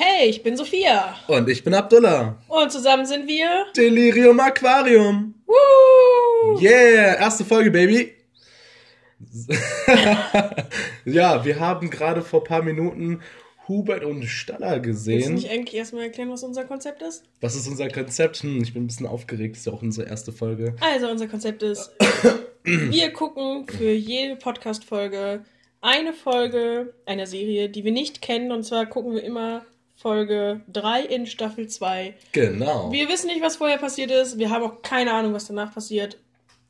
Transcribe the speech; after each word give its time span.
Hey, 0.00 0.28
ich 0.28 0.44
bin 0.44 0.56
Sophia. 0.56 1.16
Und 1.26 1.48
ich 1.48 1.64
bin 1.64 1.74
Abdullah. 1.74 2.36
Und 2.46 2.70
zusammen 2.70 3.04
sind 3.04 3.26
wir 3.26 3.66
Delirium 3.76 4.38
Aquarium. 4.38 5.34
Woo! 5.44 6.60
Yeah, 6.60 7.16
erste 7.16 7.44
Folge, 7.44 7.72
Baby. 7.72 8.12
ja, 11.04 11.44
wir 11.44 11.58
haben 11.58 11.90
gerade 11.90 12.22
vor 12.22 12.44
paar 12.44 12.62
Minuten 12.62 13.22
Hubert 13.66 14.04
und 14.04 14.22
Staller 14.22 14.78
gesehen. 14.78 15.16
Willst 15.16 15.28
du 15.30 15.32
nicht 15.32 15.50
eigentlich 15.50 15.74
erstmal 15.74 16.04
erklären, 16.04 16.30
was 16.30 16.44
unser 16.44 16.64
Konzept 16.64 17.02
ist? 17.02 17.24
Was 17.40 17.56
ist 17.56 17.66
unser 17.66 17.88
Konzept? 17.88 18.36
Hm, 18.44 18.62
ich 18.62 18.72
bin 18.74 18.84
ein 18.84 18.86
bisschen 18.86 19.08
aufgeregt, 19.08 19.56
das 19.56 19.62
ist 19.62 19.66
ja 19.66 19.72
auch 19.72 19.82
unsere 19.82 20.08
erste 20.08 20.30
Folge. 20.30 20.76
Also, 20.78 21.08
unser 21.10 21.26
Konzept 21.26 21.64
ist, 21.64 21.90
wir 22.62 23.12
gucken 23.12 23.66
für 23.66 23.90
jede 23.90 24.36
Podcast-Folge 24.36 25.44
eine 25.80 26.12
Folge 26.12 26.94
einer 27.04 27.26
Serie, 27.26 27.68
die 27.68 27.82
wir 27.82 27.92
nicht 27.92 28.22
kennen. 28.22 28.52
Und 28.52 28.62
zwar 28.62 28.86
gucken 28.86 29.14
wir 29.14 29.24
immer 29.24 29.66
Folge 30.00 30.60
3 30.72 31.02
in 31.02 31.26
Staffel 31.26 31.66
2. 31.66 32.14
Genau. 32.30 32.92
Wir 32.92 33.08
wissen 33.08 33.26
nicht, 33.26 33.42
was 33.42 33.56
vorher 33.56 33.78
passiert 33.78 34.12
ist. 34.12 34.38
Wir 34.38 34.48
haben 34.48 34.62
auch 34.62 34.80
keine 34.80 35.12
Ahnung, 35.12 35.34
was 35.34 35.48
danach 35.48 35.74
passiert. 35.74 36.18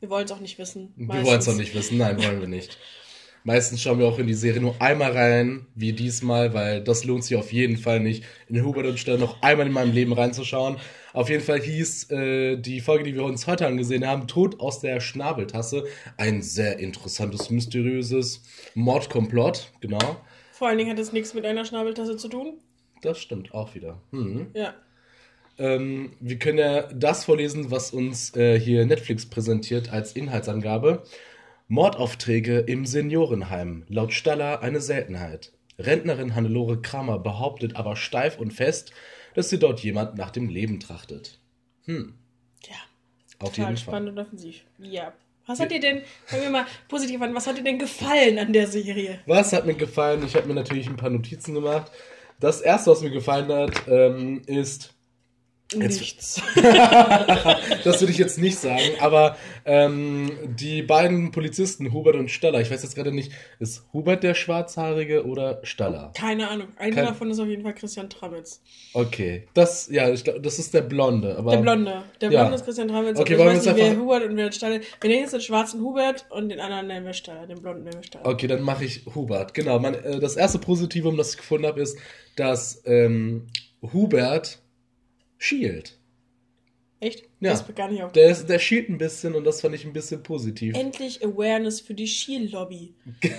Wir 0.00 0.08
wollen 0.08 0.24
es 0.24 0.32
auch 0.32 0.40
nicht 0.40 0.58
wissen. 0.58 0.94
Wir 0.96 1.22
wollen 1.26 1.38
es 1.38 1.46
auch 1.46 1.54
nicht 1.54 1.74
wissen. 1.74 1.98
Nein, 1.98 2.16
wollen 2.22 2.40
wir 2.40 2.48
nicht. 2.48 2.78
Meistens 3.44 3.82
schauen 3.82 3.98
wir 3.98 4.06
auch 4.06 4.18
in 4.18 4.26
die 4.26 4.34
Serie 4.34 4.62
nur 4.62 4.80
einmal 4.80 5.12
rein, 5.12 5.66
wie 5.74 5.92
diesmal, 5.92 6.54
weil 6.54 6.82
das 6.82 7.04
lohnt 7.04 7.22
sich 7.22 7.36
auf 7.36 7.52
jeden 7.52 7.76
Fall 7.76 8.00
nicht, 8.00 8.24
in 8.48 8.64
Hubert 8.64 8.86
und 8.86 8.98
Stern 8.98 9.20
noch 9.20 9.42
einmal 9.42 9.66
in 9.66 9.72
meinem 9.74 9.92
Leben 9.92 10.14
reinzuschauen. 10.14 10.78
Auf 11.12 11.28
jeden 11.28 11.44
Fall 11.44 11.60
hieß 11.60 12.10
äh, 12.10 12.56
die 12.56 12.80
Folge, 12.80 13.04
die 13.04 13.14
wir 13.14 13.24
uns 13.24 13.46
heute 13.46 13.66
angesehen 13.66 14.06
haben, 14.06 14.26
Tod 14.26 14.58
aus 14.58 14.80
der 14.80 15.00
Schnabeltasse. 15.00 15.84
Ein 16.16 16.40
sehr 16.40 16.78
interessantes, 16.78 17.50
mysteriöses 17.50 18.42
Mordkomplott, 18.74 19.70
genau. 19.80 20.16
Vor 20.52 20.68
allen 20.68 20.78
Dingen 20.78 20.90
hat 20.90 20.98
es 20.98 21.12
nichts 21.12 21.34
mit 21.34 21.44
einer 21.44 21.66
Schnabeltasse 21.66 22.16
zu 22.16 22.28
tun. 22.28 22.58
Das 23.02 23.18
stimmt 23.18 23.54
auch 23.54 23.74
wieder. 23.74 24.00
Hm. 24.10 24.48
Ja. 24.54 24.74
Ähm, 25.58 26.12
wir 26.20 26.38
können 26.38 26.58
ja 26.58 26.82
das 26.92 27.24
vorlesen, 27.24 27.70
was 27.70 27.90
uns 27.90 28.34
äh, 28.36 28.58
hier 28.58 28.86
Netflix 28.86 29.26
präsentiert 29.26 29.92
als 29.92 30.12
Inhaltsangabe. 30.12 31.02
Mordaufträge 31.66 32.60
im 32.60 32.86
Seniorenheim. 32.86 33.84
Laut 33.88 34.12
Staller 34.12 34.62
eine 34.62 34.80
Seltenheit. 34.80 35.52
Rentnerin 35.78 36.34
Hannelore 36.34 36.80
Kramer 36.80 37.18
behauptet 37.18 37.76
aber 37.76 37.94
steif 37.94 38.38
und 38.38 38.52
fest, 38.52 38.92
dass 39.34 39.50
sie 39.50 39.58
dort 39.58 39.80
jemand 39.80 40.16
nach 40.16 40.30
dem 40.30 40.48
Leben 40.48 40.80
trachtet. 40.80 41.38
Hm. 41.84 42.14
Ja. 42.66 42.76
Auf 43.38 43.50
Total 43.50 43.66
jeden 43.66 43.76
spannend 43.76 44.10
und 44.10 44.18
offensiv. 44.18 44.64
Ja. 44.78 45.12
Was 45.46 45.60
hat 45.60 45.70
dir 45.70 45.80
denn, 45.80 46.02
fangen 46.26 46.42
wir 46.42 46.50
mal 46.50 46.66
positiv 46.88 47.22
an, 47.22 47.34
was 47.34 47.46
hat 47.46 47.56
dir 47.56 47.64
denn 47.64 47.78
gefallen 47.78 48.38
an 48.38 48.52
der 48.52 48.66
Serie? 48.66 49.20
Was 49.24 49.54
hat 49.54 49.64
mir 49.64 49.74
gefallen? 49.74 50.22
Ich 50.26 50.34
habe 50.36 50.46
mir 50.46 50.54
natürlich 50.54 50.88
ein 50.88 50.96
paar 50.96 51.08
Notizen 51.08 51.54
gemacht. 51.54 51.90
Das 52.40 52.60
erste, 52.60 52.90
was 52.90 53.00
mir 53.02 53.10
gefallen 53.10 53.48
hat, 53.52 53.88
ähm, 53.88 54.42
ist. 54.46 54.97
Jetzt- 55.74 56.00
Nichts. 56.00 56.40
das 57.84 58.00
würde 58.00 58.10
ich 58.10 58.16
jetzt 58.16 58.38
nicht 58.38 58.58
sagen, 58.58 58.80
aber 59.00 59.36
ähm, 59.66 60.30
die 60.46 60.82
beiden 60.82 61.30
Polizisten, 61.30 61.92
Hubert 61.92 62.16
und 62.16 62.30
Staller, 62.30 62.60
ich 62.62 62.70
weiß 62.70 62.82
jetzt 62.82 62.94
gerade 62.94 63.12
nicht, 63.12 63.32
ist 63.58 63.84
Hubert 63.92 64.22
der 64.22 64.32
Schwarzhaarige 64.34 65.26
oder 65.26 65.60
Staller? 65.64 66.12
Keine 66.16 66.48
Ahnung. 66.48 66.68
Einer 66.78 66.94
Kein- 66.94 67.04
davon 67.04 67.30
ist 67.30 67.38
auf 67.38 67.48
jeden 67.48 67.64
Fall 67.64 67.74
Christian 67.74 68.08
Tramitz. 68.08 68.62
Okay, 68.94 69.46
das, 69.52 69.88
ja, 69.90 70.08
ich 70.10 70.24
glaube, 70.24 70.40
das 70.40 70.58
ist 70.58 70.72
der 70.72 70.80
Blonde, 70.80 71.36
aber. 71.36 71.50
Der 71.50 71.58
Blonde. 71.58 72.02
Der 72.22 72.30
Ja. 72.30 72.40
Blonde 72.40 72.56
ist 72.56 72.64
Christian 72.64 72.88
Tramitz. 72.88 73.18
Okay, 73.18 73.36
wollen 73.36 73.48
wir 73.48 73.52
ich 73.52 73.58
weiß 73.58 73.66
uns 73.66 73.74
nicht, 73.76 73.76
wer 73.84 73.90
einfach- 73.90 74.02
Hubert 74.02 74.24
und 74.24 74.36
wer 74.38 74.52
Staller. 74.52 74.80
Wir 75.02 75.10
nennen 75.10 75.20
jetzt 75.22 75.34
den 75.34 75.40
schwarzen 75.42 75.80
Hubert 75.82 76.24
und 76.30 76.48
den 76.48 76.60
anderen 76.60 76.86
nennen 76.86 77.04
wir 77.04 77.12
Staller. 77.12 77.46
Den 77.46 77.60
blonden 77.60 77.84
nennen 77.84 77.96
wir 77.96 78.04
Staller. 78.04 78.26
Okay, 78.26 78.46
dann 78.46 78.62
mache 78.62 78.86
ich 78.86 79.02
Hubert. 79.14 79.52
Genau, 79.52 79.78
mein, 79.78 79.94
äh, 80.02 80.18
das 80.18 80.36
erste 80.36 80.58
Positivum, 80.58 81.18
das 81.18 81.32
ich 81.32 81.36
gefunden 81.36 81.66
habe, 81.66 81.82
ist, 81.82 81.98
dass 82.36 82.82
ähm, 82.86 83.48
Hubert 83.92 84.60
schielt. 85.38 85.98
Echt? 87.00 87.24
Ja. 87.40 87.52
Das 87.52 87.64
gar 87.74 87.88
nicht 87.88 88.02
auf. 88.02 88.12
Der, 88.12 88.28
ist, 88.28 88.46
der 88.46 88.58
schielt 88.58 88.88
ein 88.88 88.98
bisschen 88.98 89.34
und 89.34 89.44
das 89.44 89.60
fand 89.60 89.74
ich 89.74 89.84
ein 89.84 89.92
bisschen 89.92 90.22
positiv. 90.22 90.76
Endlich 90.76 91.24
Awareness 91.24 91.80
für 91.80 91.94
die 91.94 92.08
Schiel-Lobby. 92.08 92.94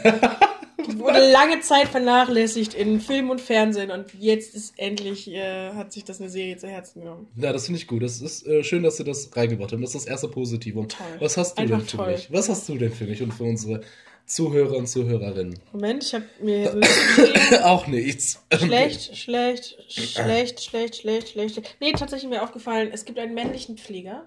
Die 0.88 0.98
wurde 0.98 1.20
lange 1.32 1.60
Zeit 1.60 1.90
vernachlässigt 1.90 2.74
in 2.74 3.02
Film 3.02 3.30
und 3.30 3.42
Fernsehen 3.42 3.92
und 3.92 4.14
jetzt 4.18 4.56
ist 4.56 4.74
endlich, 4.78 5.30
äh, 5.30 5.72
hat 5.74 5.92
sich 5.92 6.06
das 6.06 6.22
eine 6.22 6.30
Serie 6.30 6.58
zu 6.58 6.68
Herzen 6.68 7.02
genommen. 7.02 7.28
Ja, 7.36 7.52
das 7.52 7.66
finde 7.66 7.80
ich 7.80 7.88
gut. 7.88 8.02
Das 8.02 8.22
ist 8.22 8.48
äh, 8.48 8.64
schön, 8.64 8.82
dass 8.82 8.98
sie 8.98 9.04
das 9.04 9.36
reingebracht 9.36 9.74
haben. 9.74 9.82
Das 9.82 9.94
ist 9.94 10.06
das 10.06 10.10
erste 10.10 10.30
Positivum. 10.30 10.88
Toll. 10.88 11.06
Was 11.20 11.36
hast 11.38 11.58
du 11.58 11.62
Einfach 11.64 11.80
denn 11.80 11.88
für 11.88 11.98
toll. 11.98 12.12
mich? 12.14 12.32
Was 12.32 12.48
hast 12.50 12.70
du 12.70 12.78
denn 12.78 12.94
für 12.94 13.06
mich 13.06 13.22
und 13.22 13.34
für 13.34 13.44
unsere 13.44 13.82
Zuhörer 14.30 14.78
und 14.78 14.88
Zuhörerinnen? 14.88 15.60
Moment, 15.74 16.04
ich 16.04 16.14
habe 16.14 16.26
mir 16.40 16.60
hier 16.60 16.72
so 16.72 16.82
stehen. 16.84 17.64
Auch 17.64 17.88
nichts. 17.88 18.40
Schlecht, 18.54 19.18
schlecht, 19.18 19.78
schlecht, 19.90 20.62
schlecht, 20.64 20.96
schlecht, 20.96 21.30
schlecht. 21.30 21.76
Nee, 21.80 21.92
tatsächlich 21.94 22.30
mir 22.30 22.44
aufgefallen, 22.44 22.92
es 22.94 23.06
gibt 23.06 23.18
einen 23.18 23.34
männlichen 23.34 23.78
Pfleger. 23.78 24.26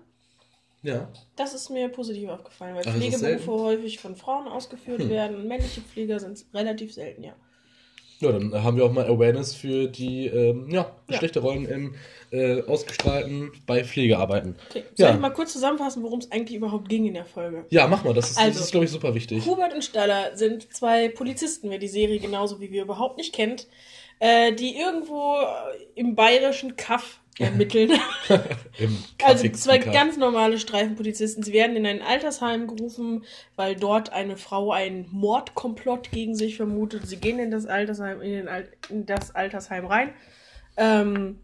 Ja. 0.83 1.09
Das 1.37 1.55
ist 1.55 1.71
mir 1.71 1.89
positiv 1.89 2.29
aufgefallen, 2.31 2.75
weil 2.75 2.83
Ach, 2.87 2.93
Pflegeberufe 2.97 3.51
häufig 3.53 4.01
von 4.01 4.17
Frauen 4.17 4.49
ausgeführt 4.49 5.03
Hm. 5.03 5.09
werden 5.11 5.37
und 5.37 5.47
männliche 5.47 5.81
Pfleger 5.81 6.19
sind 6.19 6.45
relativ 6.53 6.93
selten, 6.93 7.23
ja. 7.23 7.35
Ja, 8.23 8.33
dann 8.33 8.63
haben 8.63 8.77
wir 8.77 8.85
auch 8.85 8.93
mal 8.93 9.05
Awareness 9.07 9.55
für 9.55 9.89
die 9.89 10.27
ähm, 10.27 10.69
ja, 10.71 10.91
Geschlechterrollen 11.09 11.67
im 11.67 11.95
äh, 12.31 12.63
ausgestrahlten 12.63 13.51
bei 13.67 13.85
Pflegearbeiten. 13.85 14.57
Okay. 14.71 14.85
Soll 14.95 15.09
Ja. 15.09 15.15
ich 15.15 15.21
mal 15.21 15.31
kurz 15.31 15.53
zusammenfassen, 15.53 16.03
worum 16.03 16.21
es 16.21 16.31
eigentlich 16.31 16.57
überhaupt 16.57 16.89
ging 16.89 17.05
in 17.07 17.15
der 17.15 17.25
Folge? 17.27 17.65
Ja, 17.71 17.87
mach 17.89 18.05
mal. 18.05 18.15
Das 18.15 18.31
ist, 18.31 18.39
Also, 18.39 18.53
das 18.53 18.61
ist 18.67 18.71
glaube 18.71 18.87
ich, 18.87 18.91
super 18.93 19.15
wichtig. 19.15 19.45
Hubert 19.45 19.75
und 19.75 19.83
Staller 19.85 20.37
sind 20.37 20.73
zwei 20.73 21.09
Polizisten, 21.09 21.69
wer 21.71 21.79
die 21.79 21.89
Serie 21.89 22.19
genauso 22.21 22.61
wie 22.61 22.71
wir 22.71 22.83
überhaupt 22.83 23.19
nicht 23.19 23.35
kennt, 23.35 23.67
äh, 24.21 24.53
die 24.53 24.77
irgendwo 24.77 25.37
im 25.95 26.15
bayerischen 26.15 26.77
Kaff 26.77 27.19
ermitteln. 27.39 27.93
Im 28.79 28.99
Also 29.23 29.49
zwei 29.51 29.79
Kaff. 29.79 29.93
ganz 29.93 30.17
normale 30.17 30.59
Streifenpolizisten. 30.59 31.43
Sie 31.43 31.53
werden 31.53 31.77
in 31.77 31.87
ein 31.87 32.03
Altersheim 32.03 32.67
gerufen, 32.67 33.25
weil 33.57 33.77
dort 33.77 34.13
eine 34.13 34.37
Frau 34.37 34.73
einen 34.73 35.09
Mordkomplott 35.11 36.11
gegen 36.11 36.35
sich 36.35 36.57
vermutet. 36.57 37.07
Sie 37.07 37.17
gehen 37.17 37.39
in 37.39 37.51
das 37.51 37.67
Altersheim, 37.67 38.21
in, 38.21 38.33
den 38.33 38.49
Al 38.49 38.69
in 38.91 39.07
das 39.07 39.35
Altersheim 39.35 39.87
rein 39.87 40.11
ähm, 40.77 41.39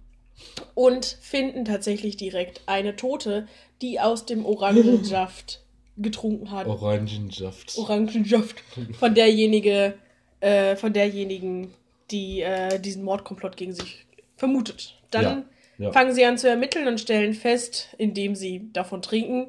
und 0.75 1.05
finden 1.05 1.65
tatsächlich 1.65 2.17
direkt 2.17 2.63
eine 2.67 2.97
Tote, 2.97 3.49
die 3.81 4.01
aus 4.01 4.27
dem 4.27 4.45
Orangensaft 4.45 5.63
getrunken 5.97 6.51
hat. 6.51 6.67
Orangensaft. 6.67 7.77
Orangensaft 7.79 8.63
von 8.99 9.15
derjenige, 9.15 9.95
äh, 10.41 10.77
von 10.77 10.93
derjenigen, 10.93 11.73
die 12.11 12.43
äh, 12.43 12.79
diesen 12.79 13.05
Mordkomplott 13.05 13.57
gegen 13.57 13.73
sich 13.73 14.07
vermutet. 14.37 14.95
Dann 15.11 15.25
Ja, 15.25 15.45
ja. 15.79 15.93
fangen 15.93 16.13
sie 16.13 16.25
an 16.25 16.39
zu 16.39 16.49
ermitteln 16.49 16.87
und 16.89 17.01
stellen 17.01 17.35
fest, 17.35 17.89
indem 17.99 18.35
sie 18.35 18.71
davon 18.73 19.03
trinken, 19.03 19.49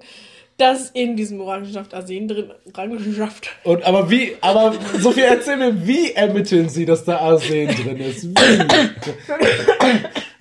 dass 0.57 0.89
in 0.89 1.15
diesem 1.15 1.39
Orangensaft 1.39 1.93
Arsen 1.93 2.27
drin, 2.27 2.51
Orangensaft, 2.73 3.49
Und 3.63 3.83
aber 3.83 4.09
wie, 4.11 4.35
aber 4.41 4.73
Sophie, 4.99 5.21
erzähl 5.21 5.57
mir, 5.57 5.87
wie 5.87 6.11
ermitteln 6.11 6.69
sie, 6.69 6.85
dass 6.85 7.05
da 7.05 7.17
Arsen 7.17 7.67
drin 7.67 7.97
ist? 7.97 8.25
Wie? 8.25 8.33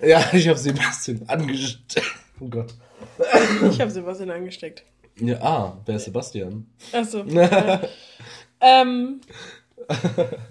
ja, 0.07 0.23
ich 0.33 0.47
habe 0.47 0.59
bisschen 0.59 1.27
angesteckt. 1.27 2.11
Oh 2.39 2.47
Gott. 2.47 2.73
ich 3.69 3.81
habe 3.81 3.91
Sebastian 3.91 4.31
angesteckt. 4.31 4.83
Ja, 5.19 5.41
ah, 5.41 5.77
wer 5.85 5.95
ist 5.95 6.05
Sebastian? 6.05 6.65
Achso. 6.91 7.23
ja. 7.23 7.81
ähm, 8.61 9.21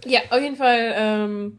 ja, 0.06 0.20
auf 0.30 0.40
jeden 0.40 0.56
Fall 0.56 0.94
ähm, 0.96 1.58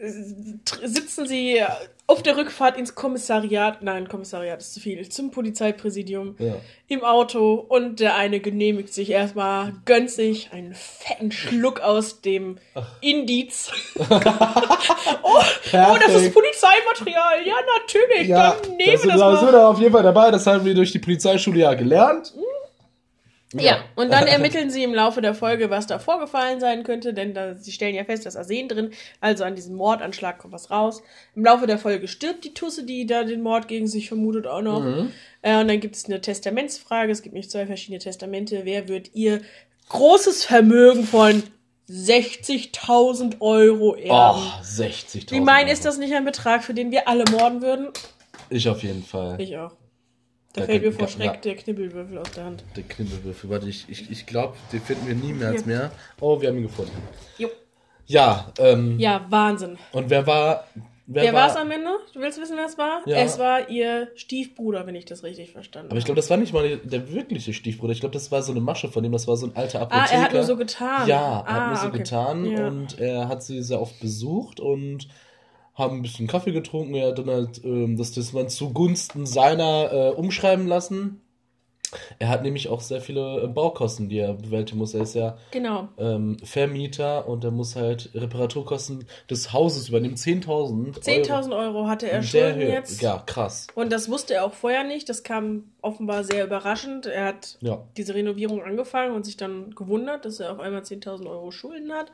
sitzen 0.00 1.26
sie 1.26 1.62
auf 2.06 2.22
der 2.22 2.36
Rückfahrt 2.36 2.78
ins 2.78 2.94
Kommissariat, 2.94 3.82
nein, 3.82 4.08
Kommissariat 4.08 4.60
ist 4.60 4.72
zu 4.74 4.80
viel, 4.80 5.06
zum 5.08 5.30
Polizeipräsidium 5.30 6.36
Ja. 6.38 6.54
im 6.86 7.04
Auto 7.04 7.54
und 7.54 8.00
der 8.00 8.14
eine 8.16 8.40
genehmigt 8.40 8.94
sich 8.94 9.10
erstmal, 9.10 9.74
gönnt 9.84 10.10
sich 10.10 10.50
einen 10.52 10.74
fetten 10.74 11.32
Schluck 11.32 11.80
aus 11.80 12.20
dem 12.22 12.58
Indiz. 13.02 13.70
oh, 13.98 14.04
oh, 14.04 15.42
das 15.72 16.14
ist. 16.22 16.32
Polizeimaterial. 16.34 17.46
Ja, 17.46 17.56
natürlich, 17.82 18.28
Ja, 18.28 18.56
dann 18.62 18.76
nehmen 18.76 18.92
das 18.92 18.92
wir 18.92 18.98
sind, 19.00 19.10
das 19.10 19.18
da 19.20 19.36
sind 19.36 19.46
mal. 19.46 19.52
wir 19.52 19.68
auf 19.68 19.78
jeden 19.80 19.92
Fall 19.92 20.02
dabei. 20.02 20.30
Das 20.30 20.46
haben 20.46 20.64
wir 20.64 20.74
durch 20.74 20.92
die 20.92 20.98
Polizeischule 21.00 21.60
ja 21.60 21.74
gelernt. 21.74 22.32
Ja, 23.54 23.82
und 23.94 24.12
dann 24.12 24.26
ermitteln 24.26 24.70
sie 24.70 24.82
im 24.82 24.94
Laufe 24.94 25.22
der 25.22 25.34
Folge, 25.34 25.70
was 25.70 25.86
da 25.86 25.98
vorgefallen 25.98 26.60
sein 26.60 26.82
könnte, 26.82 27.14
denn 27.14 27.32
da, 27.32 27.54
sie 27.54 27.72
stellen 27.72 27.94
ja 27.94 28.04
fest, 28.04 28.26
dass 28.26 28.36
Arsen 28.36 28.68
drin, 28.68 28.90
also 29.20 29.44
an 29.44 29.54
diesem 29.54 29.74
Mordanschlag 29.74 30.38
kommt 30.38 30.52
was 30.52 30.70
raus. 30.70 31.02
Im 31.34 31.44
Laufe 31.44 31.66
der 31.66 31.78
Folge 31.78 32.08
stirbt 32.08 32.44
die 32.44 32.52
Tusse, 32.52 32.84
die 32.84 33.06
da 33.06 33.24
den 33.24 33.42
Mord 33.42 33.68
gegen 33.68 33.86
sich 33.86 34.08
vermutet, 34.08 34.46
auch 34.46 34.60
noch. 34.62 34.84
Äh, 35.42 35.60
und 35.60 35.68
dann 35.68 35.80
gibt 35.80 35.96
es 35.96 36.04
eine 36.04 36.20
Testamentsfrage, 36.20 37.10
es 37.10 37.22
gibt 37.22 37.34
nämlich 37.34 37.50
zwei 37.50 37.66
verschiedene 37.66 38.00
Testamente. 38.00 38.62
Wer 38.64 38.88
wird 38.88 39.14
ihr 39.14 39.40
großes 39.88 40.44
Vermögen 40.44 41.04
von 41.04 41.42
60.000 41.88 43.40
Euro 43.40 43.94
erben? 43.94 44.42
Oh, 44.42 44.62
60.000. 44.62 45.30
Wie 45.30 45.40
mein, 45.40 45.68
ist 45.68 45.86
das 45.86 45.96
nicht 45.96 46.14
ein 46.14 46.26
Betrag, 46.26 46.62
für 46.62 46.74
den 46.74 46.90
wir 46.90 47.08
alle 47.08 47.24
morden 47.30 47.62
würden? 47.62 47.88
Ich 48.50 48.68
auf 48.68 48.82
jeden 48.82 49.02
Fall. 49.02 49.40
Ich 49.40 49.56
auch. 49.56 49.72
Da 50.58 50.64
fällt 50.66 50.82
mir 50.82 50.92
vor 50.92 51.08
Schreck 51.08 51.42
der 51.42 51.56
Knibbelwürfel 51.56 52.18
aus 52.18 52.30
der 52.32 52.44
Hand. 52.44 52.64
Der 52.76 52.82
Knibbelwürfel. 52.84 53.50
Warte, 53.50 53.68
ich, 53.68 53.86
ich, 53.88 54.10
ich 54.10 54.26
glaube, 54.26 54.54
den 54.72 54.80
finden 54.80 55.06
wir 55.06 55.14
niemals 55.14 55.62
Ja. 55.62 55.66
mehr. 55.66 55.90
Oh, 56.20 56.40
wir 56.40 56.48
haben 56.48 56.56
ihn 56.56 56.62
gefunden. 56.64 56.92
Jo. 57.38 57.48
Ja, 58.06 58.52
ähm, 58.58 58.98
Ja, 58.98 59.26
Wahnsinn. 59.28 59.78
und 59.92 60.08
wer 60.10 60.26
war. 60.26 60.64
Wer, 61.10 61.22
Wer 61.22 61.32
war 61.32 61.48
es 61.48 61.56
am 61.56 61.70
Ende? 61.70 61.88
Du 62.12 62.20
willst 62.20 62.38
wissen, 62.38 62.54
wer 62.58 62.66
es 62.66 62.76
war? 62.76 63.00
Ja. 63.06 63.16
Es 63.16 63.38
war 63.38 63.70
ihr 63.70 64.08
Stiefbruder, 64.14 64.86
wenn 64.86 64.94
ich 64.94 65.06
das 65.06 65.22
richtig 65.24 65.52
verstanden 65.52 65.88
Aber 65.90 65.98
ich 65.98 66.04
glaube, 66.04 66.16
das 66.20 66.28
war 66.28 66.36
nicht 66.36 66.52
mal 66.52 66.76
der 66.76 67.10
wirkliche 67.10 67.54
Stiefbruder. 67.54 67.94
Ich 67.94 68.00
glaube, 68.00 68.12
das 68.12 68.30
war 68.30 68.42
so 68.42 68.52
eine 68.52 68.60
Masche 68.60 68.88
von 68.88 69.02
ihm. 69.04 69.12
Das 69.12 69.26
war 69.26 69.38
so 69.38 69.46
ein 69.46 69.56
alter 69.56 69.78
Ah, 69.80 69.82
Apotheker. 69.84 70.12
er 70.12 70.22
hat 70.22 70.32
nur 70.34 70.42
so 70.42 70.56
getan. 70.58 71.08
Ja, 71.08 71.40
er 71.40 71.46
hat 71.46 71.46
Ah, 71.62 71.66
nur 71.68 71.76
so 71.78 71.86
okay. 71.86 71.98
getan 71.98 72.44
Ja. 72.44 72.66
und 72.66 72.98
er 73.00 73.28
hat 73.28 73.42
sie 73.42 73.62
sehr 73.62 73.80
oft 73.80 73.98
besucht 74.00 74.60
und 74.60 75.08
haben 75.78 75.96
ein 75.98 76.02
bisschen 76.02 76.26
Kaffee 76.26 76.52
getrunken. 76.52 76.94
Er 76.94 77.08
hat 77.08 77.18
dann 77.18 77.30
halt 77.30 77.64
ähm, 77.64 77.96
das 77.96 78.12
Testament 78.12 78.50
zugunsten 78.50 79.24
seiner 79.26 79.92
äh, 79.92 80.10
umschreiben 80.10 80.66
lassen. 80.66 81.22
Er 82.18 82.28
hat 82.28 82.42
nämlich 82.42 82.68
auch 82.68 82.82
sehr 82.82 83.00
viele 83.00 83.44
äh, 83.44 83.46
Baukosten, 83.46 84.10
die 84.10 84.18
er 84.18 84.34
bewältigen 84.34 84.76
muss. 84.76 84.92
Er 84.92 85.02
ist 85.04 85.14
ja 85.14 85.38
Genau. 85.52 85.88
ähm, 85.96 86.36
Vermieter 86.44 87.26
und 87.26 87.44
er 87.44 87.50
muss 87.50 87.76
halt 87.76 88.10
Reparaturkosten 88.14 89.06
des 89.30 89.54
Hauses 89.54 89.88
übernehmen. 89.88 90.16
10.000 90.16 90.98
10.000 91.02 91.56
Euro 91.56 91.86
hatte 91.86 92.10
er 92.10 92.20
Höhe. 92.22 92.68
jetzt. 92.72 93.00
Ja, 93.00 93.22
krass. 93.24 93.68
Und 93.74 93.90
das 93.90 94.10
wusste 94.10 94.34
er 94.34 94.44
auch 94.44 94.52
vorher 94.52 94.84
nicht. 94.84 95.08
Das 95.08 95.22
kam 95.22 95.70
offenbar 95.80 96.24
sehr 96.24 96.44
überraschend. 96.44 97.06
Er 97.06 97.24
hat 97.24 97.56
Ja. 97.62 97.82
diese 97.96 98.14
Renovierung 98.14 98.62
angefangen 98.62 99.14
und 99.14 99.24
sich 99.24 99.38
dann 99.38 99.74
gewundert, 99.74 100.26
dass 100.26 100.40
er 100.40 100.52
auf 100.52 100.60
einmal 100.60 100.82
10.000 100.82 101.26
Euro 101.26 101.50
Schulden 101.52 101.92
hat. 101.92 102.12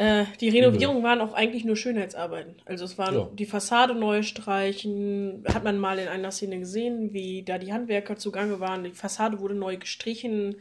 Äh, 0.00 0.24
die 0.40 0.48
Renovierung 0.48 1.02
waren 1.02 1.20
auch 1.20 1.34
eigentlich 1.34 1.66
nur 1.66 1.76
Schönheitsarbeiten. 1.76 2.54
Also 2.64 2.86
es 2.86 2.96
waren 2.96 3.14
Ja. 3.14 3.28
die 3.34 3.44
Fassade 3.44 3.94
neu 3.94 4.22
streichen. 4.22 5.44
Hat 5.52 5.62
man 5.62 5.78
mal 5.78 5.98
in 5.98 6.08
einer 6.08 6.30
Szene 6.30 6.58
gesehen, 6.58 7.12
wie 7.12 7.42
da 7.42 7.58
die 7.58 7.70
Handwerker 7.70 8.16
zugange 8.16 8.60
waren. 8.60 8.82
Die 8.84 8.92
Fassade 8.92 9.40
wurde 9.40 9.54
neu 9.54 9.76
gestrichen. 9.76 10.56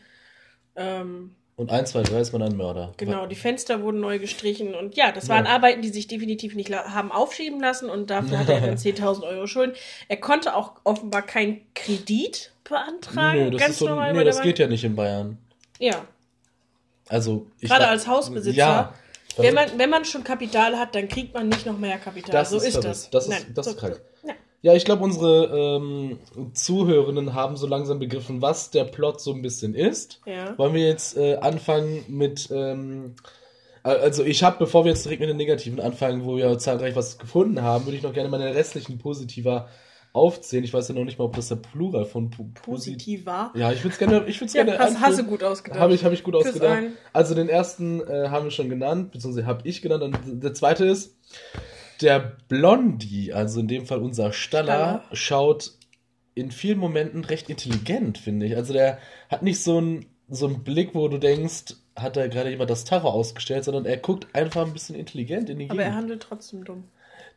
Ähm, 0.75 1.35
Und 1.55 1.71
1, 1.71 1.91
2, 1.91 2.03
3 2.03 2.19
ist 2.19 2.33
man 2.33 2.41
ein 2.41 2.57
Mörder. 2.57 2.91
Genau, 2.97 3.27
die 3.27 3.35
Fenster 3.35 3.81
wurden 3.81 4.01
neu 4.01 4.19
gestrichen 4.19 4.75
und 4.75 4.97
ja, 4.97 5.13
das 5.13 5.29
Ja. 5.29 5.35
waren 5.35 5.47
Arbeiten, 5.47 5.81
die 5.81 5.89
sich 5.89 6.07
definitiv 6.07 6.53
nicht 6.55 6.69
haben 6.73 7.09
aufschieben 7.11 7.61
lassen 7.61 7.89
und 7.89 8.09
dafür 8.09 8.39
hatte 8.39 8.51
er 8.53 8.59
dann 8.61 8.75
10.000 8.77 9.23
Euro 9.23 9.47
Schulden. 9.47 9.73
Er 10.09 10.17
konnte 10.17 10.53
auch 10.53 10.73
offenbar 10.83 11.21
keinen 11.21 11.61
Kredit 11.75 12.51
beantragen, 12.65 13.39
Nö, 13.45 13.51
das, 13.51 13.61
ganz 13.61 13.79
so, 13.79 13.87
normal 13.87 14.11
nee, 14.11 14.17
der 14.17 14.25
das 14.25 14.41
geht 14.41 14.59
ja 14.59 14.67
nicht 14.67 14.83
in 14.83 14.95
Bayern. 14.97 15.37
Ja, 15.79 16.05
Also, 17.07 17.47
ich 17.61 17.69
gerade 17.69 17.87
als 17.87 18.05
Hausbesitzer. 18.05 18.57
Ja. 18.57 18.93
Wenn 19.37 19.53
man, 19.53 19.69
wenn 19.77 19.89
man 19.89 20.05
schon 20.05 20.23
Kapital 20.23 20.77
hat, 20.77 20.95
dann 20.95 21.07
kriegt 21.07 21.33
man 21.33 21.47
nicht 21.49 21.65
noch 21.65 21.77
mehr 21.77 21.97
Kapital. 21.97 22.31
Das 22.31 22.49
so 22.49 22.57
ist 22.57 22.65
ist, 22.75 22.83
das. 22.83 23.09
Das 23.09 23.23
ist- 23.25 23.29
Nein, 23.29 23.51
das 23.53 23.65
so, 23.65 23.71
ist 23.71 23.77
krank. 23.77 24.01
Ja. 24.23 24.33
Ja, 24.61 24.73
ich 24.73 24.83
glaube, 24.83 25.05
unsere 25.05 25.77
ähm, 25.77 26.19
Zuhörenden 26.53 27.33
haben 27.33 27.55
so 27.55 27.65
langsam 27.65 27.97
begriffen, 27.99 28.41
was 28.41 28.71
der 28.71 28.83
Plot 28.83 29.21
so 29.21 29.31
ein 29.33 29.41
bisschen 29.41 29.73
ist. 29.73 30.19
Ja. 30.25 30.57
Wollen 30.57 30.73
wir 30.73 30.85
jetzt 30.85 31.15
äh, 31.15 31.35
anfangen 31.37 32.03
mit. 32.09 32.49
Ähm, 32.51 33.15
äh, 33.85 33.89
also, 33.89 34.25
ich 34.25 34.43
habe, 34.43 34.57
bevor 34.59 34.83
wir 34.83 34.91
jetzt 34.91 35.05
direkt 35.05 35.21
mit 35.21 35.29
den 35.29 35.37
Negativen 35.37 35.79
anfangen, 35.79 36.25
wo 36.25 36.35
wir 36.35 36.57
zahlreich 36.57 36.93
was 36.97 37.17
gefunden 37.17 37.61
haben, 37.61 37.85
würde 37.85 37.95
ich 37.95 38.03
noch 38.03 38.11
gerne 38.11 38.27
meine 38.27 38.53
restlichen 38.53 38.97
Positiver 38.97 39.69
aufzählen. 40.13 40.63
Ich 40.63 40.73
weiß 40.73 40.87
ja 40.89 40.95
noch 40.95 41.03
nicht 41.05 41.19
mal, 41.19 41.25
ob 41.25 41.35
das 41.35 41.49
der 41.49 41.57
Plural 41.57 42.05
von 42.05 42.29
po 42.29 42.43
Posit 42.43 42.63
Positiv 42.63 43.25
war. 43.25 43.51
Ja, 43.55 43.71
ich 43.71 43.79
würde 43.83 43.93
es 43.93 43.99
gerne, 43.99 44.25
ich 44.27 44.39
würd's 44.41 44.53
Ja, 44.53 44.63
gerne 44.63 44.79
hast, 44.79 44.99
hast 44.99 45.19
du 45.19 45.23
gut 45.25 45.43
ausgedacht. 45.43 45.79
Habe 45.79 45.93
ich, 45.93 46.03
hab 46.03 46.11
ich 46.11 46.23
gut 46.23 46.33
Fürs 46.35 46.47
ausgedacht. 46.47 46.77
einen. 46.77 46.97
Also 47.13 47.35
den 47.35 47.49
ersten 47.49 48.01
äh, 48.01 48.29
haben 48.29 48.45
wir 48.45 48.51
schon 48.51 48.69
genannt, 48.69 49.11
beziehungsweise 49.11 49.45
habe 49.45 49.67
ich 49.67 49.81
genannt. 49.81 50.03
Und 50.03 50.41
der 50.43 50.53
zweite 50.53 50.85
ist, 50.85 51.15
der 52.01 52.37
Blondie, 52.47 53.33
also 53.33 53.59
in 53.59 53.67
dem 53.67 53.85
Fall 53.85 53.99
unser 53.99 54.31
Staller, 54.33 55.03
Staller. 55.03 55.03
schaut 55.13 55.73
in 56.35 56.51
vielen 56.51 56.79
Momenten 56.79 57.25
recht 57.25 57.49
intelligent, 57.49 58.17
finde 58.17 58.45
ich. 58.45 58.55
Also 58.55 58.73
der 58.73 58.99
hat 59.29 59.43
nicht 59.43 59.61
so 59.61 59.77
einen 59.77 60.05
so 60.31 60.45
einen 60.45 60.63
Blick, 60.63 60.93
wo 60.93 61.07
du 61.07 61.17
denkst, 61.17 61.73
hat 61.95 62.15
da 62.15 62.27
gerade 62.27 62.51
jemand 62.51 62.69
das 62.69 62.83
Tarot 62.85 63.11
ausgestellt, 63.11 63.63
sondern 63.63 63.85
er 63.85 63.97
guckt 63.97 64.27
einfach 64.33 64.65
ein 64.65 64.73
bisschen 64.73 64.95
intelligent 64.95 65.49
in 65.49 65.57
die 65.59 65.65
Aber 65.65 65.77
Gegend. 65.79 65.91
er 65.91 65.95
handelt 65.95 66.21
trotzdem 66.21 66.63
dumm. 66.63 66.83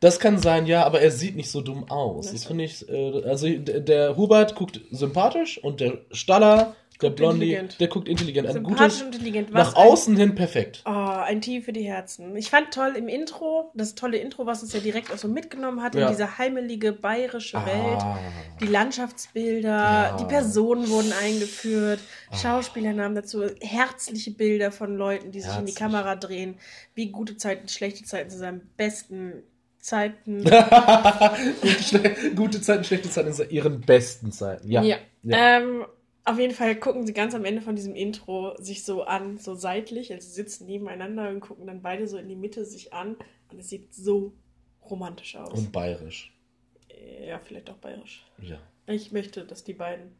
Das 0.03 0.19
kann 0.19 0.37
sein, 0.37 0.65
ja, 0.65 0.83
aber 0.83 0.99
er 1.01 1.11
sieht 1.11 1.35
nicht 1.37 1.49
so 1.49 1.61
dumm 1.61 1.89
aus. 1.89 2.25
Das 2.25 2.33
Das 2.33 2.45
finde 2.45 2.65
ich, 2.65 2.87
äh, 2.89 3.23
also 3.25 3.47
der, 3.47 3.79
der 3.79 4.17
Hubert 4.17 4.53
guckt 4.55 4.81
sympathisch 4.91 5.57
und 5.63 5.79
der 5.79 5.99
Staller, 6.11 6.75
der 7.01 7.09
Blondie, 7.09 7.59
der 7.79 7.87
guckt 7.87 8.07
intelligent. 8.07 8.47
Ein 8.47 8.53
Sympathisch 8.53 8.77
gutes, 8.79 9.01
und 9.01 9.15
intelligent. 9.15 9.53
Was 9.53 9.69
nach 9.71 9.75
außen 9.77 10.15
hin 10.15 10.35
perfekt. 10.35 10.83
Oh, 10.85 10.89
ein 10.89 11.41
Tief 11.41 11.65
für 11.65 11.73
die 11.73 11.83
Herzen. 11.83 12.35
Ich 12.37 12.49
fand 12.49 12.73
toll 12.73 12.93
im 12.97 13.07
Intro, 13.09 13.71
das 13.75 13.95
tolle 13.95 14.17
Intro, 14.17 14.45
was 14.45 14.61
uns 14.61 14.71
ja 14.73 14.79
direkt 14.79 15.11
auch 15.11 15.17
so 15.17 15.27
mitgenommen 15.27 15.81
hat 15.81 15.95
Ja. 15.95 16.03
in 16.03 16.07
diese 16.09 16.37
heimelige 16.37 16.91
bayerische 16.93 17.57
Welt. 17.65 17.99
Ah, 18.01 18.19
Die 18.61 18.67
Landschaftsbilder, 18.67 19.69
Ja. 19.69 20.17
die 20.17 20.25
Personen 20.25 20.89
wurden 20.89 21.11
eingeführt, 21.23 21.99
Schauspielernamen 22.41 23.15
dazu, 23.15 23.43
herzliche 23.61 24.31
Bilder 24.31 24.71
von 24.71 24.95
Leuten, 24.95 25.31
die 25.31 25.39
sich 25.41 25.49
in 25.57 25.65
die 25.65 25.71
Herzlich. 25.71 25.75
Kamera 25.75 26.15
drehen, 26.15 26.55
wie 26.93 27.09
gute 27.09 27.35
Zeiten, 27.37 27.67
schlechte 27.67 28.03
Zeiten 28.03 28.29
zu 28.29 28.37
seinen 28.37 28.69
besten 28.77 29.43
Zeiten. 29.83 30.43
gute, 31.61 32.33
gute 32.35 32.61
Zeiten, 32.61 32.85
schlechte 32.85 33.09
Zeiten 33.09 33.33
in 33.41 33.49
ihren 33.49 33.81
besten 33.81 34.31
Zeiten. 34.31 34.71
Ja. 34.71 34.81
Ja. 34.81 34.97
Ja. 35.23 35.57
Ähm, 35.57 35.85
auf 36.23 36.39
jeden 36.39 36.53
Fall 36.53 36.75
gucken 36.77 37.05
sie 37.05 37.11
ganz 37.11 37.35
am 37.35 37.43
Ende 37.43 37.61
von 37.61 37.75
diesem 37.75 37.93
Intro 37.93 38.55
sich 38.59 38.85
so 38.85 39.03
an, 39.03 39.39
so 39.39 39.55
seitlich, 39.55 40.13
also 40.13 40.25
sie 40.25 40.35
sitzen 40.35 40.67
nebeneinander 40.67 41.27
und 41.27 41.41
gucken 41.41 41.67
dann 41.67 41.81
beide 41.81 42.07
so 42.07 42.17
in 42.17 42.29
die 42.29 42.37
Mitte 42.37 42.63
sich 42.63 42.93
an 42.93 43.17
und 43.51 43.59
es 43.59 43.67
sieht 43.67 43.93
so 43.93 44.31
romantisch 44.89 45.35
aus. 45.35 45.59
Und 45.59 45.73
bayerisch. 45.73 46.33
ja, 47.27 47.39
vielleicht 47.39 47.69
auch 47.69 47.77
bayerisch. 47.77 48.25
Ja. 48.41 48.59
Ich 48.87 49.11
möchte, 49.11 49.43
dass 49.43 49.65
die 49.65 49.73
beiden, 49.73 50.15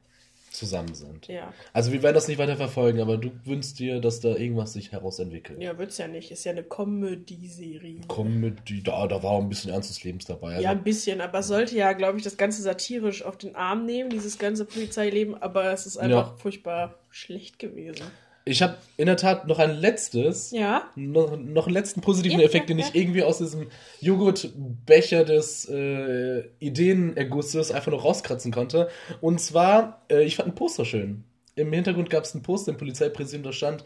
Zusammen 0.54 0.94
sind. 0.94 1.28
ja. 1.28 1.52
Also 1.74 1.92
wir 1.92 2.04
werden 2.04 2.14
das 2.14 2.28
nicht 2.28 2.38
weiter 2.38 2.56
verfolgen, 2.56 3.02
aber 3.02 3.18
du 3.18 3.32
wünschst 3.44 3.80
dir, 3.80 4.00
dass 4.00 4.20
da 4.20 4.36
irgendwas 4.36 4.74
sich 4.74 4.92
herausentwickelt. 4.92 5.60
Ja, 5.60 5.76
wird's 5.80 5.98
ja 5.98 6.08
nicht. 6.08 6.30
Ist 6.30 6.44
ja 6.46 6.52
eine 6.52 6.64
Comedy-Serie. 6.64 8.02
Comedy, 8.08 8.84
da, 8.84 9.08
da 9.08 9.22
war 9.24 9.32
auch 9.32 9.42
ein 9.42 9.50
bisschen 9.50 9.72
Ernst 9.72 9.90
des 9.90 10.04
Lebens 10.04 10.26
dabei. 10.26 10.52
Also, 10.52 10.62
Ja, 10.64 10.70
ein 10.72 10.84
bisschen, 10.84 11.22
aber 11.22 11.40
es 11.40 11.48
sollte 11.48 11.76
ja, 11.76 11.94
glaube 11.94 12.18
ich, 12.20 12.24
das 12.24 12.38
Ganze 12.38 12.62
satirisch 12.62 13.24
auf 13.24 13.38
den 13.38 13.56
Arm 13.56 13.86
nehmen, 13.86 14.10
dieses 14.10 14.38
ganze 14.38 14.66
Polizeileben, 14.66 15.36
aber 15.42 15.72
es 15.74 15.86
ist 15.88 15.98
einfach 15.98 16.32
Ja. 16.32 16.36
furchtbar 16.38 17.00
schlecht 17.10 17.58
gewesen. 17.60 18.04
Ich 18.46 18.62
habe 18.62 18.76
in 18.98 19.06
der 19.06 19.16
Tat 19.16 19.48
noch 19.48 19.60
ein 19.60 19.72
letztes, 19.78 20.52
Ja, 20.52 20.90
noch, 20.96 21.38
noch 21.38 21.68
einen 21.68 21.74
letzten 21.74 22.02
positiven 22.02 22.40
Ja, 22.40 22.46
Effekt, 22.46 22.70
ja, 22.70 22.76
den 22.76 22.80
ich 22.80 22.94
irgendwie 22.94 23.24
aus 23.24 23.38
diesem 23.38 23.68
Joghurtbecher 24.02 25.24
des 25.24 25.70
äh, 25.70 26.44
Ideenergusses 26.60 27.72
einfach 27.72 27.92
noch 27.92 28.04
rauskratzen 28.04 28.52
konnte. 28.52 28.90
Und 29.22 29.40
zwar, 29.40 30.02
äh, 30.10 30.24
ich 30.24 30.36
fand 30.36 30.50
ein 30.50 30.56
Poster 30.56 30.84
schön. 30.84 31.24
Im 31.56 31.72
Hintergrund 31.72 32.10
gab 32.10 32.24
es 32.26 32.34
ein 32.34 32.42
Poster 32.42 32.72
im 32.72 32.78
Polizeipräsidium, 32.78 33.44
da 33.44 33.54
stand, 33.54 33.86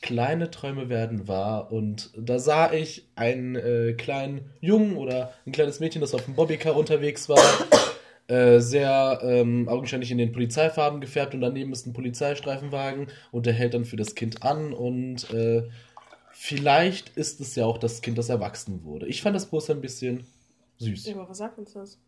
kleine 0.00 0.50
Träume 0.50 0.88
werden 0.88 1.28
wahr. 1.28 1.70
Und 1.72 2.10
da 2.16 2.38
sah 2.38 2.72
ich 2.72 3.06
einen 3.14 3.56
äh, 3.56 3.92
kleinen 3.92 4.50
Jungen 4.60 4.96
oder 4.96 5.32
ein 5.46 5.52
kleines 5.52 5.80
Mädchen, 5.80 6.00
das 6.00 6.14
auf 6.14 6.24
dem 6.24 6.34
Bobbycar 6.34 6.76
unterwegs 6.76 7.28
war. 7.28 7.38
Äh, 8.28 8.60
sehr 8.60 9.20
ähm, 9.22 9.70
augenscheinlich 9.70 10.10
in 10.10 10.18
den 10.18 10.32
Polizeifarben 10.32 11.00
gefärbt 11.00 11.34
und 11.34 11.40
daneben 11.40 11.72
ist 11.72 11.86
ein 11.86 11.94
Polizeistreifenwagen 11.94 13.06
und 13.32 13.46
der 13.46 13.54
hält 13.54 13.72
dann 13.72 13.86
für 13.86 13.96
das 13.96 14.14
Kind 14.14 14.42
an 14.42 14.74
und 14.74 15.32
äh, 15.32 15.66
vielleicht 16.32 17.16
ist 17.16 17.40
es 17.40 17.54
ja 17.54 17.64
auch 17.64 17.78
das 17.78 18.02
Kind, 18.02 18.18
das 18.18 18.28
erwachsen 18.28 18.84
wurde. 18.84 19.06
Ich 19.06 19.22
fand 19.22 19.34
das 19.34 19.46
Poster 19.46 19.74
ein 19.74 19.80
bisschen 19.80 20.26
süß. 20.76 21.06
Ja, 21.06 21.14
aber 21.14 21.30
was 21.30 21.38
sagt 21.38 21.58
uns 21.58 21.72
das? 21.72 21.98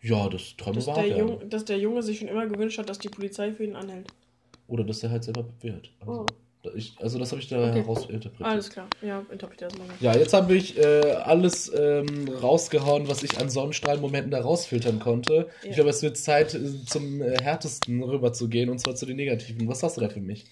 Ja, 0.00 0.28
das 0.28 0.56
Träume 0.56 0.76
Dass 0.76 0.86
wahr 0.86 1.02
der. 1.02 1.18
Junge, 1.18 1.46
dass 1.46 1.64
der 1.64 1.78
Junge 1.78 2.04
sich 2.04 2.20
schon 2.20 2.28
immer 2.28 2.46
gewünscht 2.46 2.78
hat, 2.78 2.88
dass 2.88 3.00
die 3.00 3.08
Polizei 3.08 3.52
für 3.52 3.64
ihn 3.64 3.74
anhält. 3.74 4.12
Oder 4.68 4.84
dass 4.84 5.02
er 5.02 5.10
halt 5.10 5.24
selber 5.24 5.44
wird. 5.60 5.90
Also, 5.98 6.20
Oh. 6.20 6.26
Ich, 6.74 6.94
also 7.00 7.18
das 7.18 7.30
habe 7.32 7.40
ich 7.40 7.48
da 7.48 7.70
Okay. 7.70 7.80
herausinterpretiert. 7.80 8.48
Alles 8.48 8.70
klar. 8.70 8.86
Ja, 9.02 9.24
interpretiere 9.30 9.70
das 9.70 9.78
mal. 9.78 9.86
Ja, 10.00 10.16
jetzt 10.16 10.32
habe 10.32 10.54
ich 10.54 10.78
äh, 10.78 10.82
alles 11.24 11.72
ähm, 11.74 12.28
rausgehauen, 12.28 13.08
was 13.08 13.22
ich 13.22 13.38
an 13.40 13.50
Sonnenstrahlmomenten 13.50 14.30
da 14.30 14.40
rausfiltern 14.40 14.98
konnte. 15.00 15.48
Ja. 15.62 15.68
Ich 15.68 15.74
glaube, 15.74 15.90
es 15.90 16.02
wird 16.02 16.16
Zeit, 16.16 16.54
äh, 16.54 16.84
zum 16.86 17.20
äh, 17.22 17.36
härtesten 17.42 18.02
rüberzugehen, 18.02 18.70
und 18.70 18.78
zwar 18.78 18.94
zu 18.94 19.06
den 19.06 19.16
negativen. 19.16 19.66
Was 19.68 19.82
hast 19.82 19.96
du 19.96 20.00
da 20.00 20.08
für 20.08 20.20
mich? 20.20 20.46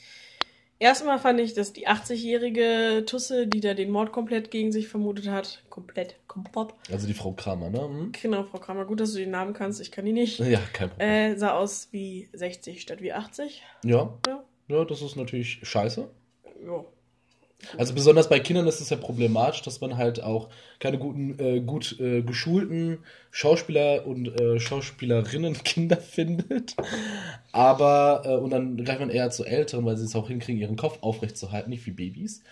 Erstmal 0.82 1.18
fand 1.18 1.38
ich, 1.40 1.52
dass 1.52 1.74
die 1.74 1.86
80-jährige 1.88 3.04
Tusse, 3.04 3.46
die 3.46 3.60
da 3.60 3.74
den 3.74 3.90
Mord 3.90 4.12
komplett 4.12 4.50
gegen 4.50 4.72
sich 4.72 4.88
vermutet 4.88 5.28
hat, 5.28 5.62
komplett, 5.68 6.16
komplett. 6.26 6.68
Also 6.90 7.06
die 7.06 7.12
Frau 7.12 7.32
Kramer, 7.32 7.68
ne? 7.68 7.82
Hm? 7.82 8.12
Genau, 8.22 8.44
Frau 8.44 8.58
Kramer, 8.58 8.86
gut, 8.86 8.98
dass 9.00 9.12
du 9.12 9.18
den 9.18 9.30
Namen 9.30 9.52
kannst, 9.52 9.80
ich 9.82 9.90
kann 9.92 10.06
die 10.06 10.12
nicht. 10.12 10.38
Ja, 10.40 10.58
kein 10.72 10.88
Problem. 10.88 11.06
Äh, 11.08 11.36
sah 11.36 11.52
aus 11.52 11.88
wie 11.90 12.30
60 12.32 12.80
statt 12.80 13.02
wie 13.02 13.12
80. 13.12 13.62
ja. 13.84 14.18
Ja. 14.26 14.42
Ja, 14.70 14.84
das 14.84 15.02
ist 15.02 15.16
natürlich 15.16 15.60
scheiße. 15.62 16.08
Ja. 16.64 16.84
Also 17.76 17.94
besonders 17.94 18.28
bei 18.28 18.40
Kindern 18.40 18.66
ist 18.66 18.80
es 18.80 18.90
ja 18.90 18.96
problematisch, 18.96 19.62
dass 19.62 19.80
man 19.80 19.96
halt 19.96 20.22
auch 20.22 20.48
keine 20.78 20.98
guten, 20.98 21.38
äh, 21.38 21.60
gut 21.60 21.98
äh, 22.00 22.22
geschulten 22.22 22.98
Schauspieler 23.30 24.06
und 24.06 24.28
äh, 24.40 24.58
Schauspielerinnen 24.58 25.54
Kinder 25.64 25.98
findet. 25.98 26.74
Aber, 27.52 28.22
äh, 28.24 28.36
und 28.36 28.50
dann 28.50 28.82
greift 28.82 29.00
man 29.00 29.10
eher 29.10 29.30
zu 29.30 29.44
Älteren, 29.44 29.84
weil 29.84 29.96
sie 29.96 30.04
es 30.04 30.16
auch 30.16 30.28
hinkriegen, 30.28 30.60
ihren 30.60 30.76
Kopf 30.76 30.98
aufrecht 31.02 31.36
zu 31.36 31.52
halten, 31.52 31.70
nicht 31.70 31.84
wie 31.86 31.90
Babys. 31.90 32.42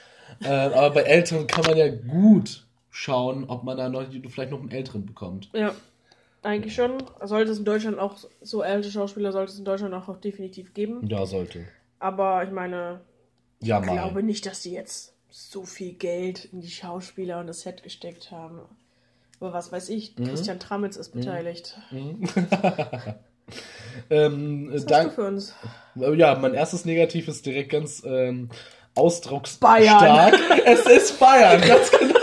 Äh, 0.43 0.49
aber 0.49 0.91
bei 0.91 1.03
Älteren 1.03 1.47
kann 1.47 1.65
man 1.65 1.77
ja 1.77 1.89
gut 1.89 2.67
schauen, 2.91 3.45
ob 3.49 3.65
man 3.65 3.77
da 3.79 3.89
noch, 3.89 4.05
vielleicht 4.29 4.51
noch 4.51 4.61
einen 4.61 4.71
Älteren 4.71 5.07
bekommt. 5.07 5.49
Ja, 5.55 5.75
eigentlich 6.43 6.75
schon. 6.75 7.03
Sollte 7.23 7.53
es 7.53 7.59
in 7.59 7.65
Deutschland 7.65 7.99
auch, 7.99 8.17
so 8.43 8.61
alte 8.61 8.91
Schauspieler 8.91 9.33
sollte 9.33 9.53
es 9.53 9.59
in 9.59 9.65
Deutschland 9.65 9.95
auch 9.95 10.15
definitiv 10.21 10.75
geben. 10.75 11.07
Ja, 11.09 11.25
sollte. 11.25 11.67
Aber 12.01 12.45
ich 12.45 12.51
meine, 12.51 13.01
Ja, 13.61 13.81
ich 13.81 13.87
mal. 13.87 13.93
glaube 13.95 14.23
nicht, 14.23 14.47
dass 14.47 14.63
die 14.63 14.73
jetzt 14.73 15.15
so 15.31 15.65
viel 15.65 15.93
Geld 15.93 16.47
in 16.47 16.61
die 16.61 16.71
Schauspieler 16.71 17.41
und 17.41 17.49
das 17.49 17.61
Set 17.63 17.83
gesteckt 17.83 18.31
haben. 18.31 18.61
Aber 19.41 19.53
was 19.53 19.73
weiß 19.73 19.89
ich, 19.91 20.17
Mhm. 20.17 20.29
Christian 20.29 20.61
Tramitz 20.61 20.97
ist 20.97 21.11
beteiligt. 21.11 21.79
ähm, 24.11 24.71
Was 24.73 24.85
dank, 24.87 25.09
hast 25.09 25.19
du 25.19 25.23
für 25.23 25.29
uns? 25.29 25.55
Äh, 26.01 26.15
Ja, 26.15 26.35
mein 26.37 26.55
erstes 26.55 26.85
Negativ 26.85 27.29
ist 27.29 27.45
direkt 27.47 27.71
ganz 27.71 28.03
ähm, 28.05 28.51
ausdrucksstark. 28.95 30.35
Es 30.65 30.87
ist 30.87 31.19
Bayern, 31.21 31.61
ganz 31.61 31.91
genau. 31.91 32.19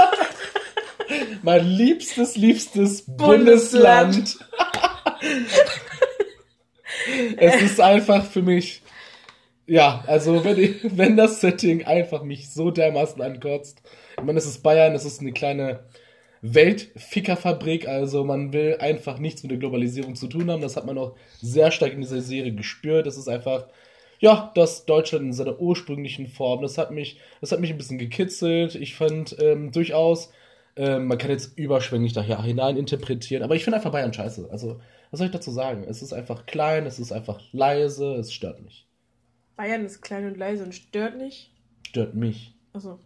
mein 1.42 1.66
liebstes, 1.66 2.36
liebstes 2.36 3.04
Bundesland. 3.06 4.16
Bundesland. 4.16 4.38
es 7.38 7.62
ist 7.62 7.80
einfach 7.80 8.26
für 8.26 8.42
mich, 8.42 8.82
ja, 9.68 10.04
also 10.08 10.44
wenn, 10.44 10.60
ich, 10.60 10.76
wenn 10.98 11.18
das 11.18 11.42
Setting 11.42 11.86
einfach 11.86 12.24
mich 12.24 12.50
so 12.50 12.72
dermaßen 12.72 13.22
ankotzt. 13.22 13.82
Ich 14.18 14.24
meine, 14.24 14.38
es 14.38 14.46
ist 14.46 14.64
Bayern, 14.64 14.94
es 14.94 15.06
ist 15.06 15.22
eine 15.22 15.34
kleine 15.34 15.82
Weltfickerfabrik, 16.42 17.88
also 17.88 18.24
man 18.24 18.54
will 18.54 18.78
einfach 18.80 19.18
nichts 19.18 19.42
mit 19.44 19.52
der 19.52 19.58
Globalisierung 19.58 20.16
zu 20.16 20.28
tun 20.28 20.52
haben. 20.52 20.62
Das 20.62 20.78
hat 20.78 20.86
man 20.86 20.98
auch 20.98 21.16
sehr 21.42 21.72
stark 21.72 21.94
in 21.94 22.02
dieser 22.02 22.22
Serie 22.22 22.54
gespürt. 22.54 23.08
Es 23.08 23.18
ist 23.18 23.28
einfach, 23.28 23.68
ja, 24.20 24.52
das 24.56 24.86
Deutschland 24.86 25.26
in 25.26 25.34
seiner 25.34 25.60
ursprünglichen 25.60 26.28
Form. 26.28 26.62
Das 26.62 26.78
hat 26.78 26.92
mich, 26.92 27.20
das 27.42 27.52
hat 27.52 27.60
mich 27.60 27.72
ein 27.72 27.78
bisschen 27.78 27.98
gekitzelt. 27.98 28.76
Ich 28.76 28.96
fand 28.96 29.36
ähm, 29.40 29.72
durchaus, 29.72 30.32
ähm, 30.76 31.08
man 31.08 31.18
kann 31.18 31.32
jetzt 31.32 31.58
überschwänglich 31.58 32.14
daher 32.14 32.42
hinein 32.44 32.78
interpretieren, 32.78 33.44
aber 33.44 33.56
ich 33.56 33.64
finde 33.64 33.78
einfach 33.78 33.92
Bayern 33.92 34.14
scheiße. 34.14 34.50
Also, 34.52 34.80
was 35.12 35.20
soll 35.20 35.28
ich 35.28 35.34
dazu 35.34 35.52
sagen? 35.52 35.84
Es 35.88 36.02
ist 36.02 36.14
einfach 36.14 36.46
klein, 36.46 36.86
es 36.86 37.00
ist 37.00 37.12
einfach 37.12 37.42
leise, 37.54 38.16
es 38.16 38.34
stört 38.34 38.62
mich. 38.62 38.86
Bayern 39.58 39.86
ist 39.86 40.02
klein 40.02 40.26
und 40.26 40.38
leise 40.38 40.64
und 40.64 40.74
stört 40.76 41.18
nicht. 41.18 41.52
Stört 41.88 42.14
mich. 42.16 42.54
Also, 42.74 43.00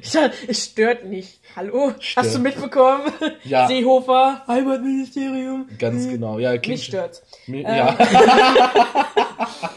ich 0.00 0.10
dachte, 0.10 0.36
es 0.48 0.64
stört 0.64 1.06
nicht. 1.06 1.40
Hallo? 1.56 1.92
Stört. 1.98 2.26
Hast 2.26 2.34
du 2.34 2.40
mitbekommen? 2.40 3.10
Ja. 3.44 3.66
Seehofer, 3.66 4.42
Heimatministerium. 4.46 5.68
Ganz 5.78 6.06
genau. 6.08 6.38
Ja, 6.38 6.52
klingt- 6.58 6.78
Mich 6.80 6.84
stört's. 6.84 7.22
Mi 7.46 7.60
Ähm. 7.60 7.66
Ja. 7.66 7.96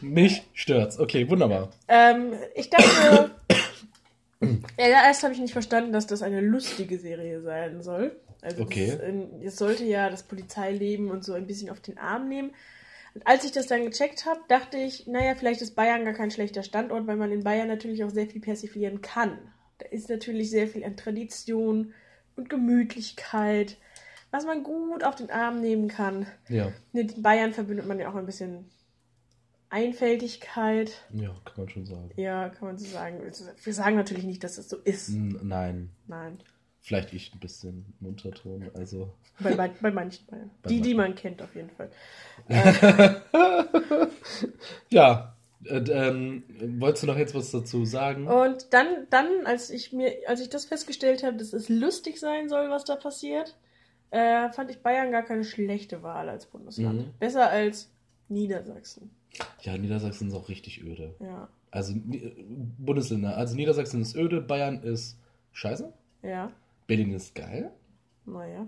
mich 0.00 0.42
stört's. 0.52 0.98
Okay, 0.98 1.28
wunderbar. 1.30 1.70
Ähm, 1.88 2.34
ich 2.54 2.68
dachte, 2.70 3.30
ja, 4.78 5.06
erst 5.06 5.22
habe 5.22 5.32
ich 5.32 5.40
nicht 5.40 5.52
verstanden, 5.52 5.92
dass 5.92 6.06
das 6.06 6.22
eine 6.22 6.40
lustige 6.40 6.98
Serie 6.98 7.40
sein 7.40 7.82
soll. 7.82 8.14
Also 8.40 8.62
Okay. 8.62 8.96
es 9.42 9.56
sollte 9.56 9.84
ja 9.84 10.10
das 10.10 10.22
Polizeileben 10.22 11.10
und 11.10 11.24
so 11.24 11.32
ein 11.34 11.46
bisschen 11.46 11.70
auf 11.70 11.80
den 11.80 11.98
Arm 11.98 12.28
nehmen. 12.28 12.52
Und 13.18 13.26
als 13.26 13.42
ich 13.42 13.50
das 13.50 13.66
dann 13.66 13.84
gecheckt 13.84 14.26
habe, 14.26 14.38
dachte 14.46 14.76
ich, 14.76 15.08
naja, 15.08 15.34
vielleicht 15.34 15.60
ist 15.60 15.74
Bayern 15.74 16.04
gar 16.04 16.14
kein 16.14 16.30
schlechter 16.30 16.62
Standort, 16.62 17.08
weil 17.08 17.16
man 17.16 17.32
in 17.32 17.42
Bayern 17.42 17.66
natürlich 17.66 18.04
auch 18.04 18.10
sehr 18.10 18.28
viel 18.28 18.40
persiflieren 18.40 19.00
kann. 19.00 19.36
Da 19.78 19.86
ist 19.86 20.08
natürlich 20.08 20.50
sehr 20.50 20.68
viel 20.68 20.84
an 20.84 20.96
Tradition 20.96 21.94
und 22.36 22.48
Gemütlichkeit, 22.48 23.76
was 24.30 24.46
man 24.46 24.62
gut 24.62 25.02
auf 25.02 25.16
den 25.16 25.32
Arm 25.32 25.60
nehmen 25.60 25.88
kann. 25.88 26.28
Ja. 26.48 26.70
Mit 26.92 27.20
Bayern 27.20 27.52
verbindet 27.52 27.88
man 27.88 27.98
ja 27.98 28.08
auch 28.08 28.14
ein 28.14 28.26
bisschen 28.26 28.70
Einfältigkeit. 29.68 31.04
Ja, 31.12 31.34
kann 31.44 31.54
man 31.56 31.68
schon 31.70 31.86
sagen. 31.86 32.12
Ja, 32.14 32.50
kann 32.50 32.68
man 32.68 32.78
so 32.78 32.86
sagen. 32.86 33.20
Wir 33.64 33.74
sagen 33.74 33.96
natürlich 33.96 34.26
nicht, 34.26 34.44
dass 34.44 34.54
das 34.54 34.68
so 34.68 34.76
ist. 34.76 35.08
N 35.08 35.40
nein. 35.42 35.90
Nein. 36.06 36.38
Vielleicht 36.80 37.12
ich 37.12 37.34
ein 37.34 37.40
bisschen 37.40 37.94
im 38.00 38.06
Unterton. 38.06 38.70
Also. 38.74 39.12
Bei, 39.40 39.54
bei, 39.54 39.68
bei 39.80 39.90
manchen 39.90 40.26
Bayern. 40.26 40.50
Bei 40.62 40.68
Die, 40.70 40.80
die 40.80 40.94
manchen. 40.94 40.96
man 40.96 41.14
kennt, 41.16 41.42
auf 41.42 41.54
jeden 41.54 41.70
Fall. 41.70 41.90
Ja. 44.90 45.34
Äh, 45.64 45.78
ähm, 45.90 46.44
wolltest 46.78 47.02
du 47.02 47.08
noch 47.08 47.16
jetzt 47.16 47.34
was 47.34 47.50
dazu 47.50 47.84
sagen? 47.84 48.28
Und 48.28 48.72
dann, 48.72 48.86
dann, 49.10 49.26
als 49.44 49.70
ich 49.70 49.92
mir, 49.92 50.12
als 50.28 50.40
ich 50.40 50.48
das 50.48 50.66
festgestellt 50.66 51.24
habe, 51.24 51.36
dass 51.36 51.52
es 51.52 51.68
lustig 51.68 52.20
sein 52.20 52.48
soll, 52.48 52.70
was 52.70 52.84
da 52.84 52.94
passiert, 52.94 53.56
äh, 54.10 54.50
fand 54.52 54.70
ich 54.70 54.78
Bayern 54.82 55.10
gar 55.10 55.24
keine 55.24 55.42
schlechte 55.44 56.02
Wahl 56.04 56.28
als 56.28 56.46
Bundesland. 56.46 57.00
Mhm. 57.08 57.10
Besser 57.18 57.50
als 57.50 57.90
Niedersachsen. 58.28 59.10
Ja, 59.62 59.76
Niedersachsen 59.76 60.28
ist 60.28 60.34
auch 60.34 60.48
richtig 60.48 60.82
öde. 60.84 61.14
Ja. 61.18 61.48
Also 61.72 61.92
Ni- 61.92 62.32
Bundesländer. 62.78 63.36
Also 63.36 63.56
Niedersachsen 63.56 64.00
ist 64.00 64.14
öde, 64.16 64.40
Bayern 64.40 64.82
ist 64.84 65.18
scheiße, 65.52 65.92
Ja. 66.22 66.52
Berlin 66.88 67.12
ist 67.12 67.34
geil. 67.36 67.70
Naja. 68.24 68.66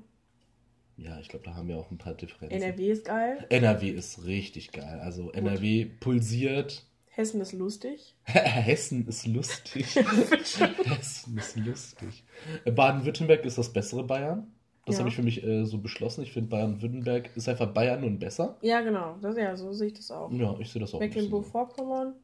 Ja, 0.97 1.19
ich 1.19 1.29
glaube, 1.29 1.47
da 1.47 1.55
haben 1.55 1.67
wir 1.69 1.79
auch 1.79 1.91
ein 1.91 1.99
paar 1.99 2.15
Differenzen. 2.15 2.61
NRW 2.63 2.91
ist 2.91 3.07
geil. 3.07 3.47
NRW 3.49 3.89
ist 3.91 4.25
richtig 4.27 4.71
geil. 4.73 5.01
Also 5.01 5.33
NRW 5.33 5.87
pulsiert. 5.87 6.85
Hessen 7.07 7.41
ist 7.41 7.55
lustig. 7.55 8.15
Hessen 8.25 9.09
ist 9.09 9.27
lustig. 9.27 9.87
Hessen 10.85 11.39
ist 11.39 11.57
lustig. 11.57 12.25
Baden-Württemberg 12.67 13.45
ist 13.47 13.57
das 13.59 13.73
bessere 13.73 14.05
Bayern. 14.05 14.47
Das 14.85 14.97
Ja. 14.97 15.01
habe 15.01 15.09
ich 15.09 15.17
für 15.17 15.23
mich 15.23 15.43
äh, 15.43 15.65
so 15.65 15.79
beschlossen. 15.79 16.23
Ich 16.23 16.33
finde 16.33 16.51
Baden-Württemberg 16.51 17.31
ist 17.35 17.49
einfach 17.49 17.73
Bayern 17.73 18.03
nun 18.03 18.19
besser. 18.19 18.59
Ja, 18.61 18.81
genau. 18.83 19.17
Das, 19.23 19.37
ja, 19.39 19.57
so 19.57 19.73
sehe 19.73 19.89
ich 19.89 19.95
das 19.95 20.11
auch. 20.11 20.31
Ja, 20.33 20.55
ich 20.59 20.71
sehe 20.71 20.81
das 20.81 20.93
auch. 20.95 21.01
Mecklenburg-Vorpommern 21.01 22.15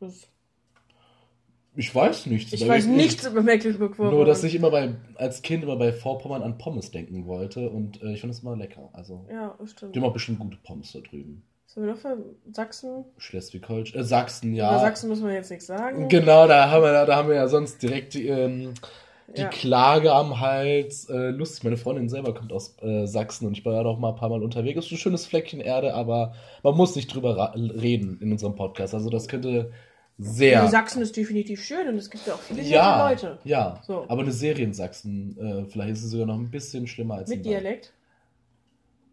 ist 0.00 0.28
Ich 1.76 1.94
weiß 1.94 2.26
nichts. 2.26 2.52
Ich 2.52 2.66
weiß 2.66 2.86
nichts 2.86 3.26
über 3.26 3.42
Mecklenburg-Vorpommern. 3.42 4.14
Nur, 4.14 4.24
dass 4.24 4.42
ich 4.44 4.54
immer 4.54 4.70
bei, 4.70 4.94
als 5.16 5.42
Kind 5.42 5.62
immer 5.62 5.76
bei 5.76 5.92
Vorpommern 5.92 6.42
an 6.42 6.58
Pommes 6.58 6.90
denken 6.90 7.26
wollte 7.26 7.68
und 7.70 8.02
äh, 8.02 8.12
ich 8.14 8.20
finde 8.20 8.34
das 8.34 8.42
immer 8.42 8.56
lecker. 8.56 8.88
Also, 8.92 9.26
Ja, 9.30 9.54
das 9.58 9.72
stimmt. 9.72 9.94
die 9.94 10.00
haben 10.00 10.06
auch 10.06 10.12
bestimmt 10.14 10.38
gute 10.38 10.56
Pommes 10.64 10.92
da 10.92 11.00
drüben. 11.00 11.42
Haben 11.74 11.84
wir 11.84 11.92
noch 11.92 11.98
für 12.00 12.16
Sachsen? 12.52 13.04
Schleswig-Holstein, 13.18 14.00
äh, 14.00 14.04
Sachsen, 14.04 14.54
ja. 14.54 14.70
Über 14.70 14.80
Sachsen 14.80 15.10
müssen 15.10 15.26
wir 15.26 15.34
jetzt 15.34 15.50
nichts 15.50 15.66
sagen. 15.66 16.08
Genau, 16.08 16.46
da 16.48 16.70
haben 16.70 16.82
wir, 16.82 17.04
da 17.04 17.16
haben 17.16 17.28
wir 17.28 17.36
ja 17.36 17.48
sonst 17.48 17.82
direkt 17.82 18.14
die, 18.14 18.28
ähm, 18.28 18.72
die 19.36 19.42
Ja. 19.42 19.48
Klage 19.48 20.12
am 20.14 20.40
Hals. 20.40 21.10
Äh, 21.10 21.30
lustig, 21.32 21.64
meine 21.64 21.76
Freundin 21.76 22.08
selber 22.08 22.32
kommt 22.32 22.50
aus 22.54 22.76
äh, 22.80 23.04
Sachsen 23.06 23.46
und 23.46 23.58
ich 23.58 23.64
war 23.66 23.74
ja 23.74 23.82
noch 23.82 23.98
mal 23.98 24.10
ein 24.10 24.16
paar 24.16 24.30
Mal 24.30 24.42
unterwegs. 24.42 24.86
Ist 24.86 24.92
ein 24.92 24.96
schönes 24.96 25.26
Fleckchen 25.26 25.60
Erde, 25.60 25.92
aber 25.92 26.32
man 26.62 26.74
muss 26.78 26.96
nicht 26.96 27.14
drüber 27.14 27.52
reden 27.54 28.18
in 28.22 28.32
unserem 28.32 28.54
Podcast. 28.54 28.94
Also 28.94 29.10
das 29.10 29.28
könnte 29.28 29.70
sehr. 30.18 30.60
Also 30.60 30.72
Sachsen 30.72 31.02
ist 31.02 31.16
definitiv 31.16 31.62
schön 31.62 31.88
und 31.88 31.96
es 31.96 32.10
gibt 32.10 32.26
ja 32.26 32.34
auch 32.34 32.40
viele 32.40 32.62
ja, 32.62 33.08
Leute. 33.08 33.38
ja. 33.44 33.82
So. 33.86 34.04
Aber 34.08 34.22
eine 34.22 34.32
Serie 34.32 34.64
in 34.64 34.72
Sachsen, 34.72 35.36
äh, 35.38 35.70
vielleicht 35.70 35.92
ist 35.92 36.04
es 36.04 36.10
sogar 36.10 36.26
noch 36.26 36.38
ein 36.38 36.50
bisschen 36.50 36.86
schlimmer 36.86 37.16
als 37.16 37.30
in 37.30 37.38
Mit. 37.38 37.46
Dialekt. 37.46 37.92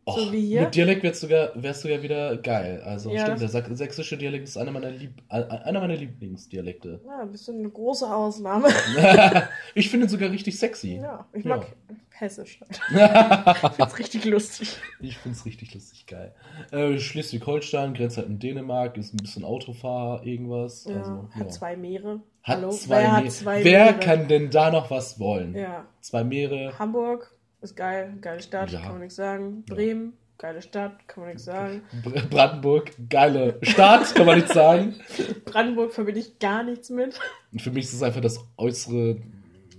Och, 0.06 0.20
So 0.20 0.32
wie 0.34 0.42
hier? 0.48 0.62
Mit 0.64 0.76
Dialekt 0.76 1.02
wär's 1.04 1.22
sogar, 1.22 1.52
wär's 1.56 1.82
sogar 1.82 2.02
wieder 2.04 2.36
geil. 2.38 2.82
Also 2.86 3.10
Ja, 3.10 3.22
stimmt, 3.36 3.40
der 3.42 3.76
sächsische 3.78 4.18
Dialekt 4.18 4.48
ist 4.50 4.58
einer 4.58 4.72
meiner, 4.72 4.92
Lieb 4.92 5.22
einer 5.30 5.80
meiner 5.80 5.96
Lieblingsdialekte. 5.96 7.00
Ja, 7.06 7.22
ein 7.22 7.32
bisschen 7.32 7.60
eine 7.60 7.70
große 7.70 8.06
Ausnahme. 8.14 8.68
ich 9.76 9.90
finde 9.90 10.08
ihn 10.08 10.10
sogar 10.10 10.30
richtig 10.30 10.60
sexy. 10.60 10.96
ja, 11.02 11.26
ich 11.34 11.46
Ja. 11.46 11.58
mag 11.58 11.68
Hessisch. 12.16 12.60
ich 12.92 13.76
find's 13.76 13.98
richtig 14.00 14.26
lustig. 14.26 14.78
Ich 15.00 15.18
find's 15.18 15.46
richtig 15.46 15.74
lustig 15.74 16.06
geil. 16.06 16.34
Äh, 16.72 17.00
Schleswig-Holstein 17.00 17.94
grenzt 17.96 18.18
halt 18.18 18.28
in 18.28 18.40
Dänemark, 18.40 18.98
ist 18.98 19.14
ein 19.14 19.18
bisschen 19.18 19.44
Autofahrer, 19.44 20.24
irgendwas. 20.26 20.86
Ja, 20.86 20.98
also, 20.98 21.28
ja. 21.34 21.40
hat 21.40 21.54
zwei 21.54 21.76
Meere. 21.76 22.22
Hat 22.44 22.58
Hallo? 22.58 22.70
zwei 22.72 23.02
Wer 23.04 23.10
Me- 23.10 23.18
hat 23.26 23.32
zwei 23.32 23.64
Wer 23.64 23.86
Meere? 23.86 24.00
kann 24.00 24.28
denn 24.28 24.50
da 24.52 24.70
noch 24.70 24.92
was 24.92 25.20
wollen? 25.20 25.56
Ja. 25.56 25.86
Zwei 26.02 26.24
Meere. 26.24 26.78
Hamburg 26.78 27.32
ist 27.64 27.76
geil, 27.76 28.14
geile 28.22 28.42
Stadt, 28.42 28.72
Ja. 28.72 28.82
kann 28.82 28.92
man 28.94 29.00
nichts 29.02 29.16
sagen. 29.16 29.64
Bremen, 29.66 30.14
geile 30.38 30.62
Stadt, 30.62 31.08
kann 31.08 31.22
man 31.24 31.30
nichts 31.32 31.46
sagen. 31.46 31.82
Br- 32.04 32.20
Brandenburg, 32.30 32.92
geile 33.10 33.58
Stadt, 33.64 34.14
kann 34.16 34.26
man 34.26 34.36
nicht 34.40 34.50
sagen. 34.50 34.96
Brandenburg 35.46 35.94
verbinde 35.94 36.20
ich 36.20 36.40
gar 36.40 36.64
nichts 36.64 36.90
mit. 36.90 37.20
Und 37.52 37.62
für 37.62 37.72
mich 37.72 37.86
ist 37.86 37.94
es 37.94 38.04
einfach 38.04 38.22
das 38.22 38.40
äußere, 38.58 39.18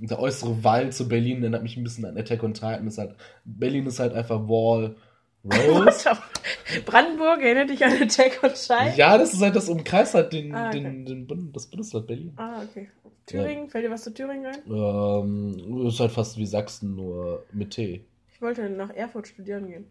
der 0.00 0.18
äußere 0.18 0.64
Wall 0.64 0.90
zu 0.92 1.08
Berlin, 1.08 1.40
erinnert 1.42 1.62
mich 1.62 1.76
ein 1.76 1.84
bisschen 1.84 2.04
an 2.04 2.16
Attack 2.18 2.42
on 2.42 2.54
Titan. 2.54 2.86
Ist 2.86 2.98
halt, 2.98 3.14
Berlin 3.44 3.86
ist 3.86 4.00
halt 4.00 4.12
einfach 4.14 4.40
Wall 4.48 4.96
Rose. 5.44 6.10
Brandenburg 6.86 7.42
erinnert 7.42 7.70
dich 7.70 7.84
an 7.84 7.92
Attack 7.92 8.40
on 8.42 8.50
Titan? 8.54 8.96
ja, 8.96 9.18
das 9.18 9.34
ist 9.34 9.42
halt 9.42 9.54
das 9.56 9.68
umkreist 9.68 10.14
halt 10.14 10.32
den, 10.32 10.54
Ah, 10.54 10.68
okay. 10.68 10.80
den, 10.82 11.04
den, 11.06 11.26
Bund- 11.26 11.54
das 11.54 11.66
Bundesland 11.66 12.06
Berlin. 12.06 12.32
Ah, 12.36 12.62
okay. 12.62 12.88
Thüringen, 13.26 13.68
fällt 13.68 13.84
dir 13.84 13.90
was 13.90 14.02
zu 14.04 14.12
Thüringen 14.12 14.46
ein? 14.46 14.58
Ähm, 14.66 15.86
ist 15.86 16.00
halt 16.00 16.12
fast 16.12 16.36
wie 16.38 16.46
Sachsen, 16.46 16.94
nur 16.96 17.44
mit 17.52 17.70
T. 17.70 18.04
Ich 18.32 18.40
wollte 18.42 18.68
nach 18.70 18.90
Erfurt 18.90 19.28
studieren 19.28 19.68
gehen. 19.68 19.86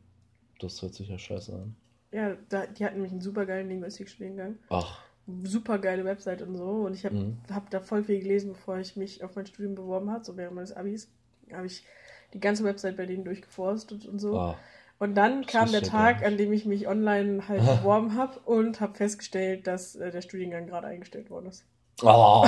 Das 0.60 0.82
hört 0.82 0.94
sich 0.94 1.10
ja 1.10 1.18
scheiße 1.18 1.54
an. 1.54 1.76
Ja, 2.12 2.36
da, 2.50 2.66
die 2.68 2.86
hatten 2.86 2.96
nämlich 2.96 3.12
einen 3.12 3.22
super 3.22 3.46
geilen 3.46 3.70
Linguistikstudiengang. 3.70 4.58
Ach, 4.70 5.00
Super 5.44 5.80
geile 5.80 6.04
Website 6.04 6.42
und 6.42 6.58
so. 6.58 6.66
Und 6.66 6.96
ich 6.96 7.06
habe 7.06 7.16
Mhm. 7.16 7.38
hab 7.50 7.70
da 7.70 7.80
voll 7.80 8.04
viel 8.04 8.20
gelesen, 8.20 8.52
bevor 8.54 8.78
ich 8.80 8.98
mich 8.98 9.24
auf 9.24 9.36
mein 9.38 9.46
Studium 9.46 9.74
beworben 9.74 10.12
habe. 10.12 10.24
So 10.26 10.36
während 10.36 10.56
meines 10.56 10.74
Abis 10.74 11.10
habe 11.52 11.66
ich 11.66 11.86
die 12.34 12.42
ganze 12.42 12.66
Website 12.66 12.98
bei 12.98 13.06
denen 13.06 13.24
durchgeforstet 13.24 14.06
und 14.06 14.20
so. 14.20 14.38
ah. 14.38 14.58
Und 15.04 15.16
dann 15.16 15.46
kam 15.46 15.70
der 15.70 15.82
Tag, 15.82 16.26
an 16.26 16.38
dem 16.38 16.54
ich 16.54 16.64
mich 16.64 16.88
online 16.88 17.46
halt 17.50 17.60
beworben 17.60 18.16
habe 18.16 18.40
und 18.46 18.80
habe 18.80 18.96
festgestellt, 18.96 19.68
dass 19.68 19.96
äh, 19.96 20.12
der 20.12 20.22
Studiengang 20.22 20.66
gerade 20.66 20.88
eingestellt 20.88 21.30
worden 21.30 21.48
ist. 21.48 21.66
Oh, 22.02 22.46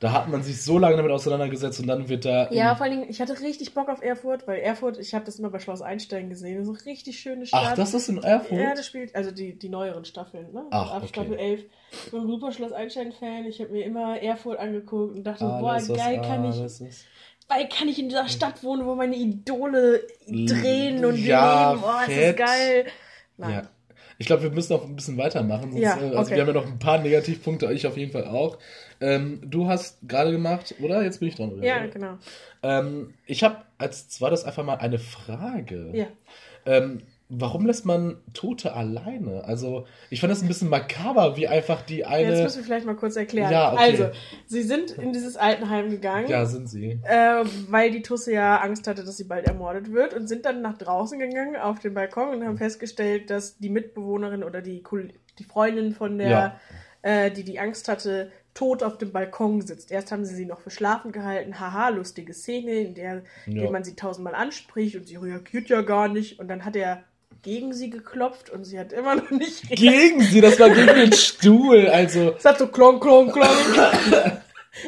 da 0.00 0.12
hat 0.12 0.28
man 0.28 0.42
sich 0.42 0.62
so 0.62 0.78
lange 0.78 0.96
damit 0.96 1.12
auseinandergesetzt 1.12 1.78
und 1.80 1.86
dann 1.86 2.08
wird 2.08 2.24
da. 2.24 2.50
Ja, 2.52 2.74
vor 2.74 2.86
allen 2.86 3.00
Dingen, 3.00 3.10
ich 3.10 3.20
hatte 3.20 3.38
richtig 3.40 3.74
Bock 3.74 3.90
auf 3.90 4.02
Erfurt, 4.02 4.48
weil 4.48 4.60
Erfurt, 4.60 4.98
ich 4.98 5.14
habe 5.14 5.26
das 5.26 5.38
immer 5.38 5.50
bei 5.50 5.58
Schloss 5.58 5.82
Einstein 5.82 6.30
gesehen, 6.30 6.56
das 6.56 6.68
ist 6.68 6.74
eine 6.74 6.86
richtig 6.86 7.20
schöne 7.20 7.44
Stadt. 7.44 7.62
Ach, 7.66 7.74
das 7.74 7.92
ist 7.92 8.08
in 8.08 8.16
Erfurt? 8.22 8.58
Ja, 8.58 8.74
das 8.74 8.86
spielt, 8.86 9.14
also 9.14 9.30
die, 9.30 9.58
die 9.58 9.68
neueren 9.68 10.06
Staffeln, 10.06 10.50
ne? 10.54 10.64
Ach, 10.70 10.92
Ab 10.92 11.02
okay. 11.02 11.08
Staffel 11.08 11.38
11. 11.38 11.64
Ich 12.06 12.10
bin 12.10 12.20
ein 12.22 12.26
super 12.28 12.50
Schloss 12.50 12.72
Einstein-Fan, 12.72 13.44
ich 13.44 13.60
habe 13.60 13.72
mir 13.72 13.84
immer 13.84 14.20
Erfurt 14.22 14.58
angeguckt 14.58 15.16
und 15.16 15.24
dachte, 15.24 15.44
boah, 15.44 15.72
Alles, 15.72 15.90
was 15.90 15.98
geil, 15.98 16.22
kann 16.22 16.44
ich, 16.46 16.56
ist. 17.48 17.56
geil 17.56 17.68
kann 17.68 17.88
ich 17.88 17.98
in 17.98 18.08
dieser 18.08 18.28
Stadt 18.28 18.62
wohnen, 18.62 18.86
wo 18.86 18.94
meine 18.94 19.16
Idole 19.16 20.02
drehen 20.26 21.04
und 21.04 21.16
Ja, 21.18 21.72
leben, 21.72 21.84
oh, 21.84 22.10
ist 22.10 22.18
das 22.20 22.36
geil. 22.36 22.86
Nein. 23.36 23.50
Ja. 23.50 23.62
Ich 24.20 24.26
glaube, 24.26 24.42
wir 24.42 24.50
müssen 24.50 24.72
noch 24.72 24.84
ein 24.84 24.96
bisschen 24.96 25.16
weitermachen. 25.16 25.70
Sonst, 25.70 25.82
Ja, 25.82 25.96
äh, 25.96 26.06
also 26.06 26.18
okay. 26.18 26.30
wir 26.34 26.40
haben 26.40 26.48
ja 26.48 26.54
noch 26.54 26.66
ein 26.66 26.78
paar 26.80 26.98
Negativpunkte, 26.98 27.72
ich 27.72 27.86
auf 27.86 27.96
jeden 27.96 28.10
Fall 28.10 28.24
auch. 28.24 28.58
Ähm, 29.00 29.40
du 29.44 29.68
hast 29.68 29.98
gerade 30.08 30.32
gemacht, 30.32 30.74
oder? 30.80 31.02
Jetzt 31.02 31.20
bin 31.20 31.28
ich 31.28 31.36
dran, 31.36 31.52
oder? 31.52 31.64
Ja, 31.64 31.86
genau. 31.86 32.18
Ähm, 32.64 33.14
ich 33.26 33.44
habe 33.44 33.58
als 33.78 34.08
zweites 34.08 34.44
einfach 34.44 34.64
mal 34.64 34.74
eine 34.74 34.98
Frage. 34.98 35.90
Ja. 35.92 36.06
Ähm, 36.66 37.02
warum 37.30 37.66
lässt 37.66 37.84
man 37.84 38.16
Tote 38.32 38.72
alleine? 38.72 39.44
Also, 39.44 39.86
ich 40.10 40.20
fand 40.20 40.30
das 40.30 40.40
ein 40.42 40.48
bisschen 40.48 40.68
makaber, 40.70 41.36
wie 41.36 41.46
einfach 41.46 41.82
die 41.82 41.98
Jetzt 41.98 42.08
eine. 42.08 42.42
müssen 42.42 42.56
wir 42.60 42.64
vielleicht 42.64 42.86
mal 42.86 42.96
kurz 42.96 43.16
erklären. 43.16 43.52
Ja, 43.52 43.72
okay. 43.72 43.82
Also, 43.82 44.10
sie 44.46 44.62
sind 44.62 44.92
in 44.92 45.12
dieses 45.12 45.36
Altenheim 45.36 45.90
gegangen. 45.90 46.28
Ja, 46.28 46.46
sind 46.46 46.68
sie. 46.68 47.00
äh, 47.04 47.44
weil 47.68 47.90
die 47.90 48.02
Tusse 48.02 48.32
ja 48.32 48.56
Angst 48.60 48.86
hatte, 48.86 49.04
dass 49.04 49.16
sie 49.16 49.24
bald 49.24 49.46
ermordet 49.46 49.92
wird 49.92 50.14
und 50.14 50.26
sind 50.26 50.46
dann 50.46 50.62
nach 50.62 50.78
draußen 50.78 51.18
gegangen 51.18 51.56
auf 51.56 51.78
den 51.80 51.94
Balkon 51.94 52.30
und 52.30 52.44
haben 52.44 52.56
festgestellt, 52.58 53.28
dass 53.30 53.58
die 53.58 53.68
Mitbewohnerin 53.70 54.42
oder 54.42 54.62
die, 54.62 54.82
die 55.38 55.44
Freundin 55.44 55.92
von 55.92 56.16
der, 56.18 56.28
Ja. 56.30 56.60
äh, 57.02 57.30
die 57.30 57.44
die 57.44 57.58
Angst 57.60 57.88
hatte, 57.88 58.32
tot 58.54 58.82
auf 58.82 58.98
dem 58.98 59.12
Balkon 59.12 59.60
sitzt. 59.60 59.92
Erst 59.92 60.10
haben 60.10 60.24
sie 60.24 60.34
sie 60.34 60.46
noch 60.46 60.60
für 60.60 60.70
schlafen 60.70 61.12
gehalten. 61.12 61.60
Haha, 61.60 61.90
lustige 61.90 62.32
Szene, 62.34 62.72
in 62.72 62.94
der, 62.94 63.22
in 63.46 63.54
der 63.54 63.64
Ja. 63.66 63.70
man 63.70 63.84
sie 63.84 63.94
tausendmal 63.94 64.34
anspricht 64.34 64.96
und 64.96 65.06
sie 65.06 65.14
reagiert 65.16 65.68
ja 65.68 65.82
gar 65.82 66.08
nicht. 66.08 66.40
Und 66.40 66.48
dann 66.48 66.64
hat 66.64 66.74
er 66.74 67.04
gegen 67.42 67.72
sie 67.72 67.88
geklopft 67.90 68.50
und 68.50 68.64
sie 68.64 68.78
hat 68.78 68.92
immer 68.92 69.14
noch 69.16 69.30
nicht 69.30 69.70
reagiert. 69.70 69.78
Gegen 69.94 70.20
sie, 70.22 70.40
das 70.40 70.58
war 70.58 70.70
gegen 70.70 70.86
den 70.94 71.12
Stuhl. 71.12 71.86
Also, 71.88 72.34
Es 72.36 72.44
hat 72.44 72.58
so 72.58 72.66
klong, 72.68 72.98
klong, 73.00 73.30
klong. 73.30 73.46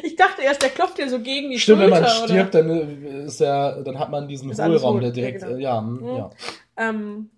Ich 0.03 0.15
dachte 0.15 0.41
erst, 0.43 0.61
der 0.61 0.69
klopft 0.69 0.99
ja 0.99 1.07
so 1.09 1.19
gegen 1.19 1.49
die 1.49 1.59
stimmt, 1.59 1.81
wenn 1.81 1.89
Schulter. 1.89 2.01
man 2.01 2.27
stirbt, 2.29 2.55
oder? 2.55 2.63
dann 2.63 3.25
ist 3.25 3.39
ja, 3.39 3.81
dann 3.81 3.99
hat 3.99 4.09
man 4.11 4.27
diesen 4.27 4.49
Hohlraum, 4.55 4.99
der 4.99 5.09
Ja, 5.09 5.13
direkt, 5.13 5.41
genau. 5.43 5.55
äh, 5.57 5.61
ja, 5.61 5.79
hm, 5.79 5.99
Mhm. 6.01 6.15
ja. 6.17 6.29
Ähm, 6.77 7.29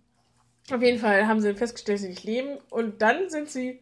auf 0.71 0.81
jeden 0.81 0.99
Fall 0.99 1.27
haben 1.27 1.41
sie 1.41 1.53
festgestellt, 1.55 1.97
dass 1.97 2.01
sie 2.03 2.09
nicht 2.09 2.23
leben 2.23 2.57
und 2.69 3.01
dann 3.01 3.29
sind 3.29 3.49
sie 3.49 3.79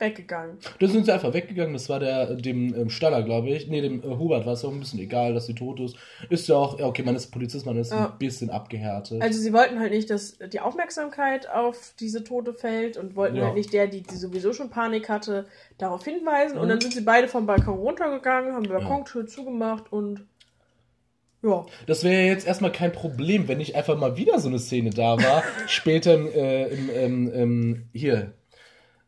weggegangen. 0.00 0.58
Dann 0.78 0.90
sind 0.90 1.06
sie 1.06 1.12
einfach 1.12 1.32
weggegangen. 1.34 1.72
Das 1.72 1.88
war 1.88 2.00
der, 2.00 2.34
dem 2.34 2.74
ähm, 2.74 2.90
Staller, 2.90 3.22
glaube 3.22 3.48
ich. 3.50 3.68
Nee, 3.68 3.80
dem 3.80 4.02
äh, 4.02 4.06
Hubert 4.16 4.46
war 4.46 4.52
es 4.54 4.64
auch 4.64 4.72
ein 4.72 4.80
bisschen 4.80 4.98
egal, 5.00 5.34
dass 5.34 5.46
sie 5.46 5.54
tot 5.54 5.80
ist. 5.80 5.96
Ist 6.30 6.48
ja 6.48 6.56
auch, 6.56 6.78
ja, 6.78 6.86
okay, 6.86 7.02
man 7.02 7.16
ist 7.16 7.28
Polizist, 7.28 7.66
man 7.66 7.76
ist 7.76 7.90
Ja. 7.92 8.10
ein 8.12 8.18
bisschen 8.18 8.50
abgehärtet. 8.50 9.20
Also 9.22 9.38
sie 9.40 9.52
wollten 9.52 9.78
halt 9.80 9.92
nicht, 9.92 10.10
dass 10.10 10.38
die 10.52 10.60
Aufmerksamkeit 10.60 11.48
auf 11.48 11.94
diese 12.00 12.24
Tote 12.24 12.54
fällt 12.54 12.96
und 12.96 13.16
wollten 13.16 13.36
Ja. 13.36 13.46
halt 13.46 13.54
nicht 13.54 13.72
der, 13.72 13.86
die, 13.86 14.02
die 14.02 14.16
sowieso 14.16 14.52
schon 14.52 14.70
Panik 14.70 15.08
hatte, 15.08 15.46
darauf 15.78 16.04
hinweisen. 16.04 16.58
Und 16.58 16.64
Mhm. 16.66 16.68
dann 16.70 16.80
sind 16.80 16.94
sie 16.94 17.00
beide 17.02 17.28
vom 17.28 17.46
Balkon 17.46 17.78
runtergegangen, 17.78 18.52
haben 18.54 18.62
die 18.64 18.68
Balkontür 18.70 19.26
zugemacht 19.26 19.92
und 19.92 20.26
ja. 21.42 21.64
Das 21.86 22.02
wäre 22.02 22.22
ja 22.22 22.32
jetzt 22.32 22.46
erstmal 22.48 22.72
kein 22.72 22.90
Problem, 22.90 23.46
wenn 23.46 23.58
nicht 23.58 23.76
einfach 23.76 23.96
mal 23.96 24.16
wieder 24.16 24.40
so 24.40 24.48
eine 24.48 24.58
Szene 24.58 24.90
da 24.90 25.16
war. 25.22 25.44
später 25.68 26.14
im, 26.14 26.26
äh, 26.26 26.66
im, 26.66 26.90
im, 26.90 27.32
im, 27.32 27.88
hier, 27.92 28.32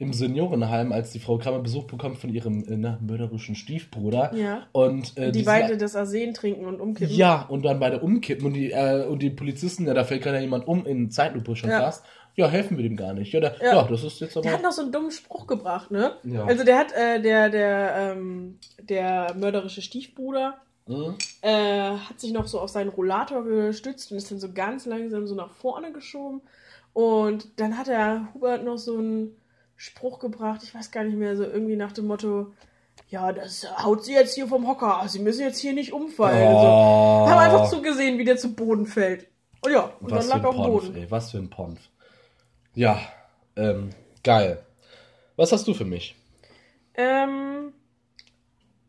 im 0.01 0.13
Seniorenheim, 0.15 0.93
als 0.93 1.13
die 1.13 1.19
Frau 1.21 1.37
Kramer 1.39 1.59
Besuch 1.61 1.85
bekommt 1.85 2.19
von 2.19 2.31
ihrem 2.31 2.65
äh, 2.65 2.77
na, 2.77 2.99
mörderischen 3.07 3.55
Stiefbruder. 3.55 4.35
Ja. 4.35 4.67
Und 4.73 5.17
äh, 5.19 5.31
Die 5.31 5.43
beide 5.43 5.77
das 5.77 5.95
Arsen 5.95 6.33
trinken 6.35 6.65
und 6.65 6.81
umkippen. 6.81 7.15
Ja, 7.15 7.43
und 7.49 7.63
dann 7.65 7.79
beide 7.79 8.01
umkippen 8.01 8.47
und 8.47 8.55
die, 8.55 8.73
äh, 8.73 9.05
und 9.07 9.21
die 9.21 9.31
Polizisten, 9.31 9.87
ja, 9.87 9.95
da 9.95 10.05
fällt 10.05 10.23
gerade 10.23 10.41
jemand 10.41 10.67
um 10.67 10.87
in 10.87 11.11
Zeitlupe 11.11 11.55
schon 11.55 11.71
Ja. 11.71 11.81
fast. 11.83 12.05
Ja, 12.35 12.49
helfen 12.49 12.77
wir 12.79 12.85
dem 12.85 12.97
gar 12.97 13.13
nicht. 13.13 13.33
Ja, 13.33 13.41
da, 13.41 13.53
ja. 13.61 13.75
Ja. 13.75 13.83
das 13.83 14.03
ist 14.03 14.21
jetzt 14.21 14.37
Der 14.37 14.45
hat 14.45 14.55
aber. 14.55 14.63
noch 14.63 14.73
so 14.73 14.83
einen 14.83 14.93
dummen 14.93 15.11
Spruch 15.11 15.47
gebracht, 15.47 15.91
ne? 15.91 16.13
Ja. 16.25 16.45
Also 16.47 16.65
der 16.65 16.79
hat, 16.79 16.93
äh, 16.93 17.21
der, 17.21 17.51
der, 17.51 17.95
ähm, 18.17 18.59
der 18.83 19.35
mörderische 19.39 19.83
Stiefbruder 19.83 20.55
Hm? 20.87 21.15
äh, 21.43 21.91
hat 21.91 22.19
sich 22.19 22.33
noch 22.33 22.47
so 22.47 22.59
auf 22.59 22.71
seinen 22.71 22.89
Rollator 22.89 23.45
gestützt 23.45 24.11
und 24.11 24.17
ist 24.17 24.31
dann 24.31 24.41
so 24.41 24.51
ganz 24.53 24.87
langsam 24.87 25.27
so 25.27 25.35
nach 25.35 25.51
vorne 25.53 25.93
geschoben. 25.93 26.41
Und 26.95 27.49
dann 27.61 27.77
hat 27.79 27.87
der 27.89 28.29
Hubert 28.35 28.65
noch 28.65 28.79
so 28.79 28.97
einen 28.99 29.37
Spruch 29.81 30.19
gebracht, 30.19 30.61
ich 30.63 30.75
weiß 30.75 30.91
gar 30.91 31.05
nicht 31.05 31.17
mehr, 31.17 31.35
so 31.39 31.43
irgendwie 31.43 31.75
nach 31.75 31.93
dem 31.93 32.07
Motto, 32.07 32.53
ja, 33.09 33.33
das 33.33 33.67
haut 33.83 34.05
sie 34.05 34.13
jetzt 34.13 34.35
hier 34.35 34.47
vom 34.47 34.69
Hocker, 34.69 35.03
sie 35.09 35.21
müssen 35.21 35.41
jetzt 35.41 35.59
hier 35.59 35.73
nicht 35.73 35.95
umfallen. 35.95 36.49
Oh. 36.55 37.25
So. 37.25 37.31
Haben 37.31 37.39
einfach 37.39 37.71
zugesehen, 37.71 38.19
wie 38.19 38.27
der 38.27 38.37
zu 38.37 38.55
Boden 38.55 38.85
fällt. 38.85 39.27
Und 39.63 39.73
ja, 39.73 39.91
und 40.01 40.11
Was 40.11 40.29
dann 40.29 40.37
lag 40.37 40.45
er 40.45 40.51
auf 40.51 40.57
dem 40.57 40.65
Boden. 40.65 40.97
ey, 40.97 41.11
was 41.11 41.31
für 41.31 41.39
ein 41.39 41.49
Ponf. 41.49 41.81
Ja, 42.75 43.01
ähm, 43.57 43.89
geil. 44.23 44.63
Was 45.37 45.51
hast 45.51 45.67
du 45.67 45.73
für 45.73 45.87
mich? 45.87 46.15
Ähm, 46.93 47.73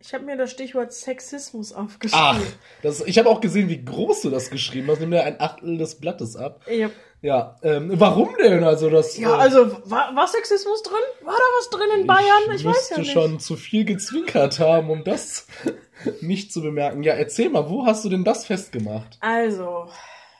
ich 0.01 0.13
habe 0.13 0.25
mir 0.25 0.35
das 0.35 0.51
Stichwort 0.51 0.91
Sexismus 0.91 1.71
aufgeschrieben. 1.71 2.21
Ach, 2.21 2.41
das, 2.83 2.99
ich 2.99 3.17
habe 3.17 3.29
auch 3.29 3.39
gesehen, 3.39 3.69
wie 3.69 3.85
groß 3.85 4.23
du 4.23 4.29
das 4.29 4.49
geschrieben 4.49 4.89
hast. 4.91 4.99
Nimm 4.99 5.11
dir 5.11 5.23
ein 5.23 5.39
Achtel 5.39 5.77
des 5.77 6.01
Blattes 6.01 6.35
ab. 6.35 6.65
Ja, 6.69 6.89
Ja, 7.21 7.57
ähm, 7.61 7.91
warum 7.93 8.29
denn? 8.41 8.63
Also 8.63 8.89
das. 8.89 9.15
ja 9.17 9.29
äh, 9.37 9.39
also 9.39 9.71
war, 9.85 10.15
war 10.15 10.27
Sexismus 10.27 10.81
drin? 10.81 10.95
War 11.23 11.35
da 11.35 11.43
was 11.59 11.69
drin 11.69 12.01
in 12.01 12.07
Bayern? 12.07 12.55
Ich, 12.55 12.65
weiß 12.65 12.89
ja 12.89 12.97
nicht. 12.97 13.11
schon 13.11 13.39
zu 13.39 13.55
viel 13.57 13.85
gezwinkert 13.85 14.59
haben, 14.59 14.89
um 14.89 15.03
das 15.03 15.45
nicht 16.21 16.51
zu 16.51 16.61
bemerken. 16.61 17.03
Ja, 17.03 17.13
erzähl 17.13 17.49
mal, 17.49 17.69
wo 17.69 17.85
hast 17.85 18.03
du 18.03 18.09
denn 18.09 18.23
das 18.23 18.45
festgemacht? 18.45 19.17
Also, 19.19 19.87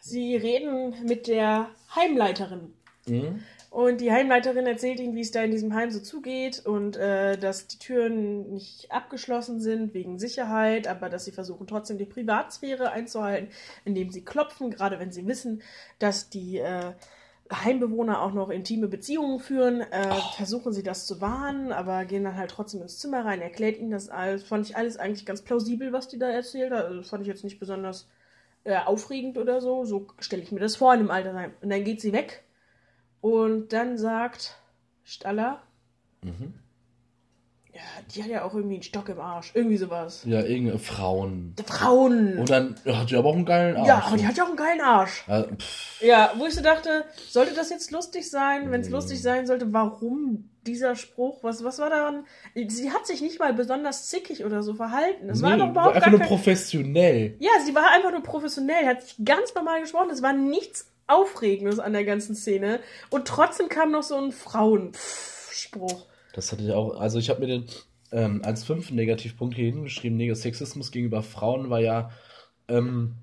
sie 0.01 0.35
reden 0.35 0.95
mit 1.05 1.27
der 1.27 1.69
Heimleiterin. 1.95 2.73
Hm? 3.05 3.43
Und 3.71 4.01
die 4.01 4.11
Heimleiterin 4.11 4.67
erzählt 4.67 4.99
ihnen, 4.99 5.15
wie 5.15 5.21
es 5.21 5.31
da 5.31 5.43
in 5.43 5.51
diesem 5.51 5.73
Heim 5.73 5.91
so 5.91 6.01
zugeht 6.01 6.65
und 6.65 6.97
äh, 6.97 7.37
dass 7.37 7.67
die 7.67 7.79
Türen 7.79 8.51
nicht 8.51 8.91
abgeschlossen 8.91 9.61
sind 9.61 9.93
wegen 9.93 10.19
Sicherheit, 10.19 10.89
aber 10.89 11.07
dass 11.07 11.23
sie 11.23 11.31
versuchen 11.31 11.67
trotzdem 11.67 11.97
die 11.97 12.05
Privatsphäre 12.05 12.91
einzuhalten, 12.91 13.47
indem 13.85 14.11
sie 14.11 14.25
klopfen, 14.25 14.71
gerade 14.71 14.99
wenn 14.99 15.13
sie 15.13 15.25
wissen, 15.25 15.61
dass 15.99 16.29
die 16.29 16.57
äh, 16.57 16.91
Heimbewohner 17.49 18.21
auch 18.21 18.33
noch 18.33 18.49
intime 18.49 18.89
Beziehungen 18.89 19.39
führen, 19.39 19.79
äh, 19.79 20.15
versuchen 20.35 20.73
sie 20.73 20.83
das 20.83 21.05
zu 21.07 21.21
wahren, 21.21 21.71
aber 21.71 22.03
gehen 22.03 22.25
dann 22.25 22.35
halt 22.35 22.51
trotzdem 22.51 22.81
ins 22.81 22.99
Zimmer 22.99 23.23
rein, 23.23 23.39
erklärt 23.39 23.77
ihnen 23.77 23.91
das 23.91 24.09
alles. 24.09 24.43
Fand 24.43 24.69
ich 24.69 24.75
alles 24.75 24.97
eigentlich 24.97 25.25
ganz 25.25 25.43
plausibel, 25.43 25.93
was 25.93 26.09
die 26.09 26.19
da 26.19 26.27
erzählt 26.29 26.73
hat. 26.73 26.83
Also 26.83 26.97
das 26.97 27.09
fand 27.09 27.21
ich 27.21 27.29
jetzt 27.29 27.45
nicht 27.45 27.59
besonders 27.59 28.09
äh, 28.65 28.75
aufregend 28.79 29.37
oder 29.37 29.61
so. 29.61 29.85
So 29.85 30.07
stelle 30.19 30.43
ich 30.43 30.51
mir 30.51 30.59
das 30.59 30.75
vor 30.75 30.93
in 30.93 30.99
einem 30.99 31.11
Altersheim. 31.11 31.53
Und 31.61 31.69
dann 31.69 31.85
geht 31.85 32.01
sie 32.01 32.11
weg 32.11 32.43
und 33.21 33.69
dann 33.73 33.97
sagt 33.97 34.57
Staller, 35.03 35.61
Mhm. 36.23 36.53
ja, 37.73 37.81
die 38.13 38.21
hat 38.23 38.29
ja 38.29 38.43
auch 38.43 38.53
irgendwie 38.53 38.75
einen 38.75 38.83
Stock 38.83 39.09
im 39.09 39.19
Arsch. 39.19 39.51
Irgendwie 39.55 39.77
sowas. 39.77 40.21
Ja, 40.25 40.41
irgendeine 40.41 40.77
Frauen. 40.77 41.55
Frauen. 41.65 42.37
Und 42.37 42.49
dann 42.49 42.75
hat 42.85 43.09
sie 43.09 43.15
aber 43.15 43.29
auch 43.29 43.35
einen 43.35 43.45
geilen 43.45 43.75
Arsch. 43.77 43.87
ja, 43.87 44.03
aber 44.05 44.17
die 44.17 44.27
hat 44.27 44.37
ja 44.37 44.43
auch 44.43 44.49
einen 44.49 44.57
geilen 44.57 44.81
Arsch. 44.81 45.23
Ja, 45.27 45.45
Ja, 46.01 46.33
wo 46.37 46.45
ich 46.45 46.53
so 46.53 46.61
dachte, 46.61 47.05
sollte 47.29 47.53
das 47.55 47.69
jetzt 47.69 47.89
lustig 47.91 48.29
sein? 48.29 48.69
Wenn 48.71 48.81
es 48.81 48.87
Mhm. 48.87 48.93
lustig 48.93 49.21
sein 49.21 49.47
sollte, 49.47 49.71
warum 49.73 50.49
dieser 50.67 50.95
Spruch? 50.95 51.43
Was, 51.43 51.63
was 51.63 51.79
war 51.79 51.89
daran? 51.89 52.25
Sie 52.67 52.91
hat 52.91 53.07
sich 53.07 53.21
nicht 53.21 53.39
mal 53.39 53.53
besonders 53.53 54.09
zickig 54.09 54.45
oder 54.45 54.61
so 54.61 54.75
verhalten. 54.75 55.29
War 55.41 55.53
nee, 55.53 55.57
doch 55.63 55.69
überhaupt 55.69 55.95
einfach 55.95 56.11
nur 56.11 56.19
kein... 56.19 56.27
professionell. 56.27 57.35
Ja, 57.39 57.49
sie 57.65 57.73
war 57.73 57.89
einfach 57.95 58.11
nur 58.11 58.21
professionell, 58.21 58.85
hat 58.85 59.01
sich 59.01 59.15
ganz 59.25 59.55
normal 59.55 59.81
gesprochen. 59.81 60.11
Es 60.11 60.21
war 60.21 60.33
nichts 60.33 60.90
Aufregendes 61.11 61.79
an 61.79 61.93
der 61.93 62.05
ganzen 62.05 62.35
Szene. 62.35 62.79
Und 63.09 63.27
trotzdem 63.27 63.69
kam 63.69 63.91
noch 63.91 64.03
so 64.03 64.15
ein 64.15 64.31
Frauenspruch. 64.31 66.05
Das 66.33 66.51
hatte 66.51 66.63
ich 66.63 66.71
auch. 66.71 66.99
Also 66.99 67.19
ich 67.19 67.29
habe 67.29 67.41
mir 67.41 67.47
den 67.47 67.65
ähm, 68.11 68.41
als 68.43 68.63
fünften 68.63 68.95
Negativpunkt 68.95 69.55
hier 69.55 69.65
hingeschrieben. 69.71 70.17
Neg 70.17 70.35
Sexismus 70.35 70.91
gegenüber 70.91 71.23
Frauen 71.23 71.69
war 71.69 71.79
ja. 71.79 72.11
Ähm, 72.67 73.15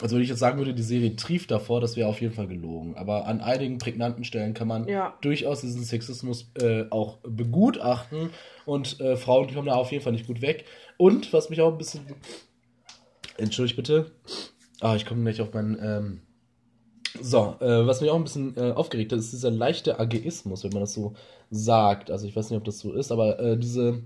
also 0.00 0.14
wenn 0.14 0.22
ich 0.22 0.28
jetzt 0.28 0.38
sagen 0.38 0.58
würde, 0.58 0.74
die 0.74 0.82
Serie 0.84 1.16
trieft 1.16 1.50
davor, 1.50 1.80
das 1.80 1.96
wäre 1.96 2.08
auf 2.08 2.20
jeden 2.20 2.32
Fall 2.32 2.46
gelogen. 2.46 2.96
Aber 2.96 3.26
an 3.26 3.40
einigen 3.40 3.78
prägnanten 3.78 4.22
Stellen 4.22 4.54
kann 4.54 4.68
man 4.68 4.86
Ja. 4.86 5.14
durchaus 5.22 5.60
diesen 5.62 5.82
Sexismus 5.82 6.52
äh, 6.60 6.84
auch 6.90 7.18
begutachten. 7.22 8.30
Und 8.64 9.00
äh, 9.00 9.16
Frauen 9.16 9.52
kommen 9.52 9.66
da 9.66 9.74
auf 9.74 9.90
jeden 9.90 10.04
Fall 10.04 10.12
nicht 10.12 10.28
gut 10.28 10.40
weg. 10.40 10.66
Und 10.98 11.32
was 11.32 11.50
mich 11.50 11.60
auch 11.60 11.72
ein 11.72 11.78
bisschen. 11.78 12.02
Entschuldigt 13.36 13.76
bitte. 13.76 14.12
Ah, 14.80 14.94
ich 14.94 15.04
komme 15.06 15.22
gleich 15.22 15.40
auf 15.40 15.52
meinen. 15.52 15.76
Ähm, 15.82 16.20
so, 17.22 17.56
äh, 17.60 17.86
was 17.86 18.00
mich 18.00 18.10
auch 18.10 18.16
ein 18.16 18.24
bisschen 18.24 18.56
äh, 18.56 18.72
aufgeregt 18.72 19.12
hat, 19.12 19.18
ist 19.18 19.32
dieser 19.32 19.50
leichte 19.50 19.98
Ageismus, 19.98 20.64
wenn 20.64 20.72
man 20.72 20.80
das 20.80 20.94
so 20.94 21.14
sagt. 21.50 22.10
Also 22.10 22.26
ich 22.26 22.36
weiß 22.36 22.50
nicht, 22.50 22.58
ob 22.58 22.64
das 22.64 22.78
so 22.78 22.92
ist, 22.92 23.12
aber 23.12 23.38
äh, 23.38 23.56
diese 23.56 24.02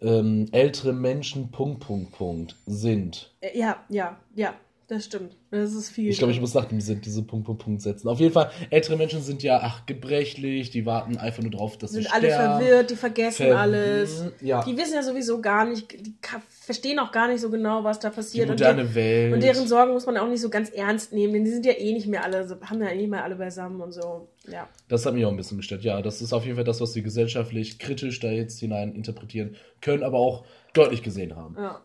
ähm, 0.00 0.48
ältere 0.52 0.92
Menschen 0.92 1.50
Punkt, 1.50 1.80
Punkt, 1.80 2.12
Punkt 2.12 2.56
sind. 2.66 3.30
Äh, 3.40 3.58
Ja, 3.58 3.84
ja, 3.88 4.18
ja. 4.34 4.54
Das 4.86 5.06
stimmt. 5.06 5.34
Das 5.50 5.72
ist 5.72 5.88
viel. 5.88 6.10
Ich 6.10 6.18
glaube, 6.18 6.32
ich 6.34 6.40
muss 6.40 6.52
nach 6.52 6.66
dem 6.66 6.78
Sinn 6.80 7.00
diese 7.00 7.22
Punkt, 7.22 7.46
Punkt, 7.46 7.62
Punkt 7.62 7.80
setzen. 7.80 8.06
Auf 8.06 8.20
jeden 8.20 8.34
Fall, 8.34 8.50
ältere 8.68 8.96
Menschen 8.98 9.22
sind 9.22 9.42
ja, 9.42 9.60
ach, 9.62 9.86
gebrechlich, 9.86 10.68
die 10.70 10.84
warten 10.84 11.16
einfach 11.16 11.42
nur 11.42 11.52
drauf, 11.52 11.78
dass 11.78 11.92
sie 11.92 12.02
sind 12.02 12.12
alle 12.12 12.26
sterben. 12.26 12.58
verwirrt, 12.60 12.90
die 12.90 12.96
vergessen 12.96 13.46
Ver- 13.48 13.58
alles. 13.58 14.24
Ja. 14.42 14.62
Die 14.62 14.76
wissen 14.76 14.94
ja 14.94 15.02
sowieso 15.02 15.40
gar 15.40 15.64
nicht, 15.64 15.90
die 15.92 16.14
verstehen 16.50 16.98
auch 16.98 17.12
gar 17.12 17.28
nicht 17.28 17.40
so 17.40 17.48
genau, 17.50 17.82
was 17.82 17.98
da 17.98 18.10
Die 18.10 18.16
passiert. 18.16 18.48
moderne 18.48 18.82
und, 18.82 18.94
Welt. 18.94 19.32
und 19.32 19.42
deren 19.42 19.66
Sorgen 19.66 19.92
muss 19.94 20.04
man 20.04 20.18
auch 20.18 20.28
nicht 20.28 20.42
so 20.42 20.50
ganz 20.50 20.68
ernst 20.68 21.14
nehmen, 21.14 21.32
denn 21.32 21.44
die 21.44 21.50
sind 21.50 21.64
ja 21.64 21.72
eh 21.72 21.92
nicht 21.94 22.06
mehr 22.06 22.22
alle, 22.22 22.46
so- 22.46 22.60
haben 22.60 22.82
ja 22.82 22.90
eh 22.90 22.96
nicht 22.96 23.08
mehr 23.10 23.24
alle 23.24 23.36
beisammen 23.36 23.80
und 23.80 23.92
so. 23.92 24.28
Ja. 24.50 24.68
Das 24.88 25.06
hat 25.06 25.14
mich 25.14 25.24
auch 25.24 25.30
ein 25.30 25.36
bisschen 25.38 25.56
gestört. 25.56 25.82
Ja, 25.82 26.02
das 26.02 26.20
ist 26.20 26.34
auf 26.34 26.44
jeden 26.44 26.56
Fall 26.56 26.64
das, 26.64 26.82
was 26.82 26.94
wir 26.94 27.02
gesellschaftlich 27.02 27.78
kritisch 27.78 28.20
da 28.20 28.28
jetzt 28.30 28.60
hinein 28.60 28.94
interpretieren 28.94 29.56
können, 29.80 30.02
aber 30.02 30.18
auch 30.18 30.44
deutlich 30.74 31.02
gesehen 31.02 31.34
haben. 31.36 31.56
ja. 31.58 31.80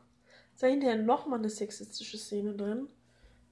Ist 0.59 0.63
da 0.63 0.67
hinterher 0.67 0.97
nochmal 0.97 1.39
eine 1.39 1.47
sexistische 1.47 2.17
Szene 2.17 2.53
drin? 2.53 2.87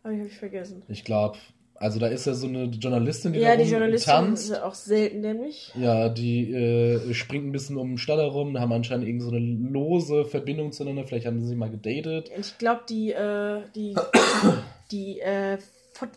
Aber 0.03 0.11
die 0.11 0.19
habe 0.19 0.27
ich 0.27 0.37
vergessen. 0.37 0.83
Ich 0.89 1.05
glaube, 1.05 1.37
also 1.75 1.99
da 1.99 2.07
ist 2.07 2.27
ja 2.27 2.33
so 2.33 2.47
eine 2.47 2.65
Journalistin, 2.65 3.31
die 3.31 3.39
ja, 3.39 3.55
da 3.55 3.63
die 3.63 3.69
Journalistin 3.71 4.13
tanzt. 4.13 4.49
ist 4.49 4.61
auch 4.61 4.73
selten 4.73 5.21
nämlich. 5.21 5.71
Ja, 5.79 6.09
die 6.09 6.51
äh, 6.51 7.13
springt 7.13 7.45
ein 7.45 7.53
bisschen 7.53 7.77
um 7.77 7.91
den 7.91 7.97
Stall 7.97 8.17
herum, 8.17 8.59
haben 8.59 8.73
anscheinend 8.73 9.07
irgend 9.07 9.21
so 9.21 9.29
eine 9.29 9.39
lose 9.39 10.25
Verbindung 10.25 10.73
zueinander. 10.73 11.05
Vielleicht 11.05 11.27
haben 11.27 11.39
sie 11.39 11.55
mal 11.55 11.69
gedatet. 11.69 12.29
Und 12.35 12.45
ich 12.45 12.57
glaube, 12.57 12.81
die, 12.89 13.13
äh, 13.13 13.61
die, 13.73 13.95
die 14.91 15.21
äh, 15.21 15.59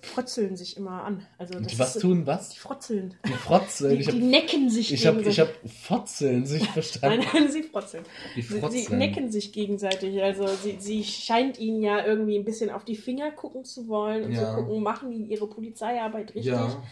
frotzeln 0.03 0.57
sich 0.57 0.77
immer 0.77 1.05
an. 1.05 1.27
Also 1.38 1.55
das 1.59 1.66
Die 1.73 1.79
was 1.79 1.97
ist, 1.97 2.03
tun? 2.03 2.27
Was? 2.27 2.51
Die 2.51 2.59
frotzeln. 2.59 3.14
Die 3.27 3.33
frotzeln. 3.33 3.95
Die, 3.95 4.01
Ich 4.03 4.07
hab, 4.09 4.14
die 4.14 4.21
necken 4.23 4.71
sich 4.71 4.93
ich 4.93 5.07
hab, 5.07 5.14
ich 5.19 5.25
gegenseitig. 5.25 5.55
hab 5.64 5.71
Fotzeln 5.71 6.47
sich 6.47 6.69
verstanden. 6.71 7.21
Nein, 7.21 7.29
nein, 7.45 7.51
sie 7.53 7.62
frotzeln. 7.62 8.05
Die 8.37 8.43
Sie, 8.43 8.55
sie 8.55 8.61
frotzeln. 8.61 8.99
necken 8.99 9.31
sich 9.31 9.53
gegenseitig. 9.53 10.23
Also 10.23 10.47
sie, 10.47 10.77
sie 10.79 11.05
scheint 11.05 11.59
ihnen 11.59 11.83
ja 11.83 12.05
irgendwie 12.05 12.38
ein 12.38 12.45
bisschen 12.45 12.71
auf 12.71 12.85
die 12.85 12.97
Finger 12.97 13.31
gucken 13.31 13.64
zu 13.64 13.88
wollen 13.88 14.25
und 14.25 14.33
Ja. 14.33 14.51
zu 14.57 14.62
gucken, 14.62 14.83
machen 14.83 15.11
die 15.11 15.25
ihre 15.25 15.47
Polizeiarbeit 15.49 16.35
richtig. 16.35 16.47
Ja. 16.47 16.83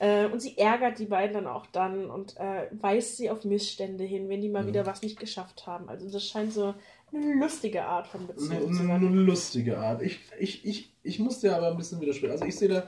Äh, 0.00 0.26
und 0.26 0.40
sie 0.40 0.56
ärgert 0.56 1.00
die 1.00 1.06
beiden 1.06 1.34
dann 1.34 1.46
auch 1.48 1.66
dann 1.66 2.08
und 2.08 2.36
äh, 2.36 2.68
weist 2.70 3.16
sie 3.16 3.30
auf 3.30 3.44
Missstände 3.44 4.04
hin, 4.04 4.28
wenn 4.28 4.40
die 4.40 4.48
mal 4.48 4.62
Mhm. 4.62 4.68
wieder 4.68 4.86
was 4.86 5.02
nicht 5.02 5.18
geschafft 5.18 5.66
haben. 5.66 5.88
Also 5.88 6.08
das 6.08 6.24
scheint 6.24 6.52
so 6.52 6.74
eine 7.12 7.34
lustige 7.34 7.84
Art 7.84 8.06
von 8.06 8.26
Beziehung 8.26 8.78
eine, 8.78 8.94
eine 8.94 9.08
lustige 9.08 9.78
Art. 9.78 10.02
Ich, 10.02 10.20
ich, 10.38 10.64
ich, 10.64 10.92
ich 11.02 11.18
muss 11.18 11.40
dir 11.40 11.56
aber 11.56 11.68
ein 11.68 11.76
bisschen 11.76 12.00
widersprechen. 12.00 12.32
Also 12.32 12.44
ich 12.44 12.56
sehe 12.56 12.68
da 12.68 12.84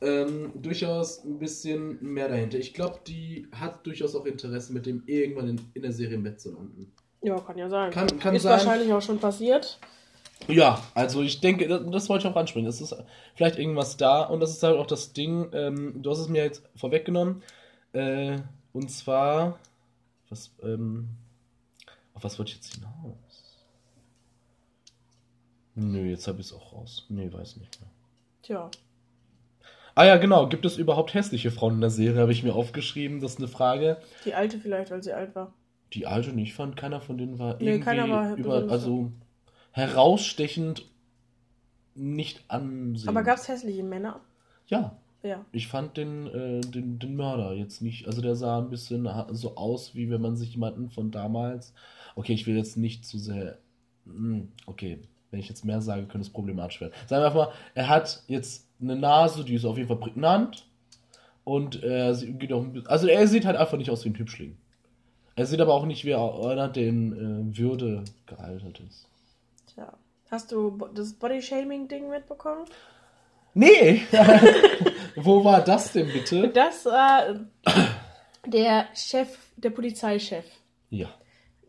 ähm, 0.00 0.52
durchaus 0.54 1.24
ein 1.24 1.38
bisschen 1.38 1.98
mehr 2.02 2.28
dahinter. 2.28 2.58
Ich 2.58 2.74
glaube, 2.74 3.00
die 3.06 3.48
hat 3.52 3.86
durchaus 3.86 4.14
auch 4.14 4.26
Interesse, 4.26 4.72
mit 4.72 4.86
dem 4.86 5.02
irgendwann 5.06 5.48
in, 5.48 5.60
in 5.74 5.82
der 5.82 5.92
Serie 5.92 6.16
im 6.16 6.22
Bett 6.22 6.40
zu 6.40 6.52
landen. 6.52 6.92
Ja, 7.22 7.38
kann 7.40 7.58
ja 7.58 7.68
sein. 7.68 7.90
Kann, 7.90 8.18
kann 8.18 8.34
Ist 8.34 8.42
sein. 8.42 8.52
wahrscheinlich 8.52 8.92
auch 8.92 9.02
schon 9.02 9.18
passiert. 9.18 9.78
Ja, 10.48 10.80
also 10.94 11.22
ich 11.22 11.40
denke, 11.40 11.66
das, 11.66 11.82
das 11.90 12.08
wollte 12.08 12.28
ich 12.28 12.32
auch 12.32 12.36
ansprechen. 12.36 12.66
Es 12.66 12.80
ist 12.80 12.94
vielleicht 13.34 13.58
irgendwas 13.58 13.96
da 13.96 14.22
und 14.22 14.40
das 14.40 14.50
ist 14.50 14.62
halt 14.62 14.76
auch 14.76 14.86
das 14.86 15.12
Ding, 15.12 15.48
ähm, 15.52 16.02
du 16.02 16.10
hast 16.10 16.18
es 16.18 16.28
mir 16.28 16.44
jetzt 16.44 16.62
vorweggenommen. 16.76 17.42
Äh, 17.92 18.38
und 18.72 18.90
zwar, 18.90 19.58
was, 20.28 20.54
ähm, 20.62 21.08
auf 22.14 22.22
was 22.22 22.38
wollte 22.38 22.50
ich 22.50 22.56
jetzt 22.56 22.74
hinaus? 22.74 23.25
Nö, 25.76 26.00
jetzt 26.08 26.26
habe 26.26 26.40
ich 26.40 26.46
es 26.46 26.52
auch 26.52 26.72
raus. 26.72 27.06
Nee, 27.08 27.32
weiß 27.32 27.56
nicht 27.58 27.80
mehr. 27.80 27.90
Tja. 28.42 28.70
Ah 29.94 30.04
ja, 30.04 30.16
genau. 30.16 30.48
Gibt 30.48 30.64
es 30.64 30.76
überhaupt 30.78 31.14
hässliche 31.14 31.50
Frauen 31.50 31.74
in 31.76 31.80
der 31.80 31.90
Serie? 31.90 32.20
Habe 32.20 32.32
ich 32.32 32.42
mir 32.42 32.54
aufgeschrieben. 32.54 33.20
Das 33.20 33.32
ist 33.32 33.38
eine 33.38 33.48
Frage. 33.48 33.98
Die 34.24 34.34
alte 34.34 34.58
vielleicht, 34.58 34.90
weil 34.90 35.02
sie 35.02 35.12
alt 35.12 35.34
war. 35.34 35.52
Die 35.92 36.06
alte 36.06 36.32
nicht 36.32 36.54
fand, 36.54 36.76
keiner 36.76 37.00
von 37.00 37.16
denen 37.16 37.38
war 37.38 37.56
Nee, 37.58 37.66
irgendwie 37.66 37.84
keiner 37.84 38.08
war 38.08 38.34
über, 38.34 38.68
also 38.70 39.12
herausstechend 39.70 40.84
nicht 41.94 42.44
ansehen. 42.48 43.08
Aber 43.08 43.22
gab 43.22 43.36
es 43.38 43.48
hässliche 43.48 43.82
Männer? 43.84 44.20
Ja, 44.66 44.98
Ja. 45.22 45.44
ich 45.52 45.68
fand 45.68 45.96
den, 45.96 46.26
äh, 46.26 46.60
den, 46.60 46.98
den 46.98 47.16
Mörder 47.16 47.52
jetzt 47.52 47.80
nicht. 47.82 48.06
Also 48.06 48.20
der 48.20 48.34
sah 48.34 48.58
ein 48.58 48.68
bisschen 48.68 49.08
so 49.30 49.56
aus, 49.56 49.94
wie 49.94 50.10
wenn 50.10 50.20
man 50.20 50.36
sich 50.36 50.52
jemanden 50.52 50.90
von 50.90 51.10
damals. 51.10 51.72
Okay, 52.16 52.32
ich 52.34 52.46
will 52.46 52.56
jetzt 52.56 52.76
nicht 52.76 53.06
zu 53.06 53.18
sehr. 53.18 53.58
Hm, 54.04 54.48
Okay, 54.66 54.98
wenn 55.30 55.40
ich 55.40 55.48
jetzt 55.48 55.64
mehr 55.64 55.80
sage, 55.80 56.02
könnte 56.02 56.26
es 56.26 56.30
problematisch 56.30 56.80
werden. 56.80 56.92
Sagen 57.06 57.22
wir 57.22 57.26
einfach 57.26 57.46
mal, 57.48 57.52
er 57.74 57.88
hat 57.88 58.22
jetzt 58.28 58.66
eine 58.80 58.96
Nase, 58.96 59.44
die 59.44 59.54
ist 59.54 59.64
auf 59.64 59.76
jeden 59.76 59.88
Fall 59.88 59.96
prägnant. 59.98 60.66
Und 61.44 61.82
er 61.82 62.14
sieht- 62.14 62.38
geht 62.40 62.52
auch 62.52 62.62
ein 62.62 62.72
bisschen, 62.72 62.88
Also 62.88 63.06
er 63.06 63.26
sieht 63.28 63.44
halt 63.46 63.56
einfach 63.56 63.78
nicht 63.78 63.90
aus 63.90 64.04
wie 64.04 64.10
ein 64.10 64.18
Hübschling. 64.18 64.56
Er 65.36 65.46
sieht 65.46 65.60
aber 65.60 65.74
auch 65.74 65.84
nicht 65.86 66.04
wie 66.04 66.14
einer, 66.14 66.68
der 66.68 66.86
in 66.88 67.52
äh, 67.52 67.58
Würde 67.58 68.02
gealtert 68.26 68.80
ist. 68.80 69.06
Tja. 69.74 69.92
Hast 70.30 70.50
du 70.50 70.76
das 70.94 71.12
Body-Shaming-Ding 71.12 72.08
mitbekommen? 72.10 72.64
Nee! 73.54 74.02
Wo 75.16 75.44
war 75.44 75.62
das 75.62 75.92
denn 75.92 76.08
bitte? 76.12 76.48
Das 76.48 76.84
war 76.84 77.22
der 78.46 78.86
Chef, 78.94 79.28
der 79.56 79.70
Polizeichef, 79.70 80.44
Ja. 80.90 81.08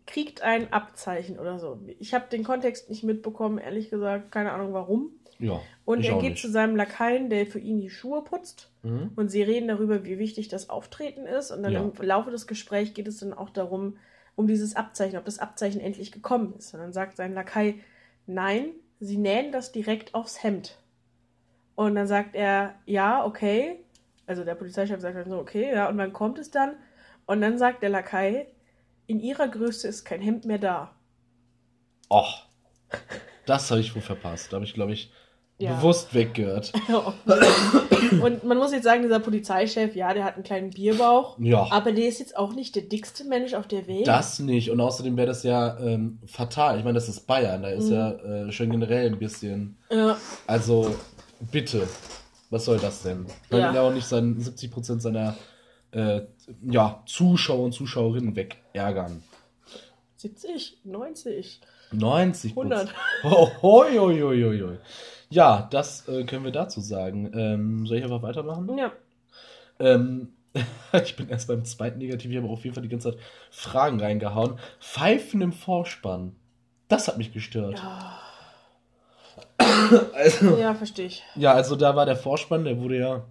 Kriegt 0.07 0.41
ein 0.41 0.73
Abzeichen 0.73 1.37
oder 1.37 1.59
so. 1.59 1.79
Ich 1.99 2.13
habe 2.13 2.25
den 2.31 2.43
Kontext 2.43 2.89
nicht 2.89 3.03
mitbekommen, 3.03 3.59
ehrlich 3.59 3.89
gesagt, 3.89 4.31
keine 4.31 4.51
Ahnung 4.53 4.73
warum. 4.73 5.11
Ja. 5.37 5.61
Und 5.85 6.03
er 6.03 6.17
geht 6.19 6.31
nicht. 6.31 6.41
zu 6.41 6.49
seinem 6.49 6.75
Lakaien, 6.75 7.29
der 7.29 7.45
für 7.45 7.59
ihn 7.59 7.79
die 7.79 7.91
Schuhe 7.91 8.23
putzt. 8.23 8.71
Mhm. 8.81 9.11
Und 9.15 9.29
sie 9.29 9.43
reden 9.43 9.67
darüber, 9.67 10.03
wie 10.03 10.17
wichtig 10.17 10.47
das 10.47 10.69
Auftreten 10.71 11.27
ist. 11.27 11.51
Und 11.51 11.61
dann 11.61 11.73
Ja. 11.73 11.81
im 11.81 11.91
Laufe 12.01 12.31
des 12.31 12.47
Gesprächs 12.47 12.95
geht 12.95 13.07
es 13.07 13.19
dann 13.19 13.33
auch 13.33 13.51
darum, 13.51 13.97
um 14.35 14.47
dieses 14.47 14.75
Abzeichen, 14.75 15.17
ob 15.19 15.25
das 15.25 15.37
Abzeichen 15.39 15.79
endlich 15.81 16.11
gekommen 16.11 16.55
ist. 16.57 16.73
Und 16.73 16.79
dann 16.79 16.93
sagt 16.93 17.17
sein 17.17 17.33
Lakai, 17.33 17.75
nein, 18.25 18.69
sie 18.99 19.17
nähen 19.17 19.51
das 19.51 19.71
direkt 19.71 20.15
aufs 20.15 20.41
Hemd. 20.41 20.77
Und 21.75 21.93
dann 21.95 22.07
sagt 22.07 22.33
er, 22.35 22.75
ja, 22.85 23.23
okay. 23.23 23.79
Also 24.25 24.43
der 24.43 24.55
Polizeichef 24.55 24.99
sagt 25.01 25.15
dann 25.15 25.29
so, 25.29 25.37
okay, 25.37 25.71
ja, 25.71 25.87
und 25.89 25.97
wann 25.97 26.13
kommt 26.13 26.39
es 26.39 26.49
dann? 26.49 26.75
Und 27.27 27.41
dann 27.41 27.57
sagt 27.59 27.83
der 27.83 27.89
Lakai, 27.89 28.47
in 29.07 29.19
ihrer 29.19 29.47
Größe 29.47 29.87
ist 29.87 30.05
kein 30.05 30.21
Hemd 30.21 30.45
mehr 30.45 30.59
da. 30.59 30.91
Och, 32.09 32.43
das 33.45 33.69
habe 33.71 33.81
ich 33.81 33.95
wohl 33.95 34.01
verpasst. 34.01 34.51
Da 34.51 34.55
habe 34.55 34.65
ich, 34.65 34.73
glaube 34.73 34.93
ich, 34.93 35.11
Ja. 35.59 35.75
bewusst 35.75 36.13
weggehört. 36.13 36.71
und 38.21 38.43
man 38.43 38.57
muss 38.57 38.71
jetzt 38.71 38.83
sagen, 38.83 39.01
dieser 39.03 39.19
Polizeichef, 39.19 39.95
ja, 39.95 40.13
der 40.13 40.23
hat 40.23 40.35
einen 40.35 40.43
kleinen 40.43 40.69
Bierbauch. 40.69 41.37
Ja. 41.39 41.67
Aber 41.71 41.91
der 41.91 42.07
ist 42.07 42.19
jetzt 42.19 42.37
auch 42.37 42.53
nicht 42.53 42.75
der 42.75 42.83
dickste 42.83 43.23
Mensch 43.23 43.53
auf 43.53 43.67
der 43.67 43.87
Welt. 43.87 44.07
Das 44.07 44.39
nicht. 44.39 44.69
Und 44.71 44.79
außerdem 44.79 45.17
wäre 45.17 45.27
das 45.27 45.43
ja 45.43 45.77
ähm, 45.79 46.19
fatal. 46.27 46.77
Ich 46.77 46.83
meine, 46.83 46.95
das 46.95 47.09
ist 47.09 47.25
Bayern. 47.27 47.63
Da 47.63 47.69
ist 47.69 47.85
Mhm. 47.87 47.93
ja 47.93 48.11
äh, 48.11 48.51
schon 48.51 48.69
generell 48.69 49.07
ein 49.11 49.19
bisschen. 49.19 49.77
Ja. 49.89 50.17
Also, 50.45 50.95
bitte. 51.51 51.87
Was 52.49 52.63
soll 52.65 52.77
das 52.77 53.01
denn? 53.03 53.25
Man 53.49 53.59
Ja. 53.59 53.73
ja 53.73 53.81
auch 53.81 53.91
nicht 53.93 54.07
seinen 54.07 54.39
70% 54.39 55.01
seiner 55.01 55.35
äh, 55.91 56.21
ja, 56.63 57.01
Zuschauer 57.05 57.65
und 57.65 57.71
Zuschauerinnen 57.73 58.35
wegärgern. 58.35 59.23
70, 60.17 60.79
90. 60.83 61.61
90 61.91 62.51
100. 62.51 62.93
Oh, 63.23 63.49
hoi, 63.61 63.97
hoi, 63.97 64.19
hoi, 64.21 64.59
hoi. 64.59 64.77
Ja, 65.29 65.67
das 65.71 66.07
äh, 66.07 66.23
können 66.23 66.43
wir 66.43 66.51
dazu 66.51 66.81
sagen. 66.81 67.31
Ähm, 67.33 67.85
soll 67.85 67.97
ich 67.97 68.03
einfach 68.03 68.21
weitermachen? 68.23 68.77
Ja. 68.77 68.91
Ähm, 69.79 70.29
ich 71.03 71.15
bin 71.15 71.29
erst 71.29 71.47
beim 71.47 71.63
zweiten 71.65 71.99
Negativ, 71.99 72.31
ich 72.31 72.37
habe 72.37 72.47
auf 72.47 72.63
jeden 72.63 72.73
Fall 72.73 72.83
die 72.83 72.89
ganze 72.89 73.11
Zeit 73.11 73.19
Fragen 73.51 73.99
reingehauen. 73.99 74.59
Pfeifen 74.79 75.41
im 75.41 75.53
Vorspann. 75.53 76.35
Das 76.87 77.07
hat 77.07 77.17
mich 77.17 77.33
gestört. 77.33 77.77
Ja, 77.77 78.19
Also, 80.13 80.57
ja 80.57 80.73
verstehe 80.73 81.07
ich. 81.07 81.23
ja, 81.35 81.53
also 81.53 81.75
da 81.75 81.95
war 81.95 82.05
der 82.05 82.15
Vorspann, 82.15 82.63
der 82.65 82.79
wurde 82.79 82.97
ja, 82.97 83.25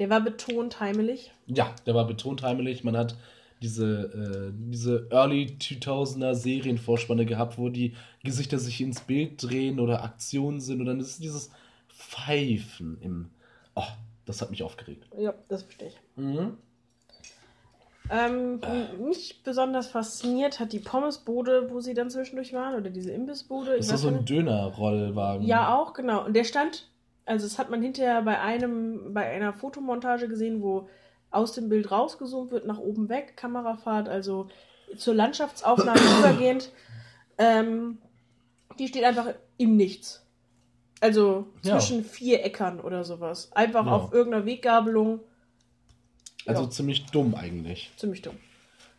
Der 0.00 0.10
war 0.10 0.20
betont 0.20 0.80
heimelig. 0.80 1.30
ja, 1.46 1.72
der 1.86 1.94
war 1.94 2.06
betont 2.06 2.42
heimelig. 2.42 2.82
Man 2.82 2.96
hat 2.96 3.14
diese, 3.62 4.50
äh, 4.50 4.52
diese 4.54 5.06
Early 5.10 5.56
2000er 5.60 6.34
Serienvorspanne 6.34 7.26
gehabt, 7.26 7.58
wo 7.58 7.68
die 7.68 7.94
Gesichter 8.24 8.58
sich 8.58 8.80
ins 8.80 9.02
Bild 9.02 9.42
drehen 9.42 9.78
oder 9.78 10.02
Aktionen 10.02 10.60
sind 10.60 10.80
und 10.80 10.86
dann 10.86 11.00
ist 11.00 11.22
dieses 11.22 11.50
Pfeifen 11.88 12.98
im. 13.02 13.30
Oh, 13.74 13.84
das 14.24 14.40
hat 14.40 14.50
mich 14.50 14.62
aufgeregt. 14.62 15.06
Ja, 15.18 15.34
das 15.48 15.64
verstehe 15.64 15.88
ich. 15.88 15.96
Mhm. 16.16 16.56
Ähm, 18.10 18.60
mich 19.06 19.42
besonders 19.44 19.86
fasziniert 19.86 20.58
hat 20.58 20.72
die 20.72 20.80
Pommesbude, 20.80 21.70
wo 21.70 21.80
sie 21.80 21.94
dann 21.94 22.10
zwischendurch 22.10 22.52
waren, 22.52 22.74
oder 22.74 22.90
diese 22.90 23.12
Imbissbude. 23.12 23.74
Ist 23.74 23.92
das 23.92 24.00
so 24.00 24.10
gar 24.10 24.18
ein. 24.18 24.24
Dönerrollwagen? 24.24 25.46
Ja, 25.46 25.76
auch, 25.76 25.92
genau. 25.92 26.24
Und 26.24 26.34
der 26.34 26.44
stand, 26.44 26.88
also 27.26 27.46
das 27.46 27.58
hat 27.58 27.70
man 27.70 27.82
hinterher 27.82 28.22
bei 28.22 28.40
einem, 28.40 29.14
bei 29.14 29.26
einer 29.30 29.52
Fotomontage 29.52 30.28
gesehen, 30.28 30.62
wo 30.62 30.88
aus 31.30 31.52
dem 31.52 31.68
Bild 31.68 31.90
rausgezoomt 31.90 32.50
wird, 32.50 32.66
nach 32.66 32.78
oben 32.78 33.08
weg, 33.08 33.36
Kamerafahrt, 33.36 34.08
also 34.08 34.48
zur 34.96 35.14
Landschaftsaufnahme 35.14 36.00
übergehend. 36.18 36.72
Ähm, 37.38 37.98
die 38.78 38.88
steht 38.88 39.04
einfach 39.04 39.26
im 39.56 39.76
Nichts. 39.76 40.24
Also 41.00 41.46
Ja. 41.62 41.78
zwischen 41.78 42.04
vier 42.04 42.44
Äckern 42.44 42.80
oder 42.80 43.04
sowas. 43.04 43.52
Einfach 43.52 43.86
Ja. 43.86 43.92
auf 43.92 44.12
irgendeiner 44.12 44.44
Weggabelung. 44.46 45.20
Also 46.46 46.64
Ja. 46.64 46.70
ziemlich 46.70 47.06
dumm 47.06 47.34
eigentlich. 47.34 47.90
Ziemlich 47.96 48.22
dumm. 48.22 48.36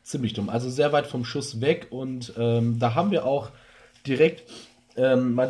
Ziemlich 0.03 0.33
dumm. 0.33 0.49
Also 0.49 0.69
sehr 0.69 0.93
weit 0.93 1.07
vom 1.07 1.25
Schuss 1.25 1.61
weg 1.61 1.87
und 1.91 2.33
ähm, 2.37 2.79
da 2.79 2.95
haben 2.95 3.11
wir 3.11 3.25
auch 3.25 3.51
direkt 4.07 4.43
ähm, 4.97 5.33
mein, 5.35 5.49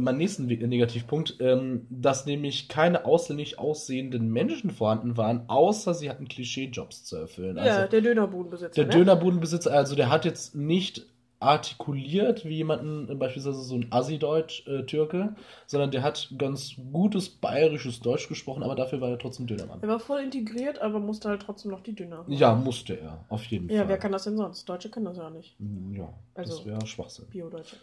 mein 0.00 0.16
nächsten 0.16 0.46
Negativpunkt, 0.46 1.36
ähm, 1.40 1.86
dass 1.90 2.26
nämlich 2.26 2.68
keine 2.68 3.04
ausländisch 3.04 3.58
aussehenden 3.58 4.28
Menschen 4.30 4.70
vorhanden 4.70 5.16
waren, 5.16 5.48
außer 5.48 5.94
sie 5.94 6.10
hatten 6.10 6.28
Klischeejobs 6.28 7.04
zu 7.04 7.16
erfüllen. 7.16 7.56
Ja, 7.56 7.62
also, 7.62 7.90
der 7.90 8.00
Dönerbudenbesitzer. 8.00 8.74
der 8.74 8.84
ne? 8.86 8.90
Dönerbudenbesitzer, 9.04 9.72
also 9.72 9.94
der 9.96 10.10
hat 10.10 10.24
jetzt 10.24 10.54
nicht 10.54 11.06
artikuliert 11.40 12.44
wie 12.44 12.54
jemanden, 12.56 13.18
beispielsweise 13.18 13.62
so 13.62 13.74
ein 13.74 13.88
Assi-Deutsch-Türke, 13.90 15.34
sondern 15.66 15.90
der 15.90 16.02
hat 16.02 16.32
ganz 16.38 16.76
gutes 16.92 17.28
bayerisches 17.28 18.00
Deutsch 18.00 18.28
gesprochen, 18.28 18.62
aber 18.62 18.74
dafür 18.76 19.00
war 19.00 19.10
er 19.10 19.18
trotzdem 19.18 19.46
Dönermann. 19.46 19.80
Er 19.82 19.88
war 19.88 19.98
voll 19.98 20.20
integriert, 20.20 20.80
aber 20.80 21.00
musste 21.00 21.28
halt 21.28 21.42
trotzdem 21.42 21.70
noch 21.72 21.80
die 21.80 21.94
Döner. 21.94 22.18
machen. 22.18 22.32
Ja, 22.32 22.54
musste 22.54 22.94
er, 22.98 23.24
auf 23.28 23.44
jeden 23.46 23.68
Ja, 23.68 23.80
Fall. 23.80 23.88
wer 23.88 23.98
kann 23.98 24.12
das 24.12 24.24
denn 24.24 24.36
sonst? 24.36 24.68
Deutsche 24.68 24.88
können 24.88 25.06
das 25.06 25.16
ja 25.16 25.30
nicht. 25.30 25.56
Ja, 25.92 26.12
Also- 26.34 26.58
das 26.58 26.66
wäre 26.66 26.86
Schwachsinn. 26.86 27.26
Bio-Deutsche. 27.30 27.76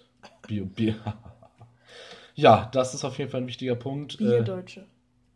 Bio, 0.48 0.66
Bio. 0.66 0.94
ja, 2.36 2.70
das 2.72 2.94
ist 2.94 3.04
auf 3.04 3.18
jeden 3.18 3.30
Fall 3.30 3.42
ein 3.42 3.48
wichtiger 3.48 3.76
Punkt. 3.76 4.16
Äh, 4.16 4.18
Bier-Deutsche. 4.18 4.86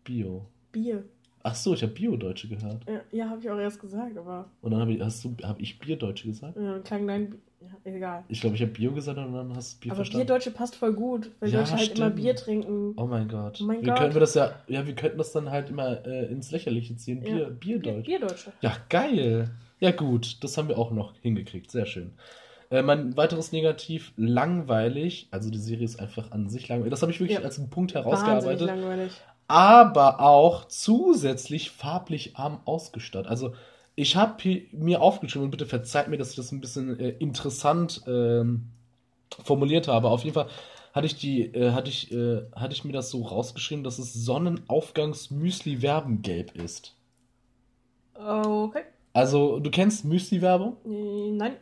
Bio. 0.04 0.46
Bier. 0.72 1.04
Ach 1.46 1.56
so, 1.56 1.74
ich 1.74 1.84
habe 1.84 1.92
Bio-Deutsche 1.92 2.48
gehört. 2.48 2.86
Ja, 2.88 3.02
ja 3.12 3.30
habe 3.30 3.42
ich 3.42 3.50
auch 3.50 3.60
erst 3.60 3.80
gesagt, 3.80 4.18
aber 4.18 4.50
Und 4.62 4.72
dann 4.72 4.80
habe 4.80 4.94
ich, 4.94 5.02
hast 5.02 5.24
du, 5.26 5.36
habe 5.44 5.62
ich 5.62 5.78
Bierdeutsche 5.78 6.28
gesagt? 6.28 6.58
äh, 6.58 6.80
klang 6.84 7.06
dein. 7.06 7.36
Ja, 7.60 7.92
egal. 7.94 8.24
Ich 8.28 8.42
glaube, 8.42 8.56
ich 8.56 8.62
habe 8.62 8.72
Bio 8.72 8.92
gesagt 8.94 9.18
und 9.18 9.34
dann 9.34 9.56
hast 9.56 9.76
du 9.76 9.80
Bier 9.82 9.92
aber 9.92 9.98
verstanden. 9.98 10.26
Bier-Deutsche 10.28 10.52
passt 10.52 10.76
voll 10.76 10.94
gut, 10.94 11.32
weil 11.40 11.50
Ja, 11.50 11.60
Deutsche 11.60 11.72
halt 11.74 11.98
immer 11.98 12.08
stimmt. 12.08 12.16
Bier 12.16 12.36
trinken. 12.36 12.94
Oh 12.98 13.06
mein 13.08 13.28
Gott. 13.28 13.60
Oh 13.62 13.66
mein 13.66 13.82
wie 13.82 13.86
Gott. 13.86 13.98
können 13.98 14.14
wir 14.14 14.20
das 14.22 14.34
ja, 14.36 14.54
ja, 14.68 14.86
wir 14.88 14.96
könnten 14.96 15.18
das 15.18 15.32
dann 15.34 15.50
halt 15.50 15.70
immer 15.70 16.06
äh, 16.06 16.26
ins 16.26 16.52
Lächerliche 16.52 16.96
ziehen. 16.98 17.22
Bier, 17.22 17.38
Ja. 17.38 17.50
Bierdeutsch. 17.50 18.06
Bier-Deutsche. 18.06 18.52
Ja, 18.62 18.76
geil. 18.90 19.50
Ja, 19.80 19.92
gut, 19.92 20.44
das 20.44 20.58
haben 20.58 20.70
wir 20.70 20.78
auch 20.78 20.92
noch 20.92 21.14
hingekriegt. 21.22 21.72
Sehr 21.72 21.86
schön. 21.86 22.14
Äh, 22.74 22.82
mein 22.82 23.16
weiteres 23.16 23.52
Negativ, 23.52 24.14
langweilig. 24.18 25.28
Also 25.32 25.52
die 25.52 25.60
Serie 25.60 25.86
ist 25.86 26.00
einfach 26.00 26.32
an 26.32 26.50
sich 26.50 26.68
langweilig. 26.70 26.90
Das 26.92 27.02
habe 27.04 27.12
ich 27.12 27.20
wirklich 27.20 27.38
Ja. 27.38 27.44
als 27.44 27.60
einen 27.60 27.70
Punkt 27.70 27.94
Wahnsinnig 27.94 28.18
herausgearbeitet. 28.24 28.66
langweilig. 28.68 29.12
aber 29.48 30.22
auch 30.22 30.66
zusätzlich 30.66 31.70
farblich 31.70 32.36
arm 32.36 32.62
ausgestattet. 32.66 33.30
Also 33.30 33.54
ich 33.96 34.16
habe 34.16 34.64
mir 34.72 35.02
aufgeschrieben, 35.02 35.46
und 35.46 35.52
bitte 35.52 35.68
verzeiht 35.68 36.08
mir, 36.08 36.18
dass 36.18 36.32
ich 36.32 36.36
das 36.38 36.52
ein 36.52 36.62
bisschen 36.62 37.00
äh, 37.00 37.10
interessant 37.10 38.02
ähm, 38.08 38.70
formuliert 39.44 39.88
habe. 39.88 40.10
Auf 40.10 40.24
jeden 40.24 40.34
Fall 40.34 40.48
hatte 40.94 41.06
ich 41.06 41.16
die, 41.16 41.44
äh, 41.54 41.74
hatte 41.74 41.90
ich, 41.90 42.12
äh, 42.12 42.42
hatte 42.56 42.74
ich 42.74 42.84
mir 42.86 42.94
das 42.94 43.12
so 43.12 43.22
rausgeschrieben, 43.22 43.84
dass 43.84 44.00
es 44.00 44.14
Sonnenaufgangs-Müsli-Werbengelb 44.26 46.56
ist. 46.56 46.96
Okay. 48.16 48.82
Also 49.14 49.60
du 49.60 49.70
kennst 49.70 50.06
Müsli-Werbung? 50.06 50.78
Äh, 50.86 51.32
Nein, 51.34 51.54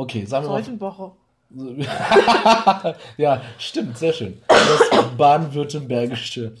Okay, 0.00 0.24
sagen 0.24 0.46
wir 0.46 0.52
mal. 0.52 0.64
Seutenwoche. 0.64 1.12
ja, 3.18 3.42
stimmt, 3.58 3.98
sehr 3.98 4.14
schön. 4.14 4.40
Das 4.48 5.10
baden-württembergische 5.18 6.54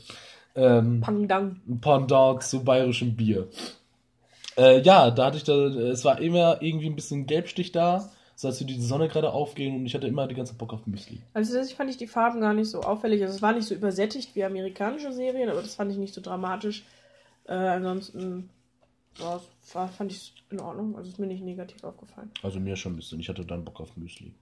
ähm. 0.54 1.00
Pendant 1.80 2.42
zu 2.42 2.62
bayerischem 2.62 3.16
Bier. 3.16 3.48
Äh, 4.58 4.82
ja, 4.82 5.10
da 5.10 5.26
hatte 5.26 5.38
ich 5.38 5.44
da, 5.44 5.54
es 5.54 6.04
war 6.04 6.20
immer 6.20 6.60
irgendwie 6.60 6.90
ein 6.90 6.96
bisschen 6.96 7.26
Gelbstich 7.26 7.72
da, 7.72 8.10
so 8.36 8.48
als 8.48 8.60
würde 8.60 8.74
die 8.74 8.82
Sonne 8.82 9.08
gerade 9.08 9.32
aufgehen 9.32 9.76
und 9.76 9.86
ich 9.86 9.94
hatte 9.94 10.06
immer 10.06 10.26
die 10.26 10.34
ganze 10.34 10.52
Bock 10.52 10.74
auf 10.74 10.86
Müsli. 10.86 11.22
Also 11.32 11.54
tatsächlich 11.54 11.78
fand 11.78 11.88
ich 11.88 11.96
die 11.96 12.08
Farben 12.08 12.42
gar 12.42 12.52
nicht 12.52 12.68
so 12.68 12.82
auffällig. 12.82 13.22
Also 13.22 13.36
es 13.36 13.40
war 13.40 13.54
nicht 13.54 13.68
so 13.68 13.74
übersättigt 13.74 14.34
wie 14.34 14.44
amerikanische 14.44 15.14
Serien, 15.14 15.48
aber 15.48 15.62
das 15.62 15.76
fand 15.76 15.92
ich 15.92 15.96
nicht 15.96 16.12
so 16.12 16.20
dramatisch. 16.20 16.84
Äh, 17.46 17.54
ansonsten 17.54 18.50
es 19.62 19.74
war, 19.74 19.88
fand 19.88 20.12
ich 20.12 20.34
in 20.50 20.60
Ordnung. 20.60 20.96
Also 20.96 21.08
ist 21.10 21.18
mir 21.18 21.26
nicht 21.26 21.42
negativ 21.44 21.84
aufgefallen. 21.84 22.30
Also 22.42 22.58
mir 22.60 22.76
schon 22.76 22.92
ein 22.92 22.96
bisschen, 22.96 23.20
ich 23.20 23.28
hatte 23.28 23.44
dann 23.44 23.64
Bock 23.64 23.80
auf 23.80 23.96
Müsli. 23.96 24.32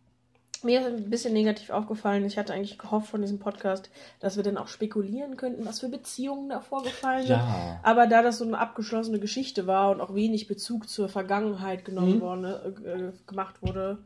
Mir 0.65 0.81
ist 0.81 0.87
ein 0.87 1.09
bisschen 1.09 1.35
negativ 1.35 1.71
aufgefallen. 1.71 2.25
Ich 2.25 2.37
hatte 2.37 2.53
eigentlich 2.53 2.79
gehofft 2.79 3.09
von 3.11 3.21
diesem 3.23 3.39
Podcast, 3.39 3.91
dass 4.19 4.37
wir 4.37 4.43
dann 4.43 4.57
auch 4.57 4.67
spekulieren 4.67 5.37
könnten, 5.37 5.65
was 5.65 5.79
für 5.79 5.89
Beziehungen 5.89 6.49
da 6.49 6.61
vorgefallen 6.61 7.21
sind. 7.29 7.37
Ja. 7.37 7.79
Aber 7.85 8.09
da 8.09 8.23
das 8.23 8.39
so 8.39 8.45
eine 8.45 8.59
abgeschlossene 8.59 9.21
Geschichte 9.21 9.69
war 9.69 9.91
und 9.93 10.01
auch 10.01 10.15
wenig 10.17 10.49
Bezug 10.49 10.89
zur 10.89 11.09
Vergangenheit 11.09 11.85
genommen 11.85 12.17
Mhm. 12.17 12.21
worden, 12.21 12.45
äh, 12.45 13.13
gemacht 13.29 13.55
wurde, 13.63 13.99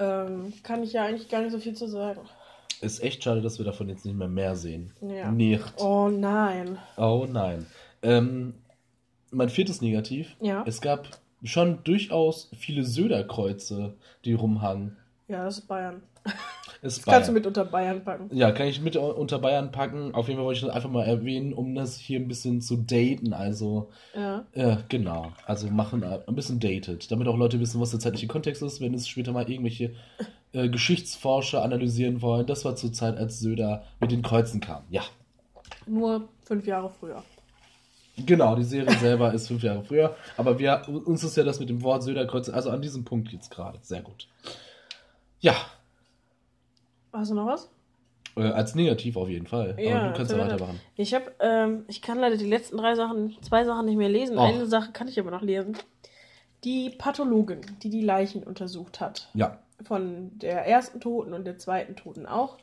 ähm, 0.00 0.52
kann 0.64 0.82
ich 0.82 0.92
ja 0.92 1.04
eigentlich 1.04 1.28
gar 1.28 1.42
nicht 1.42 1.52
so 1.52 1.58
viel 1.60 1.74
zu 1.74 1.86
sagen. 1.86 2.20
Ist 2.80 3.00
echt 3.02 3.22
schade, 3.22 3.40
dass 3.40 3.58
wir 3.58 3.64
davon 3.64 3.88
jetzt 3.88 4.04
nicht 4.04 4.16
mehr 4.16 4.26
mehr 4.28 4.56
sehen. 4.56 4.92
Ja. 5.00 5.30
Nicht. 5.30 5.72
Oh 5.80 6.08
nein. 6.08 6.78
Oh 6.96 7.26
nein. 7.30 7.66
Ähm, 8.02 8.54
mein 9.34 9.48
viertes 9.48 9.80
Negativ. 9.82 10.36
Ja. 10.40 10.64
Es 10.66 10.80
gab 10.80 11.08
schon 11.42 11.78
durchaus 11.84 12.50
viele 12.56 12.84
Söderkreuze, 12.84 13.94
die 14.24 14.32
rumhangen. 14.32 14.96
Ja, 15.28 15.44
das 15.44 15.58
ist 15.58 15.68
Bayern. 15.68 16.02
Das 16.82 17.02
kannst 17.02 17.28
du 17.28 17.32
Bayern. 17.32 17.34
mit 17.34 17.46
unter 17.46 17.64
Bayern 17.64 18.04
packen. 18.04 18.34
Ja, 18.34 18.50
kann 18.52 18.66
ich 18.66 18.80
mit 18.80 18.96
unter 18.96 19.38
Bayern 19.38 19.72
packen. 19.72 20.14
Auf 20.14 20.28
jeden 20.28 20.36
Fall 20.38 20.44
wollte 20.46 20.58
ich 20.58 20.64
das 20.66 20.74
einfach 20.74 20.90
mal 20.90 21.04
erwähnen, 21.04 21.52
um 21.54 21.74
das 21.74 21.96
hier 21.98 22.18
ein 22.20 22.28
bisschen 22.28 22.60
zu 22.60 22.76
daten. 22.76 23.32
Also, 23.32 23.90
Ja. 24.14 24.44
ja, 24.54 24.78
genau. 24.88 25.32
Also 25.46 25.68
machen 25.70 26.02
äh, 26.02 26.18
ein 26.26 26.34
bisschen 26.34 26.60
dated, 26.60 27.10
damit 27.10 27.26
auch 27.28 27.36
Leute 27.36 27.58
wissen, 27.60 27.80
was 27.80 27.90
der 27.90 28.00
zeitliche 28.00 28.26
Kontext 28.26 28.62
ist, 28.62 28.80
wenn 28.82 28.92
es 28.94 29.08
später 29.08 29.32
mal 29.32 29.48
irgendwelche 29.50 29.94
äh, 30.52 30.68
Geschichtsforscher 30.68 31.62
analysieren 31.62 32.20
wollen. 32.22 32.46
Das 32.46 32.64
war 32.66 32.76
zur 32.76 32.92
Zeit, 32.92 33.16
als 33.16 33.40
Söder 33.40 33.84
mit 34.00 34.10
den 34.12 34.20
Kreuzen 34.22 34.60
kam. 34.60 34.82
Ja, 34.90 35.02
Nur 35.86 36.28
fünf 36.44 36.66
Jahre 36.66 36.90
früher. 36.90 37.22
Genau. 38.16 38.54
Die 38.56 38.64
Serie 38.64 38.92
selber 38.98 39.32
ist 39.34 39.48
fünf 39.48 39.62
Jahre 39.62 39.82
früher. 39.84 40.16
Aber 40.36 40.58
wir, 40.58 40.82
uns 40.88 41.24
ist 41.24 41.36
ja 41.36 41.44
das 41.44 41.60
mit 41.60 41.68
dem 41.68 41.82
Wort 41.82 42.02
Söderkreuze, 42.02 42.52
also 42.54 42.70
an 42.70 42.82
diesem 42.82 43.04
Punkt 43.04 43.32
jetzt 43.32 43.50
gerade. 43.50 43.78
Sehr 43.82 44.02
gut. 44.02 44.28
Ja, 45.40 45.54
Hast 47.12 47.30
du 47.30 47.34
noch 47.34 47.46
was? 47.46 47.70
äh, 48.36 48.42
als 48.42 48.74
negativ 48.74 49.16
auf 49.16 49.28
jeden 49.28 49.46
Fall. 49.46 49.76
Ja, 49.78 49.98
Aber 50.00 50.08
du 50.08 50.16
kannst 50.16 50.32
ja 50.32 50.38
weitermachen. 50.38 50.80
Ich 50.96 51.14
habe, 51.14 51.32
ähm, 51.40 51.84
ich 51.86 52.02
kann 52.02 52.18
leider 52.18 52.36
die 52.36 52.48
letzten 52.48 52.76
drei 52.76 52.94
Sachen, 52.96 53.36
zwei 53.42 53.64
Sachen 53.64 53.86
nicht 53.86 53.96
mehr 53.96 54.08
lesen. 54.08 54.36
Och. 54.38 54.42
Eine 54.44 54.66
Sache 54.66 54.90
kann 54.92 55.06
ich 55.08 55.18
aber 55.20 55.30
noch 55.30 55.42
lesen. 55.42 55.76
Die 56.64 56.90
Pathologin, 56.90 57.60
die 57.82 57.90
die 57.90 58.00
Leichen 58.00 58.42
untersucht 58.42 59.00
hat, 59.00 59.28
Ja. 59.34 59.58
von 59.84 60.36
der 60.38 60.66
ersten 60.66 61.00
Toten 61.00 61.32
und 61.34 61.44
der 61.44 61.58
zweiten 61.58 61.94
Toten 61.94 62.26
auch, 62.26 62.56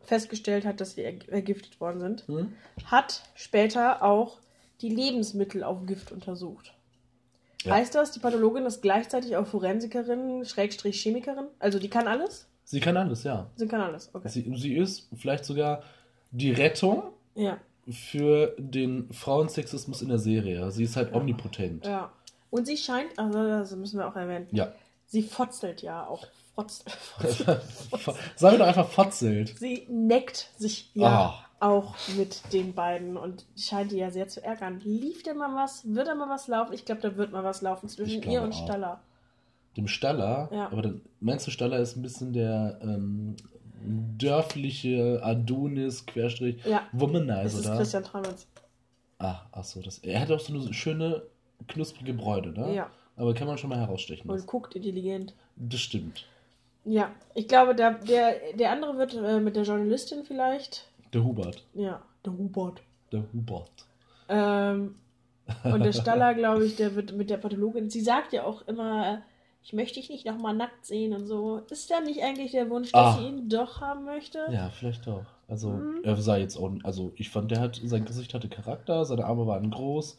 festgestellt 0.00 0.64
hat, 0.64 0.80
dass 0.80 0.94
sie 0.94 1.02
er 1.02 1.14
ergiftet 1.28 1.80
worden 1.80 2.00
sind, 2.00 2.26
Hm? 2.26 2.52
hat 2.86 3.22
später 3.36 4.02
auch 4.02 4.38
die 4.82 4.88
Lebensmittel 4.90 5.62
auf 5.64 5.86
Gift 5.86 6.12
untersucht. 6.12 6.74
Ja. 7.64 7.74
Heißt 7.74 7.94
das, 7.94 8.10
die 8.10 8.18
Pathologin 8.18 8.66
ist 8.66 8.82
gleichzeitig 8.82 9.36
auch 9.36 9.46
Forensikerin, 9.46 10.44
Schrägstrich 10.44 11.00
Chemikerin? 11.00 11.46
Also 11.60 11.78
die 11.78 11.88
kann 11.88 12.08
alles? 12.08 12.46
Sie 12.64 12.80
kann 12.80 12.96
alles, 12.96 13.22
ja. 13.24 13.48
Sie 13.56 13.66
kann 13.68 13.80
alles, 13.80 14.10
okay. 14.14 14.28
Sie, 14.28 14.52
sie 14.56 14.76
ist 14.76 15.08
vielleicht 15.16 15.44
sogar 15.44 15.82
die 16.32 16.50
Rettung 16.52 17.02
ja, 17.34 17.58
für 17.90 18.54
den 18.58 19.12
Frauensexismus 19.12 20.02
in 20.02 20.08
der 20.08 20.18
Serie. 20.18 20.70
Sie 20.72 20.84
ist 20.84 20.96
halt 20.96 21.14
omnipotent. 21.14 21.86
ja. 21.86 22.10
Und 22.50 22.66
sie 22.66 22.76
scheint, 22.76 23.18
also 23.18 23.38
das 23.48 23.74
müssen 23.76 23.98
wir 23.98 24.06
auch 24.08 24.16
erwähnen, 24.16 24.46
Ja. 24.50 24.72
sie 25.06 25.22
fotzelt 25.22 25.80
ja 25.82 26.06
auch. 26.06 26.26
Fotz, 26.54 26.84
Sagen 28.36 28.54
wir 28.54 28.58
doch 28.58 28.66
einfach 28.66 28.88
fotzelt. 28.90 29.58
sie 29.58 29.86
neckt 29.88 30.50
sich 30.58 30.90
ja 30.94 31.06
Ah. 31.08 31.44
Auch 31.62 31.94
mit 32.16 32.40
den 32.52 32.74
beiden 32.74 33.16
und 33.16 33.44
scheint 33.56 33.92
die 33.92 33.96
ja 33.98 34.10
sehr 34.10 34.28
zu 34.28 34.42
ärgern. 34.44 34.80
Lief 34.84 35.22
denn 35.22 35.36
mal 35.38 35.54
was? 35.54 35.82
Wird 35.94 36.08
da 36.08 36.14
mal 36.14 36.28
was 36.28 36.48
laufen? 36.48 36.72
Ich 36.72 36.84
glaube, 36.84 37.00
da 37.00 37.16
wird 37.16 37.32
mal 37.32 37.44
was 37.44 37.62
laufen 37.62 37.88
zwischen 37.88 38.22
ihr 38.22 38.42
und 38.42 38.52
auch. 38.52 38.64
Staller. 38.64 39.00
Dem 39.76 39.88
Staller, 39.88 40.48
Ja. 40.52 40.66
aber 40.70 40.82
dann, 40.82 41.00
meinst 41.20 41.46
du, 41.46 41.50
Staller 41.50 41.78
ist 41.78 41.96
ein 41.96 42.02
bisschen 42.02 42.32
der 42.32 42.78
ähm, 42.82 43.36
dörfliche 44.18 45.20
Adonis, 45.22 46.06
Querstrich, 46.06 46.64
Ja. 46.64 46.82
Das 46.92 47.54
ist 47.54 47.66
da? 47.66 47.76
Christian 47.76 48.04
Tramitz. 48.04 48.46
Ah, 49.18 49.40
ach 49.52 49.64
so, 49.64 49.80
das, 49.80 49.98
er 49.98 50.20
hat 50.20 50.30
auch 50.30 50.40
so 50.40 50.52
eine 50.52 50.72
schöne, 50.74 51.22
knusprige 51.68 52.12
Bräute, 52.12 52.50
ne? 52.50 52.74
Ja. 52.74 52.90
Aber 53.16 53.34
kann 53.34 53.46
man 53.46 53.56
schon 53.58 53.70
mal 53.70 53.78
herausstechen. 53.78 54.28
Und 54.28 54.36
Das, 54.36 54.46
guckt 54.46 54.74
intelligent. 54.74 55.34
das 55.56 55.80
stimmt. 55.80 56.26
Ja, 56.84 57.12
ich 57.34 57.46
glaube, 57.46 57.74
der, 57.76 57.92
der, 57.94 58.34
der 58.54 58.72
andere 58.72 58.98
wird 58.98 59.14
äh, 59.14 59.38
mit 59.38 59.54
der 59.54 59.62
Journalistin 59.62 60.24
vielleicht. 60.24 60.88
Der 61.12 61.24
Hubert. 61.24 61.64
Ja, 61.74 62.02
der 62.24 62.32
Hubert. 62.32 62.80
Der 63.12 63.24
Hubert. 63.32 63.70
Ähm, 64.28 64.94
und 65.64 65.84
der 65.84 65.92
Staller, 65.92 66.34
glaube 66.34 66.64
ich, 66.64 66.76
der 66.76 66.94
wird 66.94 67.12
mit 67.12 67.28
der 67.30 67.36
Pathologin. 67.36 67.90
Sie 67.90 68.00
sagt 68.00 68.32
ja 68.32 68.44
auch 68.44 68.62
immer, 68.68 69.22
ich 69.62 69.72
möchte 69.72 70.00
dich 70.00 70.08
nicht 70.08 70.24
nochmal 70.26 70.54
nackt 70.54 70.86
sehen 70.86 71.12
und 71.12 71.26
so. 71.26 71.58
Ist 71.70 71.90
da 71.90 72.00
nicht 72.00 72.22
eigentlich 72.22 72.52
der 72.52 72.70
Wunsch, 72.70 72.92
dass 72.92 73.16
Ah. 73.16 73.18
sie 73.18 73.26
ihn 73.26 73.48
doch 73.48 73.80
haben 73.80 74.04
möchte? 74.04 74.38
Ja, 74.50 74.70
vielleicht 74.70 75.06
auch. 75.08 75.24
Also, 75.48 75.70
Mhm. 75.70 76.00
er 76.04 76.16
sah 76.16 76.36
jetzt 76.36 76.56
auch, 76.56 76.70
also 76.84 77.12
ich 77.16 77.28
fand, 77.28 77.50
der 77.50 77.60
hat, 77.60 77.80
sein 77.84 78.04
Gesicht 78.06 78.32
hatte 78.32 78.48
Charakter, 78.48 79.04
seine 79.04 79.26
Arme 79.26 79.46
waren 79.46 79.70
groß. 79.70 80.16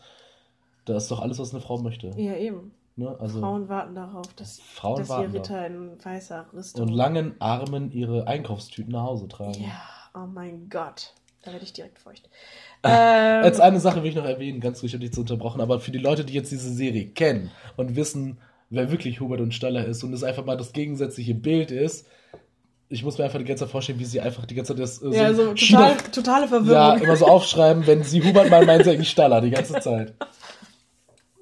Da 0.85 0.95
ist 0.97 1.09
doch 1.09 1.21
alles, 1.21 1.39
was 1.39 1.53
eine 1.53 1.61
Frau 1.61 1.79
möchte. 1.79 2.11
Ja, 2.17 2.35
eben. 2.35 2.71
Ne? 2.95 3.15
Also, 3.19 3.39
Frauen 3.39 3.67
warten 3.69 3.95
darauf, 3.95 4.31
dass, 4.35 4.59
Frauen 4.59 4.99
dass 4.99 5.09
ihr 5.09 5.33
Ritter 5.33 5.65
in 5.65 5.97
weißer 6.03 6.45
Rüstung. 6.53 6.83
und 6.83 6.89
langen 6.93 7.35
Armen 7.39 7.91
ihre 7.91 8.27
Einkaufstüten 8.27 8.91
nach 8.91 9.03
Hause 9.03 9.27
tragen. 9.27 9.59
Ja, 9.63 9.81
oh 10.13 10.27
mein 10.31 10.69
Gott. 10.69 11.13
Da 11.43 11.51
werde 11.51 11.65
ich 11.65 11.73
direkt 11.73 11.99
feucht. 11.99 12.29
Als 12.81 13.57
Ähm, 13.57 13.63
eine 13.63 13.79
Sache 13.79 14.01
will 14.01 14.09
ich 14.09 14.15
noch 14.15 14.25
erwähnen, 14.25 14.59
ganz 14.59 14.81
ruhig, 14.81 14.91
ich 14.91 14.93
habe 14.95 15.03
dich 15.05 15.13
zu 15.13 15.21
unterbrochen, 15.21 15.61
aber 15.61 15.79
für 15.79 15.91
die 15.91 15.97
Leute, 15.99 16.23
die 16.25 16.33
jetzt 16.33 16.51
diese 16.51 16.73
Serie 16.73 17.07
kennen 17.07 17.51
und 17.75 17.95
wissen, 17.95 18.37
wer 18.69 18.91
wirklich 18.91 19.19
Hubert 19.19 19.41
und 19.41 19.53
Staller 19.53 19.85
ist 19.85 20.03
und 20.03 20.13
es 20.13 20.23
einfach 20.23 20.45
mal 20.45 20.57
das 20.57 20.73
gegensätzliche 20.73 21.35
Bild 21.35 21.71
ist, 21.71 22.07
ich 22.89 23.03
muss 23.03 23.17
mir 23.17 23.23
einfach 23.25 23.39
die 23.39 23.45
ganze 23.45 23.63
Zeit 23.63 23.71
vorstellen, 23.71 23.99
wie 23.99 24.05
sie 24.05 24.21
einfach 24.21 24.45
die 24.45 24.55
ganze 24.55 24.73
Zeit 24.75 24.83
das. 24.83 25.01
Äh, 25.01 25.15
ja, 25.15 25.33
so 25.33 25.53
total, 25.53 25.97
totale 26.11 26.47
Verwirrung. 26.47 26.73
Ja, 26.75 26.93
immer 26.95 27.15
so 27.15 27.25
aufschreiben, 27.25 27.87
wenn 27.87 28.03
sie 28.03 28.23
Hubert 28.23 28.49
mal 28.49 28.65
meint, 28.65 28.83
sie 28.85 29.03
Staller 29.03 29.41
die 29.41 29.49
ganze 29.49 29.79
Zeit. 29.79 30.13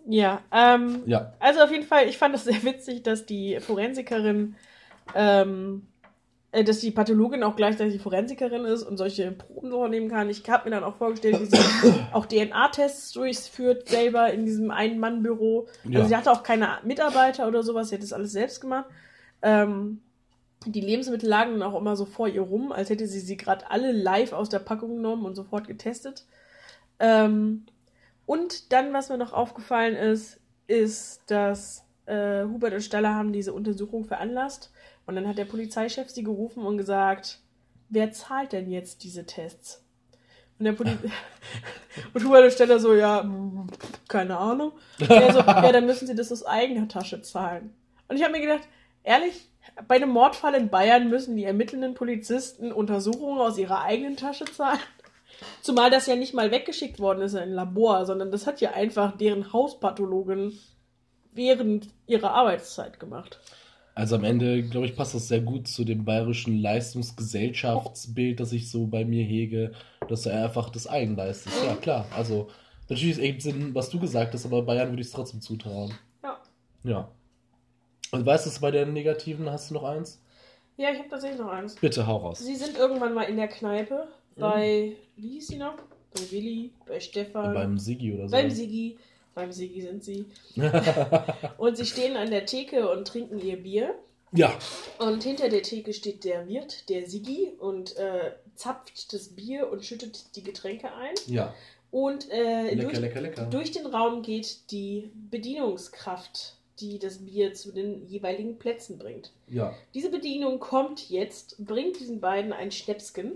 Ja, 0.08 0.42
ähm, 0.52 1.04
Ja. 1.06 1.34
also 1.40 1.62
auf 1.62 1.72
jeden 1.72 1.86
Fall, 1.86 2.08
ich 2.08 2.18
fand 2.18 2.36
es 2.36 2.46
sehr 2.46 2.64
witzig, 2.64 3.04
dass 3.04 3.26
die 3.26 3.60
Forensikerin, 3.60 4.56
ähm, 5.14 5.82
äh, 5.84 5.91
dass 6.52 6.80
die 6.80 6.92
Pathologin 6.92 7.44
auch 7.44 7.56
gleichzeitig 7.56 8.02
Forensikerin 8.02 8.66
ist 8.66 8.84
und 8.84 8.98
solche 8.98 9.32
Proben 9.32 9.72
vornehmen 9.72 10.10
kann. 10.10 10.30
Ich 10.30 10.48
habe 10.50 10.66
mir 10.70 10.76
dann 10.76 10.84
auch 10.84 10.96
vorgestellt, 10.98 11.40
wie 11.40 11.46
sie 11.46 11.58
auch 12.14 12.26
DNA-Tests 12.26 13.14
durchführt, 13.14 13.88
selber 13.88 14.32
in 14.34 14.46
diesem 14.46 14.70
Ein-Mann-Büro. 14.70 15.68
Also 15.86 15.98
Ja. 16.00 16.06
sie 16.06 16.16
hatte 16.16 16.32
auch 16.32 16.44
keine 16.44 16.68
Mitarbeiter 16.84 17.48
oder 17.48 17.64
sowas, 17.64 17.90
sie 17.90 17.96
hat 17.96 18.04
das 18.04 18.12
alles 18.14 18.34
selbst 18.34 18.60
gemacht. 18.60 18.86
Ähm, 19.42 20.02
die 20.66 20.82
Lebensmittel 20.82 21.28
lagen 21.28 21.54
dann 21.54 21.64
auch 21.64 21.80
immer 21.80 21.96
so 21.96 22.06
vor 22.06 22.28
ihr 22.28 22.42
rum, 22.42 22.72
als 22.72 22.90
hätte 22.90 23.08
sie 23.08 23.20
sie 23.22 23.38
gerade 23.38 23.72
alle 23.72 23.92
live 23.94 24.34
aus 24.34 24.50
der 24.50 24.60
Packung 24.60 24.98
genommen 24.98 25.26
und 25.26 25.36
sofort 25.36 25.68
getestet. 25.68 26.26
Ähm, 27.00 27.66
und 28.26 28.72
dann, 28.72 28.94
was 28.94 29.10
mir 29.10 29.18
noch 29.18 29.34
aufgefallen 29.34 29.96
ist, 29.96 30.40
ist, 30.68 31.22
dass 31.28 31.86
äh, 32.06 32.44
Hubert 32.44 32.74
und 32.74 32.82
Staller 32.82 33.16
haben 33.16 33.34
diese 33.34 33.54
Untersuchung 33.54 34.06
veranlasst. 34.06 34.71
Und 35.06 35.16
dann 35.16 35.28
hat 35.28 35.38
der 35.38 35.46
Polizeichef 35.46 36.10
sie 36.10 36.24
gerufen 36.24 36.66
und 36.66 36.78
gesagt, 36.78 37.40
wer 37.90 38.12
zahlt 38.12 38.54
denn 38.54 38.70
jetzt 38.70 39.04
diese 39.04 39.26
Tests? 39.26 39.84
Und 40.60 40.66
der 40.66 40.74
Poli 40.74 40.92
und 42.14 42.24
Hubert 42.24 42.44
und 42.44 42.54
Staller 42.54 42.80
so, 42.80 42.94
ja, 42.94 43.30
keine 44.08 44.38
Ahnung. 44.38 44.74
Und 45.00 45.10
er 45.10 45.34
so, 45.34 45.40
ja, 45.40 45.72
dann 45.72 45.86
müssen 45.86 46.08
sie 46.08 46.16
das 46.16 46.32
aus 46.32 46.46
eigener 46.46 46.88
Tasche 46.88 47.22
zahlen. 47.22 47.74
Und 48.08 48.18
ich 48.18 48.24
habe 48.24 48.34
mir 48.34 48.42
gedacht, 48.42 48.68
ehrlich, 49.04 49.50
bei 49.88 49.96
einem 49.96 50.10
Mordfall 50.10 50.54
in 50.56 50.70
Bayern 50.70 51.10
müssen 51.10 51.36
die 51.36 51.46
ermittelnden 51.46 51.94
Polizisten 51.94 52.72
Untersuchungen 52.72 53.40
aus 53.40 53.58
ihrer 53.58 53.82
eigenen 53.82 54.18
Tasche 54.18 54.46
zahlen. 54.46 54.80
Zumal 55.62 55.90
das 55.90 56.08
ja 56.08 56.16
nicht 56.16 56.34
mal 56.34 56.52
weggeschickt 56.52 57.00
worden 57.00 57.22
ist 57.22 57.34
in 57.34 57.40
ein 57.40 57.54
Labor, 57.54 58.06
sondern 58.06 58.32
das 58.32 58.46
hat 58.46 58.62
ja 58.62 58.72
einfach 58.72 59.18
deren 59.18 59.54
Hauspathologin 59.54 60.60
während 61.34 61.88
ihrer 62.06 62.34
Arbeitszeit 62.34 63.00
gemacht. 63.00 63.40
Also 63.94 64.16
am 64.16 64.24
Ende, 64.24 64.64
glaube 64.64 64.86
ich, 64.86 64.96
passt 64.96 65.14
das 65.16 65.28
sehr 65.28 65.42
gut 65.42 65.68
zu 65.68 65.84
dem 65.84 66.06
bayerischen 66.06 66.62
Leistungsgesellschaftsbild, 66.62 68.40
das 68.40 68.54
ich 68.54 68.70
so 68.72 68.88
bei 68.88 69.04
mir 69.06 69.24
hege, 69.24 69.74
dass 70.08 70.26
er 70.26 70.46
einfach 70.46 70.70
das 70.70 70.88
Eigen 70.88 71.16
leistet. 71.16 71.52
Ja, 71.66 71.76
klar. 71.76 72.06
Also 72.16 72.50
natürlich 72.90 73.18
ist 73.18 73.24
echt 73.24 73.42
Sinn, 73.42 73.76
was 73.76 73.90
du 73.90 74.00
gesagt 74.00 74.34
hast, 74.34 74.46
aber 74.46 74.62
Bayern 74.62 74.90
würde 74.90 75.02
ich 75.02 75.08
es 75.08 75.14
trotzdem 75.14 75.42
zutrauen. 75.42 75.94
Ja. 76.24 76.38
Ja. 76.84 77.12
Und 78.12 78.26
weißt 78.26 78.46
du, 78.46 78.62
bei 78.62 78.72
der 78.72 78.86
negativen 78.86 79.50
hast 79.50 79.70
du 79.70 79.74
noch 79.76 79.84
eins? 79.84 80.22
Ja, 80.78 80.92
ich 80.92 81.00
habe 81.00 81.10
tatsächlich 81.10 81.40
noch 81.40 81.50
eins. 81.52 81.76
Bitte 81.76 82.08
hau 82.08 82.18
raus. 82.18 82.40
Sie 82.40 82.56
sind 82.56 82.78
irgendwann 82.78 83.14
mal 83.14 83.24
in 83.24 83.38
der 83.38 83.48
Kneipe 83.48 84.08
bei, 84.38 84.94
wie 85.16 85.30
hieß 85.34 85.48
sie 85.48 85.58
noch? 85.58 85.76
Bei 86.14 86.32
Willi, 86.32 86.72
bei 86.86 87.00
Stefan, 87.00 87.54
Beim 87.54 87.78
Sigi 87.78 88.14
oder 88.14 88.28
so. 88.28 88.32
beim 88.36 88.50
Sigi. 88.50 88.98
Beim 89.34 89.52
Sigi 89.52 89.82
sind 89.82 90.04
sie. 90.04 90.26
Und 91.58 91.78
sie 91.78 91.86
stehen 91.86 92.18
an 92.18 92.30
der 92.32 92.46
Theke 92.46 92.90
und 92.92 93.08
trinken 93.08 93.40
ihr 93.40 93.58
Bier. 93.62 93.96
ja. 94.34 94.54
Und 95.00 95.24
hinter 95.24 95.48
der 95.50 95.62
Theke 95.64 95.94
steht 95.94 96.24
der 96.26 96.48
Wirt, 96.48 96.90
der 96.90 97.08
Sigi, 97.10 97.54
und 97.60 97.96
äh, 97.98 98.34
zapft 98.56 99.14
das 99.14 99.30
Bier 99.30 99.70
und 99.72 99.86
schüttet 99.86 100.36
die 100.36 100.44
Getränke 100.44 100.94
ein. 100.94 101.14
Ja. 101.28 101.54
Und 101.92 102.30
äh, 102.32 102.74
Lecker, 102.74 102.84
durch, 102.84 103.00
lecker, 103.00 103.22
lecker. 103.22 103.46
durch 103.46 103.72
den 103.72 103.86
Raum 103.86 104.22
geht 104.22 104.72
die 104.72 105.12
Bedienungskraft, 105.30 106.56
die 106.80 107.00
das 107.00 107.20
Bier 107.20 107.54
zu 107.54 107.72
den 107.72 108.08
jeweiligen 108.08 108.58
Plätzen 108.58 108.98
bringt. 108.98 109.32
Ja. 109.48 109.74
Diese 109.94 110.10
Bedienung 110.10 110.60
kommt 110.60 111.10
jetzt, 111.10 111.56
bringt 111.66 112.00
diesen 112.00 112.20
beiden 112.22 112.54
ein 112.54 112.72
Schnäpsken 112.72 113.34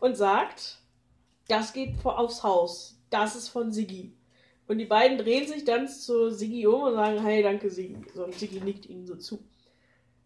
und 0.00 0.16
sagt, 0.16 0.78
das 1.48 1.72
geht 1.72 1.96
vor- 2.00 2.18
aufs 2.18 2.42
Haus. 2.42 2.96
Das 3.10 3.34
ist 3.36 3.48
von 3.48 3.72
Siggi. 3.72 4.12
Und 4.70 4.78
die 4.78 4.84
beiden 4.84 5.18
drehen 5.18 5.48
sich 5.48 5.64
dann 5.64 5.88
zu 5.88 6.30
Siggi 6.30 6.64
um 6.64 6.82
und 6.82 6.94
sagen, 6.94 7.20
hey, 7.24 7.42
danke 7.42 7.68
Siggi. 7.68 7.96
So, 8.14 8.22
und 8.22 8.34
Siggi 8.36 8.60
nickt 8.60 8.88
ihnen 8.88 9.04
so 9.04 9.16
zu. 9.16 9.40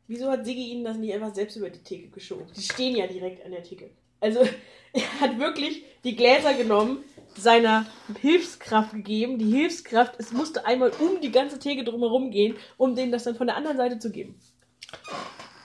Wieso 0.06 0.30
hat 0.30 0.44
Siggi 0.44 0.70
ihnen 0.70 0.84
das 0.84 0.98
nicht 0.98 1.14
einfach 1.14 1.34
selbst 1.34 1.56
über 1.56 1.70
die 1.70 1.82
Theke 1.82 2.08
geschoben? 2.08 2.44
Die 2.54 2.60
stehen 2.60 2.94
ja 2.94 3.06
direkt 3.06 3.42
an 3.42 3.52
der 3.52 3.62
Theke. 3.62 3.88
Also, 4.20 4.40
er 4.92 5.20
hat 5.20 5.38
wirklich 5.38 5.84
die 6.04 6.14
Gläser 6.14 6.52
genommen, 6.52 7.04
seiner 7.34 7.86
Hilfskraft 8.20 8.92
gegeben. 8.92 9.38
Die 9.38 9.50
Hilfskraft, 9.50 10.16
es 10.18 10.30
musste 10.30 10.66
einmal 10.66 10.90
um 10.90 11.22
die 11.22 11.32
ganze 11.32 11.58
Theke 11.58 11.82
drumherum 11.82 12.30
gehen, 12.30 12.54
um 12.76 12.94
denen 12.94 13.12
das 13.12 13.24
dann 13.24 13.36
von 13.36 13.46
der 13.46 13.56
anderen 13.56 13.78
Seite 13.78 13.98
zu 13.98 14.12
geben. 14.12 14.38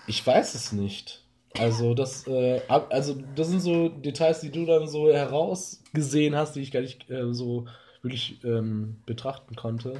Ich 0.07 0.25
weiß 0.25 0.55
es 0.55 0.71
nicht. 0.71 1.25
Also 1.57 1.95
das, 1.95 2.25
äh, 2.27 2.61
also 2.69 3.17
das 3.35 3.49
sind 3.49 3.59
so 3.59 3.89
Details, 3.89 4.39
die 4.39 4.51
du 4.51 4.65
dann 4.65 4.87
so 4.87 5.11
herausgesehen 5.11 6.33
hast, 6.37 6.55
die 6.55 6.61
ich 6.61 6.71
gar 6.71 6.79
nicht 6.79 7.09
äh, 7.09 7.33
so 7.33 7.65
wirklich 8.01 8.43
ähm, 8.43 8.97
betrachten 9.05 9.55
konnte. 9.55 9.93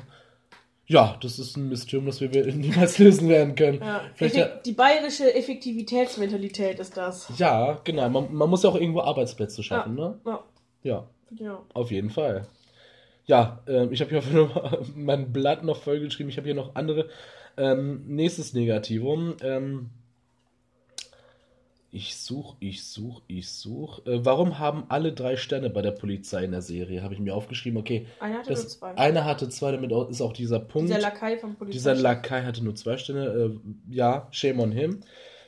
Ja, 0.88 1.18
das 1.22 1.38
ist 1.38 1.56
ein 1.56 1.70
Mysterium, 1.70 2.08
das 2.08 2.20
wir 2.20 2.30
niemals 2.54 2.98
lösen 2.98 3.30
werden 3.30 3.54
können. 3.56 3.80
Ja, 3.80 4.02
Vielleicht 4.16 4.36
effek- 4.36 4.40
ja, 4.40 4.48
die 4.66 4.72
bayerische 4.72 5.34
Effektivitätsmentalität 5.36 6.80
ist 6.80 6.98
das. 6.98 7.28
ja, 7.38 7.80
genau. 7.84 8.10
Man, 8.10 8.34
man 8.34 8.50
muss 8.50 8.64
ja 8.64 8.70
auch 8.70 8.76
irgendwo 8.76 9.02
Arbeitsplätze 9.02 9.62
schaffen, 9.64 9.96
ne? 9.96 10.20
Ja, 10.26 10.44
Ja, 10.84 11.08
ja. 11.38 11.62
auf 11.74 11.92
jeden 11.92 12.10
Fall. 12.10 12.48
Ja, 13.26 13.62
ähm, 13.68 13.92
ich 13.92 14.02
habe 14.02 14.10
hier 14.10 14.22
Fall 14.50 14.82
mein 14.96 15.32
Blatt 15.32 15.64
noch 15.64 15.78
vollgeschrieben. 15.84 16.30
Ich 16.32 16.38
habe 16.38 16.46
hier 16.48 16.56
noch 16.56 16.74
andere. 16.76 17.08
Ähm, 17.58 18.04
nächstes 18.08 18.54
Negativum. 18.54 19.36
Ähm, 19.44 19.90
ich 21.92 22.18
such, 22.18 22.56
ich 22.60 22.84
such, 22.84 23.24
ich 23.28 23.50
such. 23.50 24.06
Äh, 24.06 24.24
warum 24.24 24.60
haben 24.60 24.84
alle 24.90 25.12
drei 25.12 25.38
Sterne 25.38 25.70
bei 25.70 25.82
der 25.82 25.92
Polizei 25.92 26.44
in 26.44 26.52
der 26.52 26.62
Serie? 26.62 27.02
Habe 27.02 27.16
ich 27.16 27.20
mir 27.20 27.34
aufgeschrieben. 27.34 27.80
Okay, 27.80 28.06
Einer 28.20 28.40
hatte 28.40 28.50
nur 28.50 28.58
das, 28.64 28.70
zwei. 28.78 28.98
einer 28.98 29.26
hatte 29.26 29.50
zwei, 29.50 29.72
damit 29.72 29.92
ist 30.10 30.22
auch 30.22 30.34
dieser 30.34 30.60
Punkt. 30.60 30.90
Dieser 30.90 31.00
Lakai 31.02 31.38
vom 31.38 31.56
Polizei. 31.56 31.74
Dieser 31.74 31.96
Lakai 31.96 32.44
hatte 32.44 32.64
nur 32.64 32.76
zwei 32.76 32.98
Sterne. 32.98 33.26
Äh, 33.26 33.60
ja, 33.90 34.28
shame 34.32 34.60
on 34.60 34.72
him. 34.72 35.00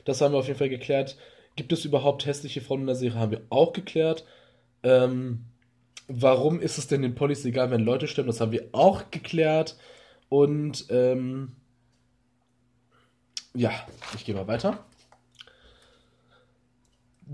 Das 0.04 0.20
haben 0.20 0.32
wir 0.32 0.38
auf 0.38 0.48
jeden 0.48 0.58
Fall 0.58 0.68
geklärt. 0.68 1.16
Gibt 1.54 1.72
es 1.72 1.84
überhaupt 1.84 2.26
hässliche 2.26 2.60
Frauen 2.60 2.80
in 2.80 2.86
der 2.86 2.96
Serie? 2.96 3.18
Haben 3.18 3.32
wir 3.32 3.42
auch 3.50 3.72
geklärt. 3.72 4.24
Ähm, 4.82 5.44
warum 6.08 6.60
ist 6.60 6.78
es 6.78 6.88
denn 6.88 7.02
den 7.02 7.14
Polis 7.14 7.44
egal, 7.44 7.70
wenn 7.70 7.84
Leute 7.84 8.08
sterben? 8.08 8.26
Das 8.26 8.40
haben 8.40 8.52
wir 8.52 8.68
auch 8.72 9.10
geklärt. 9.12 9.76
Und 10.28 10.86
ähm, 10.90 11.52
ja, 13.54 13.70
ich 14.16 14.24
gehe 14.24 14.34
mal 14.34 14.48
weiter. 14.48 14.84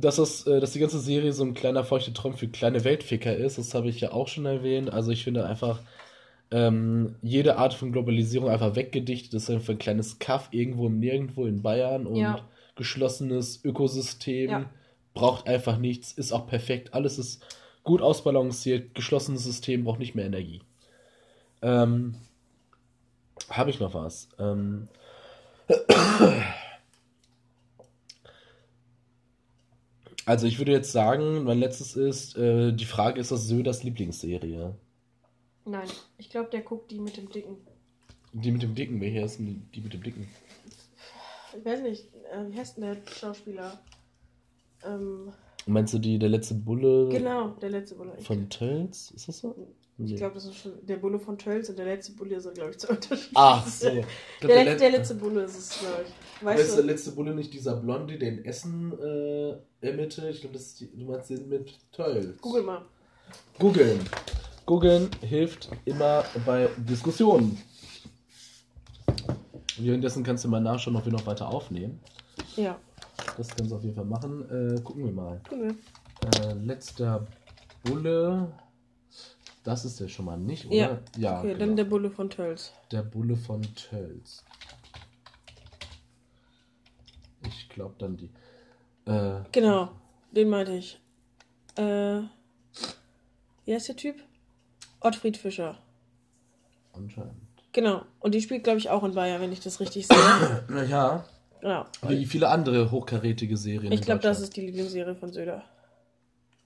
Dass, 0.00 0.16
das, 0.16 0.46
äh, 0.46 0.60
dass 0.60 0.72
die 0.72 0.78
ganze 0.78 1.00
Serie 1.00 1.32
so 1.32 1.44
ein 1.44 1.54
kleiner 1.54 1.82
feuchter 1.84 2.12
Traum 2.14 2.34
für 2.34 2.48
kleine 2.48 2.84
Weltficker 2.84 3.36
ist, 3.36 3.58
das 3.58 3.74
habe 3.74 3.88
ich 3.88 4.00
ja 4.00 4.12
auch 4.12 4.28
schon 4.28 4.46
erwähnt. 4.46 4.92
Also 4.92 5.10
ich 5.10 5.24
finde 5.24 5.44
einfach, 5.46 5.80
ähm, 6.50 7.16
jede 7.20 7.56
Art 7.58 7.74
von 7.74 7.92
Globalisierung 7.92 8.48
einfach 8.48 8.74
weggedichtet. 8.76 9.34
Das 9.34 9.44
ist 9.44 9.50
einfach 9.50 9.70
ein 9.70 9.78
kleines 9.78 10.18
Kaff 10.18 10.48
irgendwo 10.52 10.86
im 10.86 10.98
Nirgendwo 10.98 11.46
in 11.46 11.62
Bayern 11.62 12.06
und 12.06 12.16
Ja. 12.16 12.40
geschlossenes 12.76 13.64
Ökosystem. 13.64 14.50
Ja. 14.50 14.70
Braucht 15.14 15.48
einfach 15.48 15.78
nichts, 15.78 16.12
ist 16.12 16.32
auch 16.32 16.46
perfekt. 16.46 16.94
Alles 16.94 17.18
ist 17.18 17.44
gut 17.82 18.02
ausbalanciert. 18.02 18.94
Geschlossenes 18.94 19.42
System 19.44 19.84
braucht 19.84 19.98
nicht 19.98 20.14
mehr 20.14 20.26
Energie. 20.26 20.62
Ähm, 21.60 22.14
Habe 23.50 23.70
ich 23.70 23.80
noch 23.80 23.94
was? 23.94 24.28
Ähm, 24.38 24.88
also 30.28 30.46
ich 30.46 30.58
würde 30.58 30.72
jetzt 30.72 30.92
sagen, 30.92 31.44
mein 31.44 31.58
letztes 31.58 31.96
ist, 31.96 32.36
äh, 32.36 32.72
die 32.72 32.84
Frage 32.84 33.18
ist 33.18 33.30
das 33.30 33.48
Söders 33.48 33.82
Lieblingsserie. 33.82 34.74
Nein, 35.64 35.88
ich 36.18 36.28
glaube, 36.28 36.50
der 36.50 36.60
guckt 36.60 36.90
die 36.90 37.00
mit 37.00 37.16
dem 37.16 37.30
Dicken. 37.30 37.56
Die 38.34 38.52
mit 38.52 38.62
dem 38.62 38.74
Dicken, 38.74 39.00
welcher 39.00 39.24
ist 39.24 39.38
denn 39.38 39.66
die 39.74 39.80
mit 39.80 39.94
dem 39.94 40.02
Dicken? 40.02 40.28
Ich 41.56 41.64
weiß 41.64 41.80
nicht, 41.80 42.04
äh, 42.30 42.52
wie 42.52 42.58
heißt 42.58 42.76
denn 42.76 42.84
der 42.84 42.96
Schauspieler? 43.10 43.80
Ähm, 44.84 45.32
Meinst 45.66 45.94
du 45.94 45.98
die, 45.98 46.18
der 46.18 46.28
letzte 46.28 46.54
Bulle 46.54 47.08
genau, 47.08 47.48
der 47.62 47.70
letzte 47.70 47.94
Bulle. 47.94 48.12
Von 48.18 48.50
Tölz? 48.50 49.10
Ist 49.12 49.28
das 49.28 49.38
so? 49.38 49.54
Ich 50.00 50.12
Nee. 50.12 50.16
glaube, 50.16 50.34
das 50.34 50.44
ist 50.44 50.54
schon 50.56 50.72
der 50.86 50.96
Bulle 50.96 51.18
von 51.18 51.36
Tölz 51.36 51.68
und 51.68 51.76
der 51.78 51.86
letzte 51.86 52.12
Bulle 52.12 52.40
sind, 52.40 52.54
glaube 52.54 52.70
ich, 52.70 52.78
zu 52.78 52.88
unterschiedlich. 52.88 53.32
Ach 53.34 53.66
so. 53.66 53.88
Ich 53.88 54.04
Der, 54.42 54.48
le- 54.48 54.64
letzte, 54.64 54.78
der 54.78 54.90
letzte 54.90 55.14
Bulle 55.16 55.42
ist 55.42 55.58
es, 55.58 55.78
glaube 55.80 56.04
ich. 56.06 56.44
Weißt 56.44 56.60
Weißt 56.62 56.76
der 56.78 56.84
letzte 56.84 57.10
Bulle 57.12 57.34
nicht 57.34 57.52
dieser 57.52 57.74
Blonde, 57.76 58.16
der 58.16 58.28
in 58.28 58.44
Essen 58.44 58.92
äh, 59.00 59.56
ermittelt? 59.86 60.34
Ich 60.34 60.40
glaube, 60.42 60.54
das 60.54 60.66
ist 60.66 60.80
die, 60.80 60.90
du 60.96 61.04
meinst 61.04 61.30
den 61.30 61.48
mit 61.48 61.72
Tölz. 61.92 62.40
Google 62.40 62.62
mal. 62.62 62.82
Googeln. 63.58 64.00
Googeln 64.66 65.10
hilft 65.22 65.68
immer 65.84 66.24
bei 66.46 66.68
Diskussionen. 66.76 67.58
Währenddessen 69.78 70.22
kannst 70.24 70.44
du 70.44 70.48
mal 70.48 70.60
nachschauen, 70.60 70.96
ob 70.96 71.04
wir 71.04 71.12
noch 71.12 71.26
weiter 71.26 71.48
aufnehmen. 71.48 72.00
Ja, 72.56 72.78
Das 73.36 73.48
kannst 73.48 73.70
du 73.72 73.76
auf 73.76 73.82
jeden 73.82 73.94
Fall 73.94 74.04
machen. 74.04 74.42
Äh, 74.76 74.80
gucken 74.80 75.04
wir 75.04 75.12
mal. 75.12 75.40
wir. 75.50 75.70
Äh, 76.44 76.52
letzter 76.54 77.26
Bulle. 77.84 78.52
Das 79.68 79.84
ist 79.84 80.00
der 80.00 80.08
schon 80.08 80.24
mal 80.24 80.38
nicht, 80.38 80.64
oder? 80.64 80.74
Ja. 80.74 80.98
ja 81.18 81.38
Okay, 81.40 81.48
genau. 81.48 81.58
dann 81.58 81.76
der 81.76 81.84
Bulle 81.84 82.10
von 82.10 82.30
Tölz. 82.30 82.72
Der 82.90 83.02
Bulle 83.02 83.36
von 83.36 83.60
Tölz. 83.74 84.42
Ich 87.46 87.68
glaube 87.68 87.94
dann 87.98 88.16
die. 88.16 88.30
Äh, 89.04 89.42
Genau, 89.52 89.90
den 90.32 90.48
meinte 90.48 90.72
ich. 90.72 90.98
Äh, 91.76 92.22
wie 93.66 93.74
heißt 93.74 93.88
der 93.88 93.96
Typ? 93.96 94.16
Ottfried 95.00 95.36
Fischer. 95.36 95.76
anscheinend. 96.94 97.34
Genau. 97.72 98.06
Und 98.20 98.34
die 98.34 98.40
spielt, 98.40 98.64
glaube 98.64 98.78
ich, 98.78 98.88
auch 98.88 99.04
in 99.04 99.12
Bayern, 99.12 99.42
wenn 99.42 99.52
ich 99.52 99.60
das 99.60 99.80
richtig 99.80 100.06
sehe. 100.06 100.86
Ja, 100.88 101.26
genau. 101.60 101.84
wie 102.06 102.24
viele 102.24 102.48
andere 102.48 102.90
hochkarätige 102.90 103.58
Serien. 103.58 103.92
Ich 103.92 104.00
glaube, 104.00 104.22
das 104.22 104.40
ist 104.40 104.56
die 104.56 104.62
Lieblingsserie 104.62 105.14
von 105.14 105.30
Söder. 105.30 105.62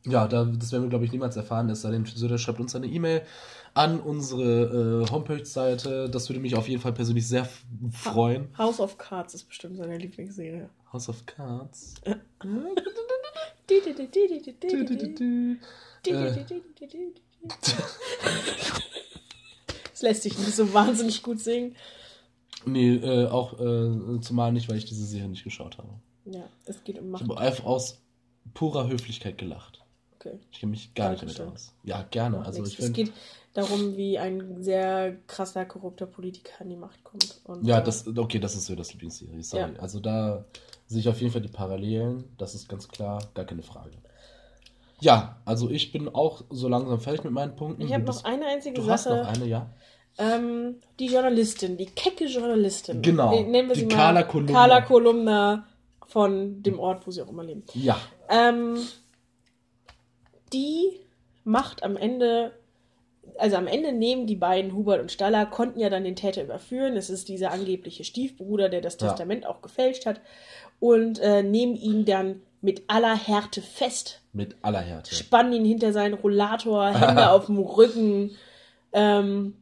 Ja, 0.05 0.27
da, 0.27 0.45
das 0.45 0.73
werden 0.73 0.85
wir, 0.85 0.91
glaube 0.91 1.05
ich, 1.05 1.13
niemals 1.13 1.37
erfahren. 1.37 1.69
Es 1.71 1.83
sei 1.83 1.93
denn, 1.93 2.05
Söder 2.05 2.39
schreibt 2.39 2.59
uns 2.61 2.75
eine 2.75 2.87
E-Mail 2.87 3.23
an 3.75 4.01
unsere 4.01 5.05
äh, 5.05 5.11
Homepage-Seite. 5.11 6.11
Das 6.11 6.29
würde 6.29 6.41
mich 6.41 6.57
auf 6.57 6.69
jeden 6.69 6.83
Fall 6.83 6.93
persönlich 6.93 7.27
sehr 7.29 7.49
freuen. 7.93 8.49
House 8.59 8.81
of 8.81 8.99
Cards 8.99 9.35
ist 9.35 9.45
bestimmt 9.45 9.77
seine 9.77 9.97
Lieblingsserie. 9.99 10.69
House 10.93 11.09
of 11.09 11.25
Cards. 11.27 11.95
Es 19.95 20.03
lässt 20.03 20.23
sich 20.23 20.39
nicht 20.39 20.55
so 20.55 20.73
wahnsinnig 20.75 21.23
gut 21.23 21.41
singen. 21.41 21.77
Nee, 22.65 22.97
äh, 22.97 23.27
auch 23.27 23.59
äh, 23.61 24.21
zumal 24.21 24.53
nicht, 24.53 24.69
weil 24.69 24.77
ich 24.77 24.85
diese 24.85 25.05
Serie 25.05 25.29
nicht 25.29 25.45
geschaut 25.45 25.79
habe. 25.79 25.89
Ja, 26.25 26.45
es 26.65 26.83
geht 26.85 26.99
um 26.99 27.07
Ich 27.07 27.11
Macht. 27.13 27.23
habe 27.23 27.39
einfach 27.39 27.65
aus 27.65 28.01
purer 28.55 28.89
Höflichkeit 28.89 29.39
gelacht. 29.39 29.82
Okay. 30.25 30.39
Ich 30.53 30.61
kenne 30.61 30.71
mich 30.71 30.95
gar 30.95 31.11
nicht 31.11 31.23
damit 31.23 31.41
aus. 31.41 31.75
Ja, 31.83 32.05
gerne. 32.11 32.45
Also 32.45 32.63
ich 32.63 32.79
es 32.79 32.85
finde. 32.87 32.93
geht 32.93 33.13
darum, 33.55 33.97
wie 33.97 34.19
ein 34.19 34.63
sehr 34.63 35.17
krasser, 35.27 35.65
korrupter 35.65 36.07
Politiker 36.07 36.53
an 36.61 36.69
die 36.71 36.77
Macht 36.77 37.03
kommt. 37.03 37.41
Und, 37.45 37.67
Ja, 37.67 37.81
äh, 37.81 37.85
das, 37.85 38.07
okay, 38.07 38.39
das 38.39 38.55
ist 38.55 38.67
so 38.67 38.75
das 38.77 38.93
Lieblingsserie. 38.93 39.43
Sorry. 39.43 39.75
Ja. 39.75 39.81
Also 39.81 39.99
da 40.01 40.45
sehe 40.87 41.01
ich 41.01 41.09
auf 41.09 41.21
jeden 41.21 41.33
Fall 41.33 41.43
die 41.43 41.49
Parallelen. 41.49 42.25
Das 42.39 42.55
ist 42.55 42.69
ganz 42.69 42.89
klar, 42.89 43.21
gar 43.35 43.45
keine 43.45 43.63
Frage. 43.63 43.91
Ja, 45.01 45.41
also 45.45 45.69
ich 45.69 45.91
bin 45.91 46.09
auch 46.09 46.45
so 46.51 46.69
langsam 46.69 47.01
fertig 47.01 47.25
mit 47.25 47.33
meinen 47.33 47.57
Punkten. 47.57 47.83
Ich 47.83 47.93
habe 47.93 48.05
noch 48.05 48.23
eine 48.25 48.47
einzige 48.47 48.77
Du 48.81 48.89
hast 48.89 49.05
Sache. 49.05 49.17
noch 49.17 49.27
eine, 49.27 49.47
ja? 49.47 49.71
Ähm, 50.19 50.77
die 51.01 51.07
Journalistin, 51.07 51.77
die 51.77 51.87
kecke 51.87 52.27
Journalistin. 52.27 53.03
Genau, 53.03 53.37
Die- 53.37 53.43
Nennen 53.45 53.69
wir 53.69 53.75
die 53.75 53.81
sie 53.81 53.89
Carla 53.89 54.21
mal 54.21 54.29
Kolumna. 54.29 54.53
Carla 54.53 54.81
Kolumna 54.83 55.67
von 56.07 56.63
dem 56.63 56.79
Ort, 56.79 57.07
wo 57.07 57.11
sie 57.11 57.23
auch 57.23 57.29
immer 57.31 57.43
leben. 57.43 57.65
Ja. 57.75 57.97
Ähm, 58.29 58.77
die 60.53 61.01
macht 61.45 61.83
am 61.83 61.97
Ende, 61.97 62.53
also 63.39 63.57
am 63.57 63.67
Ende 63.67 63.93
nehmen 63.93 64.27
die 64.27 64.37
beiden, 64.37 64.75
Hubert 64.75 65.01
und 65.01 65.11
Staller, 65.13 65.47
konnten 65.47 65.81
ja 65.81 65.91
dann 65.91 66.05
den 66.05 66.17
Täter 66.17 66.43
überführen. 66.43 66.97
Es 66.97 67.11
ist 67.11 67.29
dieser 67.29 67.51
angebliche 67.51 68.05
Stiefbruder, 68.05 68.69
der 68.69 68.81
das 68.81 68.97
Ja. 69.01 69.09
Testament 69.09 69.47
auch 69.47 69.63
gefälscht 69.63 70.07
hat. 70.07 70.21
Und 70.81 71.19
äh, 71.21 71.43
nehmen 71.43 71.77
ihn 71.77 72.05
dann 72.05 72.43
mit 72.61 72.83
aller 72.89 73.17
Härte 73.17 73.61
fest 73.63 74.21
Mit 74.33 74.57
aller 74.63 74.81
Härte. 74.81 75.15
spannen 75.15 75.53
ihn 75.53 75.65
hinter 75.65 75.93
seinen 75.93 76.15
Rollator, 76.15 76.89
Hände 76.91 77.31
auf 77.31 77.47
dem 77.47 77.59
Rücken. 77.59 78.37
Ähm, 78.93 79.57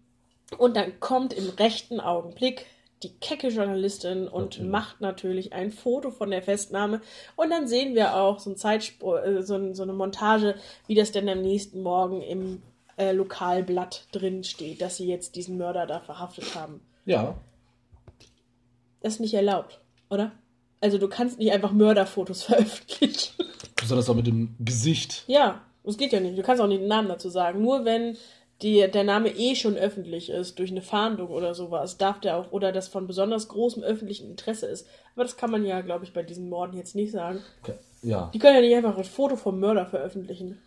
und 0.59 0.77
dann 0.77 0.99
kommt 1.01 1.33
im 1.33 1.49
rechten 1.51 2.01
Augenblick 2.01 2.67
die 3.03 3.15
kecke 3.19 3.49
Journalistin 3.49 4.29
und 4.29 4.45
Natürlich. 4.45 4.71
macht 4.71 5.01
natürlich 5.01 5.53
ein 5.53 5.71
Foto 5.71 6.11
von 6.11 6.31
der 6.31 6.43
Festnahme. 6.43 7.01
Und 7.37 7.51
dann 7.51 7.67
sehen 7.67 7.95
wir 7.95 8.17
auch 8.17 8.39
so, 8.39 8.51
ein 8.51 8.57
Zeitspur, 8.57 9.25
äh, 9.25 9.43
so, 9.43 9.55
ein, 9.55 9.75
so 9.75 9.83
eine 9.83 9.93
Montage, 9.93 10.57
wie 10.87 10.95
das 10.95 11.13
denn 11.13 11.29
am 11.29 11.41
nächsten 11.41 11.83
Morgen 11.83 12.21
im 12.21 12.63
äh, 12.97 13.13
Lokalblatt 13.13 14.07
drin 14.13 14.45
steht, 14.45 14.83
dass 14.83 14.99
sie 14.99 15.07
jetzt 15.07 15.35
diesen 15.35 15.57
Mörder 15.57 15.87
da 15.87 16.01
verhaftet 16.01 16.55
haben. 16.55 16.81
Ja. 17.07 17.39
Das 19.01 19.15
ist 19.15 19.21
nicht 19.21 19.35
erlaubt, 19.35 19.81
oder? 20.11 20.33
Also 20.83 20.99
du 20.99 21.09
kannst 21.09 21.39
nicht 21.39 21.53
einfach 21.53 21.73
Mörderfotos 21.73 22.43
veröffentlichen. 22.45 23.33
Besonders 23.77 24.11
auch 24.11 24.15
mit 24.15 24.27
dem 24.27 24.55
Gesicht. 24.59 25.25
Ja, 25.27 25.63
das 25.85 25.97
geht 25.97 26.13
ja 26.13 26.21
nicht. 26.21 26.39
Du 26.39 26.43
kannst 26.43 26.61
auch 26.61 26.67
nicht 26.67 26.83
den 26.83 26.89
Namen 26.89 27.09
dazu 27.09 27.31
sagen. 27.31 27.63
Nur 27.63 27.87
wenn 27.87 28.19
die, 28.63 28.87
der 28.93 29.05
Name 29.05 29.31
eh 29.31 29.55
schon 29.55 29.77
öffentlich 29.77 30.29
ist, 30.31 30.59
durch 30.59 30.71
eine 30.71 30.83
Fahndung 30.83 31.29
oder 31.29 31.55
sowas, 31.55 31.97
darf 31.97 32.21
der 32.21 32.37
auch, 32.37 32.53
oder 32.53 32.73
das 32.73 32.89
von 32.89 33.07
besonders 33.07 33.49
großem 33.49 33.83
öffentlichen 33.83 34.31
Interesse 34.31 34.67
ist. 34.67 34.87
Aber 35.15 35.25
das 35.25 35.37
kann 35.37 35.51
man 35.51 35.65
ja, 35.65 35.81
glaube 35.81 36.05
ich, 36.05 36.13
bei 36.13 36.23
diesen 36.23 36.49
Morden 36.49 36.77
jetzt 36.77 36.95
nicht 36.95 37.13
sagen. 37.13 37.41
Okay. 37.63 37.75
Ja. 38.03 38.31
Die 38.35 38.39
können 38.39 38.57
ja 38.57 38.61
nicht 38.61 38.77
einfach 38.77 38.97
ein 38.97 39.05
Foto 39.05 39.37
vom 39.37 39.61
Mörder 39.61 39.87
veröffentlichen. 39.87 40.59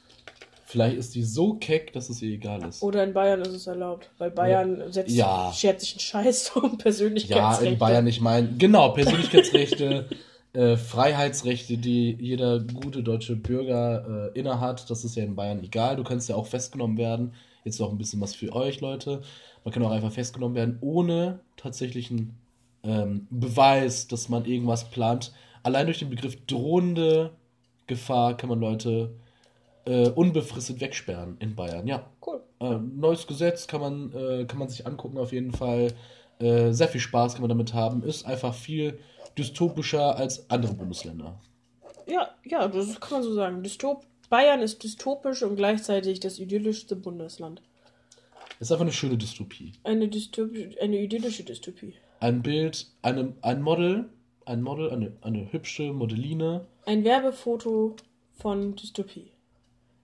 Vielleicht 0.65 0.97
ist 0.97 1.13
die 1.13 1.23
so 1.23 1.53
keck, 1.53 1.93
dass 1.93 2.09
es 2.09 2.19
ihr 2.23 2.33
egal 2.33 2.67
ist. 2.67 2.81
Oder 2.81 3.03
in 3.03 3.13
Bayern 3.13 3.41
ist 3.41 3.49
es 3.53 3.67
erlaubt, 3.67 4.09
weil 4.17 4.31
Bayern 4.31 4.91
setzt, 4.91 5.11
Ja. 5.11 5.51
schert 5.53 5.79
sich 5.79 5.93
einen 5.93 5.99
Scheiß 5.99 6.51
um 6.55 6.71
Ja, 6.71 6.77
Persönlichkeitsrechte. 6.77 7.73
in 7.73 7.77
Bayern, 7.77 8.07
ich 8.07 8.21
meine, 8.21 8.53
genau, 8.57 8.89
Persönlichkeitsrechte, 8.89 10.09
äh, 10.53 10.75
Freiheitsrechte, 10.77 11.77
die 11.77 12.17
jeder 12.19 12.59
gute 12.59 13.03
deutsche 13.03 13.35
Bürger 13.35 14.31
äh, 14.33 14.39
innehat, 14.39 14.89
das 14.89 15.03
ist 15.05 15.15
ja 15.15 15.23
in 15.23 15.35
Bayern 15.35 15.63
egal. 15.63 15.95
Du 15.95 16.03
kannst 16.03 16.27
ja 16.29 16.35
auch 16.35 16.47
festgenommen 16.47 16.97
werden. 16.97 17.33
Jetzt 17.63 17.79
noch 17.79 17.91
ein 17.91 17.97
bisschen 17.97 18.21
was 18.21 18.35
für 18.35 18.53
euch, 18.53 18.81
Leute. 18.81 19.21
Man 19.63 19.73
kann 19.73 19.83
auch 19.83 19.91
einfach 19.91 20.11
festgenommen 20.11 20.55
werden, 20.55 20.77
ohne 20.81 21.39
tatsächlichen 21.57 22.35
ähm, 22.83 23.27
Beweis, 23.29 24.07
dass 24.07 24.27
man 24.29 24.45
irgendwas 24.45 24.89
plant. 24.89 25.33
Allein 25.63 25.85
durch 25.85 25.99
den 25.99 26.09
Begriff 26.09 26.45
drohende 26.45 27.31
Gefahr 27.87 28.35
kann 28.35 28.49
man 28.49 28.59
Leute 28.59 29.15
äh, 29.85 30.09
unbefristet 30.09 30.81
wegsperren 30.81 31.37
in 31.39 31.55
Bayern. 31.55 31.87
Ja, 31.87 32.05
Cool. 32.25 32.41
äh, 32.59 32.75
neues 32.77 33.27
Gesetz 33.27 33.67
kann 33.67 33.81
man, 33.81 34.13
äh, 34.13 34.45
kann 34.45 34.59
man 34.59 34.69
sich 34.69 34.85
angucken 34.85 35.17
auf 35.17 35.31
jeden 35.31 35.51
Fall. 35.53 35.93
Äh, 36.39 36.71
sehr 36.71 36.87
viel 36.89 37.01
Spaß 37.01 37.33
kann 37.33 37.41
man 37.41 37.49
damit 37.49 37.73
haben. 37.73 38.03
Ist 38.03 38.25
einfach 38.25 38.53
viel 38.53 38.99
dystopischer 39.37 40.15
als 40.17 40.49
andere 40.49 40.73
Bundesländer. 40.73 41.39
Ja, 42.07 42.29
ja, 42.45 42.67
das 42.67 42.99
kann 42.99 43.19
man 43.19 43.23
so 43.23 43.33
sagen. 43.33 43.63
Dystop 43.63 44.05
Bayern 44.29 44.61
ist 44.61 44.83
dystopisch 44.83 45.43
und 45.43 45.55
gleichzeitig 45.55 46.19
das 46.19 46.39
idyllischste 46.39 46.95
Bundesland. 46.95 47.61
Ist 48.59 48.71
einfach 48.71 48.83
eine 48.83 48.93
schöne 48.93 49.17
Dystopie. 49.17 49.73
Eine, 49.83 50.07
dystopische, 50.07 50.81
eine 50.81 50.97
idyllische 50.97 51.43
Dystopie. 51.43 51.95
Ein 52.19 52.41
Bild, 52.41 52.87
eine, 53.01 53.33
ein 53.41 53.61
Model, 53.61 54.09
ein 54.45 54.61
Model, 54.61 54.89
eine, 54.89 55.11
eine 55.21 55.51
hübsche 55.51 55.91
Modelline. 55.91 56.65
Ein 56.85 57.03
Werbefoto 57.03 57.97
von 58.31 58.75
Dystopie. 58.75 59.32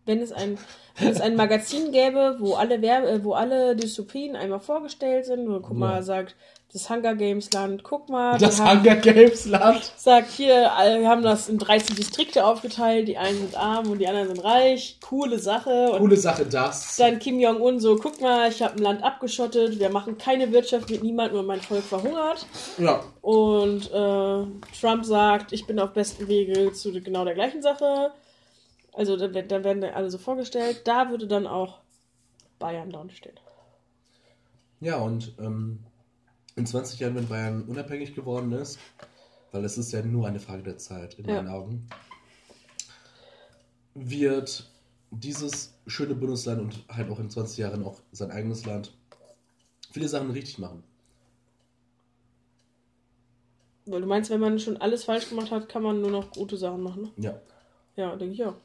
Wenn 0.10 0.22
es 0.24 0.32
ein, 0.32 0.58
wenn 0.98 1.10
es 1.10 1.22
ein 1.22 1.36
Magazin 1.36 1.92
gäbe, 1.92 2.38
wo 2.40 2.56
alle 2.56 2.82
Werbe, 2.82 3.08
äh, 3.10 3.24
wo 3.24 3.34
alle 3.34 3.76
Dystopien 3.76 4.36
einmal 4.36 4.60
vorgestellt 4.60 5.26
sind, 5.26 5.48
wo 5.48 5.60
guck 5.60 5.78
mal, 5.78 5.98
Ja. 5.98 6.02
sagt 6.02 6.36
das 6.74 6.88
Hunger 6.90 7.16
Games 7.16 7.52
Land, 7.54 7.84
guck 7.84 8.10
mal, 8.10 8.38
Das 8.38 8.60
haben, 8.60 8.82
Hunger 8.82 8.96
Games 8.98 9.46
Land. 9.46 9.92
sagt 9.98 10.30
hier, 10.32 10.70
wir 11.00 11.08
haben 11.10 11.24
das 11.24 11.50
in 11.50 11.58
13 11.58 11.96
Distrikte 11.96 12.46
aufgeteilt, 12.46 13.08
die 13.08 13.18
einen 13.18 13.38
sind 13.40 13.56
arm 13.58 13.90
und 13.90 13.98
die 14.00 14.08
anderen 14.08 14.28
sind 14.28 14.44
reich, 14.44 14.98
coole 15.08 15.40
Sache. 15.40 15.92
Und 15.92 16.00
Coole 16.00 16.16
Sache 16.18 16.46
das. 16.46 16.96
dann 16.98 17.18
Kim 17.20 17.40
Jong-un 17.40 17.80
so, 17.80 17.96
guck 17.96 18.20
mal, 18.22 18.50
ich 18.50 18.62
habe 18.64 18.76
ein 18.76 18.84
Land 18.84 19.04
abgeschottet, 19.04 19.80
wir 19.80 19.90
machen 19.90 20.18
keine 20.20 20.52
Wirtschaft 20.52 20.90
mit 20.92 21.02
niemandem 21.04 21.40
und 21.40 21.46
mein 21.48 21.62
Volk 21.62 21.84
verhungert. 21.84 22.46
Ja. 22.78 23.04
Und 23.22 23.92
äh, 23.92 24.44
Trump 24.80 25.06
sagt, 25.06 25.52
ich 25.54 25.66
bin 25.66 25.80
auf 25.80 25.92
bestem 25.94 26.28
Wege 26.28 26.72
zu 26.74 26.92
genau 26.92 27.26
der 27.26 27.34
gleichen 27.36 27.62
Sache. 27.64 28.12
Also 29.00 29.16
da, 29.16 29.34
wird- 29.34 29.50
da 29.50 29.64
werden 29.64 29.82
alle 29.86 30.12
so 30.12 30.18
vorgestellt. 30.18 30.82
Da 30.84 31.10
würde 31.10 31.26
dann 31.26 31.48
auch 31.48 31.80
Bayern 32.60 32.90
dran 32.90 33.10
stehen. 33.10 33.40
Ja, 34.82 34.98
und 34.98 35.36
ähm, 35.40 35.80
in 36.58 36.66
20 36.66 37.00
Jahren, 37.00 37.16
wenn 37.16 37.30
Bayern 37.30 37.64
unabhängig 37.64 38.14
geworden 38.14 38.52
ist, 38.52 38.78
weil 39.54 39.64
es 39.64 39.78
ist 39.78 39.94
ja 39.94 40.02
nur 40.02 40.28
eine 40.28 40.42
Frage 40.42 40.64
der 40.64 40.78
Zeit 40.78 41.14
in 41.14 41.30
Ja. 41.30 41.36
meinen 41.36 41.48
Augen, 41.48 41.88
wird 43.94 44.70
dieses 45.12 45.74
schöne 45.88 46.14
Bundesland 46.14 46.60
und 46.60 46.84
halt 46.94 47.10
auch 47.10 47.20
in 47.20 47.30
20 47.30 47.58
Jahren 47.58 47.86
auch 47.86 48.02
sein 48.12 48.32
eigenes 48.32 48.66
Land 48.66 48.94
viele 49.94 50.10
Sachen 50.10 50.32
richtig 50.32 50.60
machen. 50.60 50.84
Weil 53.86 54.02
du 54.02 54.08
meinst, 54.08 54.30
wenn 54.30 54.42
man 54.42 54.60
schon 54.60 54.76
alles 54.76 55.06
falsch 55.06 55.30
gemacht 55.30 55.52
hat, 55.52 55.70
kann 55.70 55.84
man 55.84 56.02
nur 56.02 56.12
noch 56.12 56.32
gute 56.32 56.58
Sachen 56.58 56.84
machen. 56.84 57.04
Ne? 57.04 57.12
Ja. 57.24 57.42
Ja, 57.96 58.16
denke 58.18 58.34
ich 58.34 58.44
auch. 58.44 58.56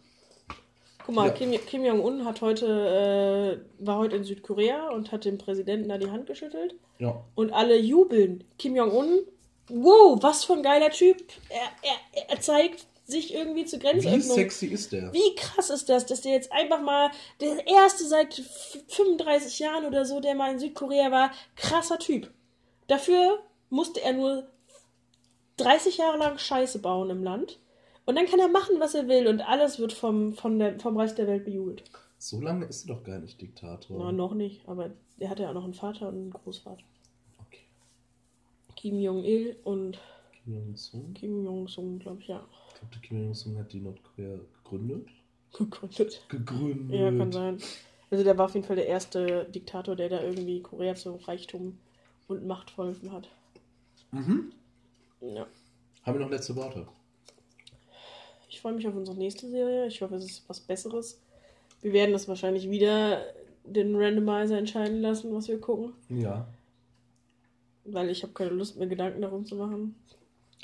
Guck 1.07 1.15
mal, 1.15 1.27
Ja. 1.29 1.33
Kim, 1.35 1.53
Kim 1.67 1.85
Jong-un 1.85 2.25
hat 2.25 2.41
heute, 2.41 3.61
äh, 3.79 3.85
war 3.87 3.99
heute 3.99 4.17
in 4.17 4.25
Südkorea 4.25 4.89
und 4.91 5.13
hat 5.13 5.25
dem 5.25 5.39
Präsidenten 5.39 5.89
da 5.89 5.99
die 5.99 6.11
Hand 6.11 6.27
geschüttelt. 6.27 6.75
Ja. 6.99 7.23
Und 7.35 7.53
alle 7.53 7.77
jubeln. 7.79 8.45
Kim 8.59 8.75
Jong-un, 8.75 9.21
wow, 9.69 10.19
was 10.23 10.45
für 10.45 10.55
ein 10.55 10.63
geiler 10.63 10.91
Typ. 10.91 11.23
Er, 11.51 11.91
er, 12.23 12.29
er 12.31 12.41
zeigt 12.41 12.87
sich 13.07 13.35
irgendwie 13.35 13.67
zur 13.67 13.81
Wie 13.81 13.85
Grenzöffnung. 13.85 14.23
sexy 14.23 14.67
ist 14.69 14.93
der? 14.93 15.13
Wie 15.13 15.35
krass 15.35 15.69
ist 15.69 15.91
das, 15.91 16.07
dass 16.07 16.23
der 16.23 16.33
jetzt 16.33 16.51
einfach 16.53 16.81
mal 16.81 17.11
der 17.41 17.67
erste 17.67 18.05
seit 18.07 18.39
f- 18.39 18.79
35 18.89 19.59
Jahren 19.59 19.85
oder 19.85 20.07
so, 20.07 20.21
der 20.21 20.35
mal 20.35 20.53
in 20.53 20.59
Südkorea 20.59 21.11
war, 21.11 21.31
krasser 21.55 21.99
Typ. 21.99 22.31
Dafür 22.87 23.41
musste 23.69 24.01
er 24.01 24.15
nur 24.15 24.47
30 25.59 25.99
Jahre 25.99 26.17
lang 26.19 26.39
Scheiße 26.39 26.79
bauen 26.81 27.11
im 27.11 27.23
Land. 27.23 27.59
Und 28.07 28.17
dann 28.17 28.27
kann 28.27 28.41
er 28.41 28.49
machen, 28.49 28.81
was 28.81 28.95
er 28.95 29.09
will 29.09 29.27
und 29.27 29.41
alles 29.41 29.79
wird 29.79 29.93
vom, 29.93 30.35
von 30.35 30.59
der, 30.59 30.79
vom 30.79 30.97
Rest 30.97 31.19
der 31.19 31.27
Welt 31.27 31.45
bejubelt. 31.45 31.85
So 32.19 32.41
lange 32.41 32.67
ist 32.67 32.89
er 32.89 32.95
doch 32.95 33.05
gar 33.05 33.19
nicht 33.19 33.41
Diktator. 33.41 33.99
Na, 33.99 34.13
noch 34.13 34.35
nicht, 34.35 34.67
aber 34.69 34.91
er 35.19 35.31
hatte 35.31 35.43
ja 35.43 35.51
auch 35.51 35.55
noch 35.55 35.65
einen 35.65 35.75
Vater 35.75 36.09
und 36.09 36.15
einen 36.15 36.31
Großvater. 36.31 36.83
Okay. 37.47 37.61
Kim 38.77 38.99
Jong-il 38.99 39.57
und 39.65 39.99
Kim 40.45 40.55
Jong-un. 40.55 41.15
Kim 41.15 41.45
Jong-sung, 41.45 41.99
glaube 41.99 42.21
ich, 42.21 42.29
ja. 42.29 42.45
glaube, 42.79 43.07
Kim 43.07 43.29
Il-sung 43.29 43.57
hat 43.59 43.73
die 43.73 43.81
Nordkorea 43.81 44.39
gegründet. 44.63 45.09
Gegründet. 45.53 46.23
Gegründet. 46.29 47.01
Ja, 47.01 47.11
kann 47.11 47.33
sein. 47.33 47.59
Also 48.11 48.25
der 48.25 48.37
war 48.37 48.47
auf 48.47 48.55
jeden 48.55 48.67
Fall 48.67 48.77
der 48.77 48.87
erste 48.87 49.47
Diktator, 49.47 49.97
der 49.97 50.09
da 50.09 50.23
irgendwie 50.23 50.61
Korea 50.61 50.95
zum 50.95 51.17
Reichtum 51.17 51.79
und 52.29 52.47
Macht 52.47 52.71
verholfen 52.71 53.13
hat. 53.13 53.29
Mhm. 54.11 54.53
Ja. 55.21 55.47
Haben 56.03 56.19
wir 56.19 56.25
noch 56.25 56.31
letzte 56.31 56.55
Worte? 56.57 56.87
Ich 58.55 58.61
freue 58.61 58.75
mich 58.75 58.87
auf 58.87 58.95
unsere 58.95 59.17
nächste 59.17 59.51
Serie. 59.51 59.89
Ich 59.89 60.01
hoffe, 60.01 60.15
es 60.15 60.25
ist 60.25 60.49
was 60.49 60.61
Besseres. 60.61 61.21
Wir 61.83 61.93
werden 61.93 62.13
das 62.13 62.29
wahrscheinlich 62.29 62.71
wieder 62.71 63.21
den 63.65 63.97
Randomizer 63.97 64.57
entscheiden 64.57 65.01
lassen, 65.01 65.35
was 65.35 65.49
wir 65.49 65.61
gucken. 65.61 65.93
Ja. 66.09 66.47
Weil 67.85 68.11
ich 68.11 68.23
habe 68.23 68.33
keine 68.33 68.51
Lust 68.51 68.77
mehr, 68.77 68.87
Gedanken 68.87 69.23
darum 69.23 69.45
zu 69.45 69.57
machen. 69.57 69.97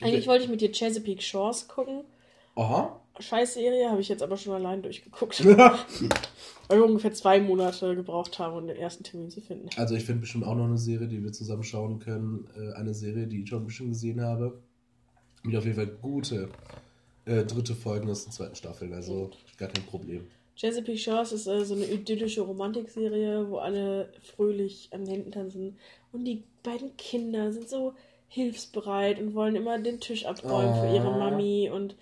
Eigentlich 0.01 0.29
wollte 0.29 0.45
ich 0.45 0.51
mit 0.51 0.61
dir 0.61 0.71
Chesapeake 0.71 1.21
Shores 1.21 1.67
gucken. 1.67 2.05
Aha. 2.55 3.01
Scheißserie 3.19 3.91
habe 3.91 4.01
ich 4.01 4.09
jetzt 4.09 4.23
aber 4.23 4.37
schon 4.37 4.55
allein 4.55 4.83
durchgeguckt. 4.83 5.45
weil 5.45 6.79
wir 6.79 6.85
ungefähr 6.85 7.13
zwei 7.13 7.41
Monate 7.41 7.97
gebraucht 7.97 8.39
haben, 8.39 8.57
um 8.57 8.69
den 8.69 8.77
ersten 8.77 9.03
Termin 9.03 9.31
zu 9.31 9.41
finden. 9.41 9.69
Also 9.77 9.97
ich 9.97 10.05
finde 10.05 10.21
bestimmt 10.21 10.45
auch 10.45 10.55
noch 10.55 10.67
eine 10.67 10.79
Serie, 10.79 11.09
die 11.09 11.25
wir 11.25 11.33
zusammen 11.33 11.65
schauen 11.65 11.99
können. 11.99 12.47
Äh, 12.57 12.73
eine 12.75 12.95
Serie, 12.95 13.27
die 13.27 13.43
ich 13.43 13.49
schon 13.49 13.65
bestimmt 13.65 13.91
gesehen 13.91 14.21
habe. 14.21 14.63
Mit 15.43 15.57
auf 15.57 15.65
jeden 15.65 15.77
Fall 15.77 15.89
gute 15.89 16.51
äh, 17.31 17.45
dritte 17.45 17.75
Folgen 17.75 18.11
aus 18.11 18.25
der 18.25 18.33
zweiten 18.33 18.55
Staffel. 18.57 18.93
Also 18.93 19.31
gar 19.57 19.69
kein 19.69 19.85
Problem. 19.87 20.27
Chesapeake 20.57 20.99
Shores 20.99 21.33
ist 21.33 21.47
äh, 21.47 21.65
so 21.65 21.75
eine 21.75 21.87
idyllische 21.87 22.43
Romantikserie, 22.43 23.49
wo 23.49 23.59
alle 23.59 24.13
fröhlich 24.23 24.89
an 24.93 25.05
den 25.05 25.15
Händen 25.15 25.33
tanzen. 25.33 25.79
Und 26.13 26.25
die 26.25 26.43
beiden 26.63 26.97
Kinder 26.97 27.53
sind 27.53 27.69
so 27.69 27.95
hilfsbereit 28.29 29.19
und 29.21 29.35
wollen 29.35 29.57
immer 29.57 29.79
den 29.79 30.01
Tisch 30.01 30.27
abräumen 30.27 30.75
für 30.75 30.95
ihre 30.95 31.09
Oh. 31.09 31.19
Mami. 31.19 31.71
Und 31.73 31.97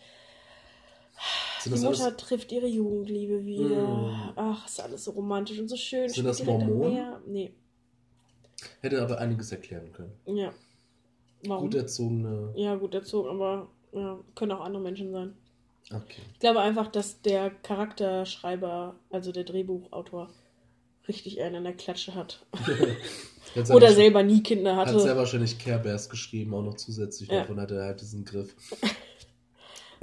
Sind 1.61 1.77
die 1.77 1.81
Mutter 1.85 2.05
alles, 2.05 2.17
trifft 2.17 2.51
ihre 2.53 2.67
Jugendliebe 2.67 3.45
wieder. 3.45 3.83
Mm. 3.87 4.33
Ach, 4.37 4.67
ist 4.67 4.81
alles 4.81 5.05
so 5.05 5.13
romantisch 5.13 5.59
und 5.59 5.69
so 5.69 5.77
schön. 5.77 6.09
Sind 6.09 6.25
das 6.27 6.41
am 6.41 6.47
Mormonen? 6.47 7.15
Nee, 7.27 7.53
hätte 8.81 9.01
aber 9.01 9.19
einiges 9.19 9.53
erklären 9.53 9.93
können. 9.93 10.13
ja. 10.27 10.53
Warum? 11.45 11.67
Gut 11.71 11.77
erzogene. 11.77 12.53
ja, 12.57 12.75
gut 12.75 12.95
erzogen, 12.95 13.29
aber 13.29 13.69
ja, 13.93 14.19
können 14.35 14.53
auch 14.53 14.61
andere 14.61 14.83
Menschen 14.83 15.13
sein. 15.13 15.35
Okay. 15.91 16.23
Ich 16.35 16.41
glaube 16.41 16.61
einfach, 16.61 16.89
dass 16.89 17.23
der 17.23 17.51
Charakterschreiber, 17.51 18.95
also 19.11 19.33
der 19.33 19.45
Drehbuchautor, 19.45 20.29
richtig 21.07 21.41
einen 21.41 21.57
an 21.57 21.65
der 21.65 21.73
Klatsche 21.75 22.15
hat. 22.15 22.45
Hat 23.55 23.71
Oder 23.71 23.93
selber 23.93 24.23
nie 24.23 24.43
Kinder 24.43 24.77
Hat 24.77 24.89
hatte. 24.89 25.01
sehr 25.01 25.17
wahrscheinlich 25.17 25.59
Care 25.59 25.79
Bears 25.79 26.09
geschrieben, 26.09 26.55
auch 26.55 26.63
noch 26.63 26.75
zusätzlich. 26.75 27.31
Ja. 27.31 27.41
Davon 27.41 27.61
hat 27.61 27.71
er 27.71 27.85
halt 27.85 28.01
diesen 28.01 28.25
Griff. 28.25 28.55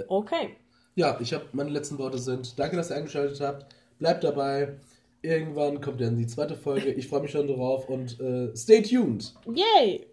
Okay. 0.10 0.58
Ja, 0.96 1.18
ich 1.22 1.34
habe 1.34 1.46
meine 1.54 1.70
letzten 1.70 1.98
Worte 1.98 2.18
sind, 2.18 2.60
danke, 2.60 2.76
dass 2.76 2.90
ihr 2.90 2.98
eingeschaltet 2.98 3.40
habt. 3.40 3.74
Bleibt 3.98 4.26
dabei. 4.26 4.76
Irgendwann 5.22 5.80
kommt 5.80 6.02
dann 6.02 6.18
die 6.18 6.28
zweite 6.28 6.58
Folge. 6.58 6.92
Ich 6.92 7.08
freue 7.08 7.22
mich 7.22 7.32
schon 7.32 7.48
drauf 7.48 7.88
und 7.88 8.20
äh, 8.20 8.54
stay 8.58 8.82
tuned. 8.82 9.34
Yay! 9.54 10.06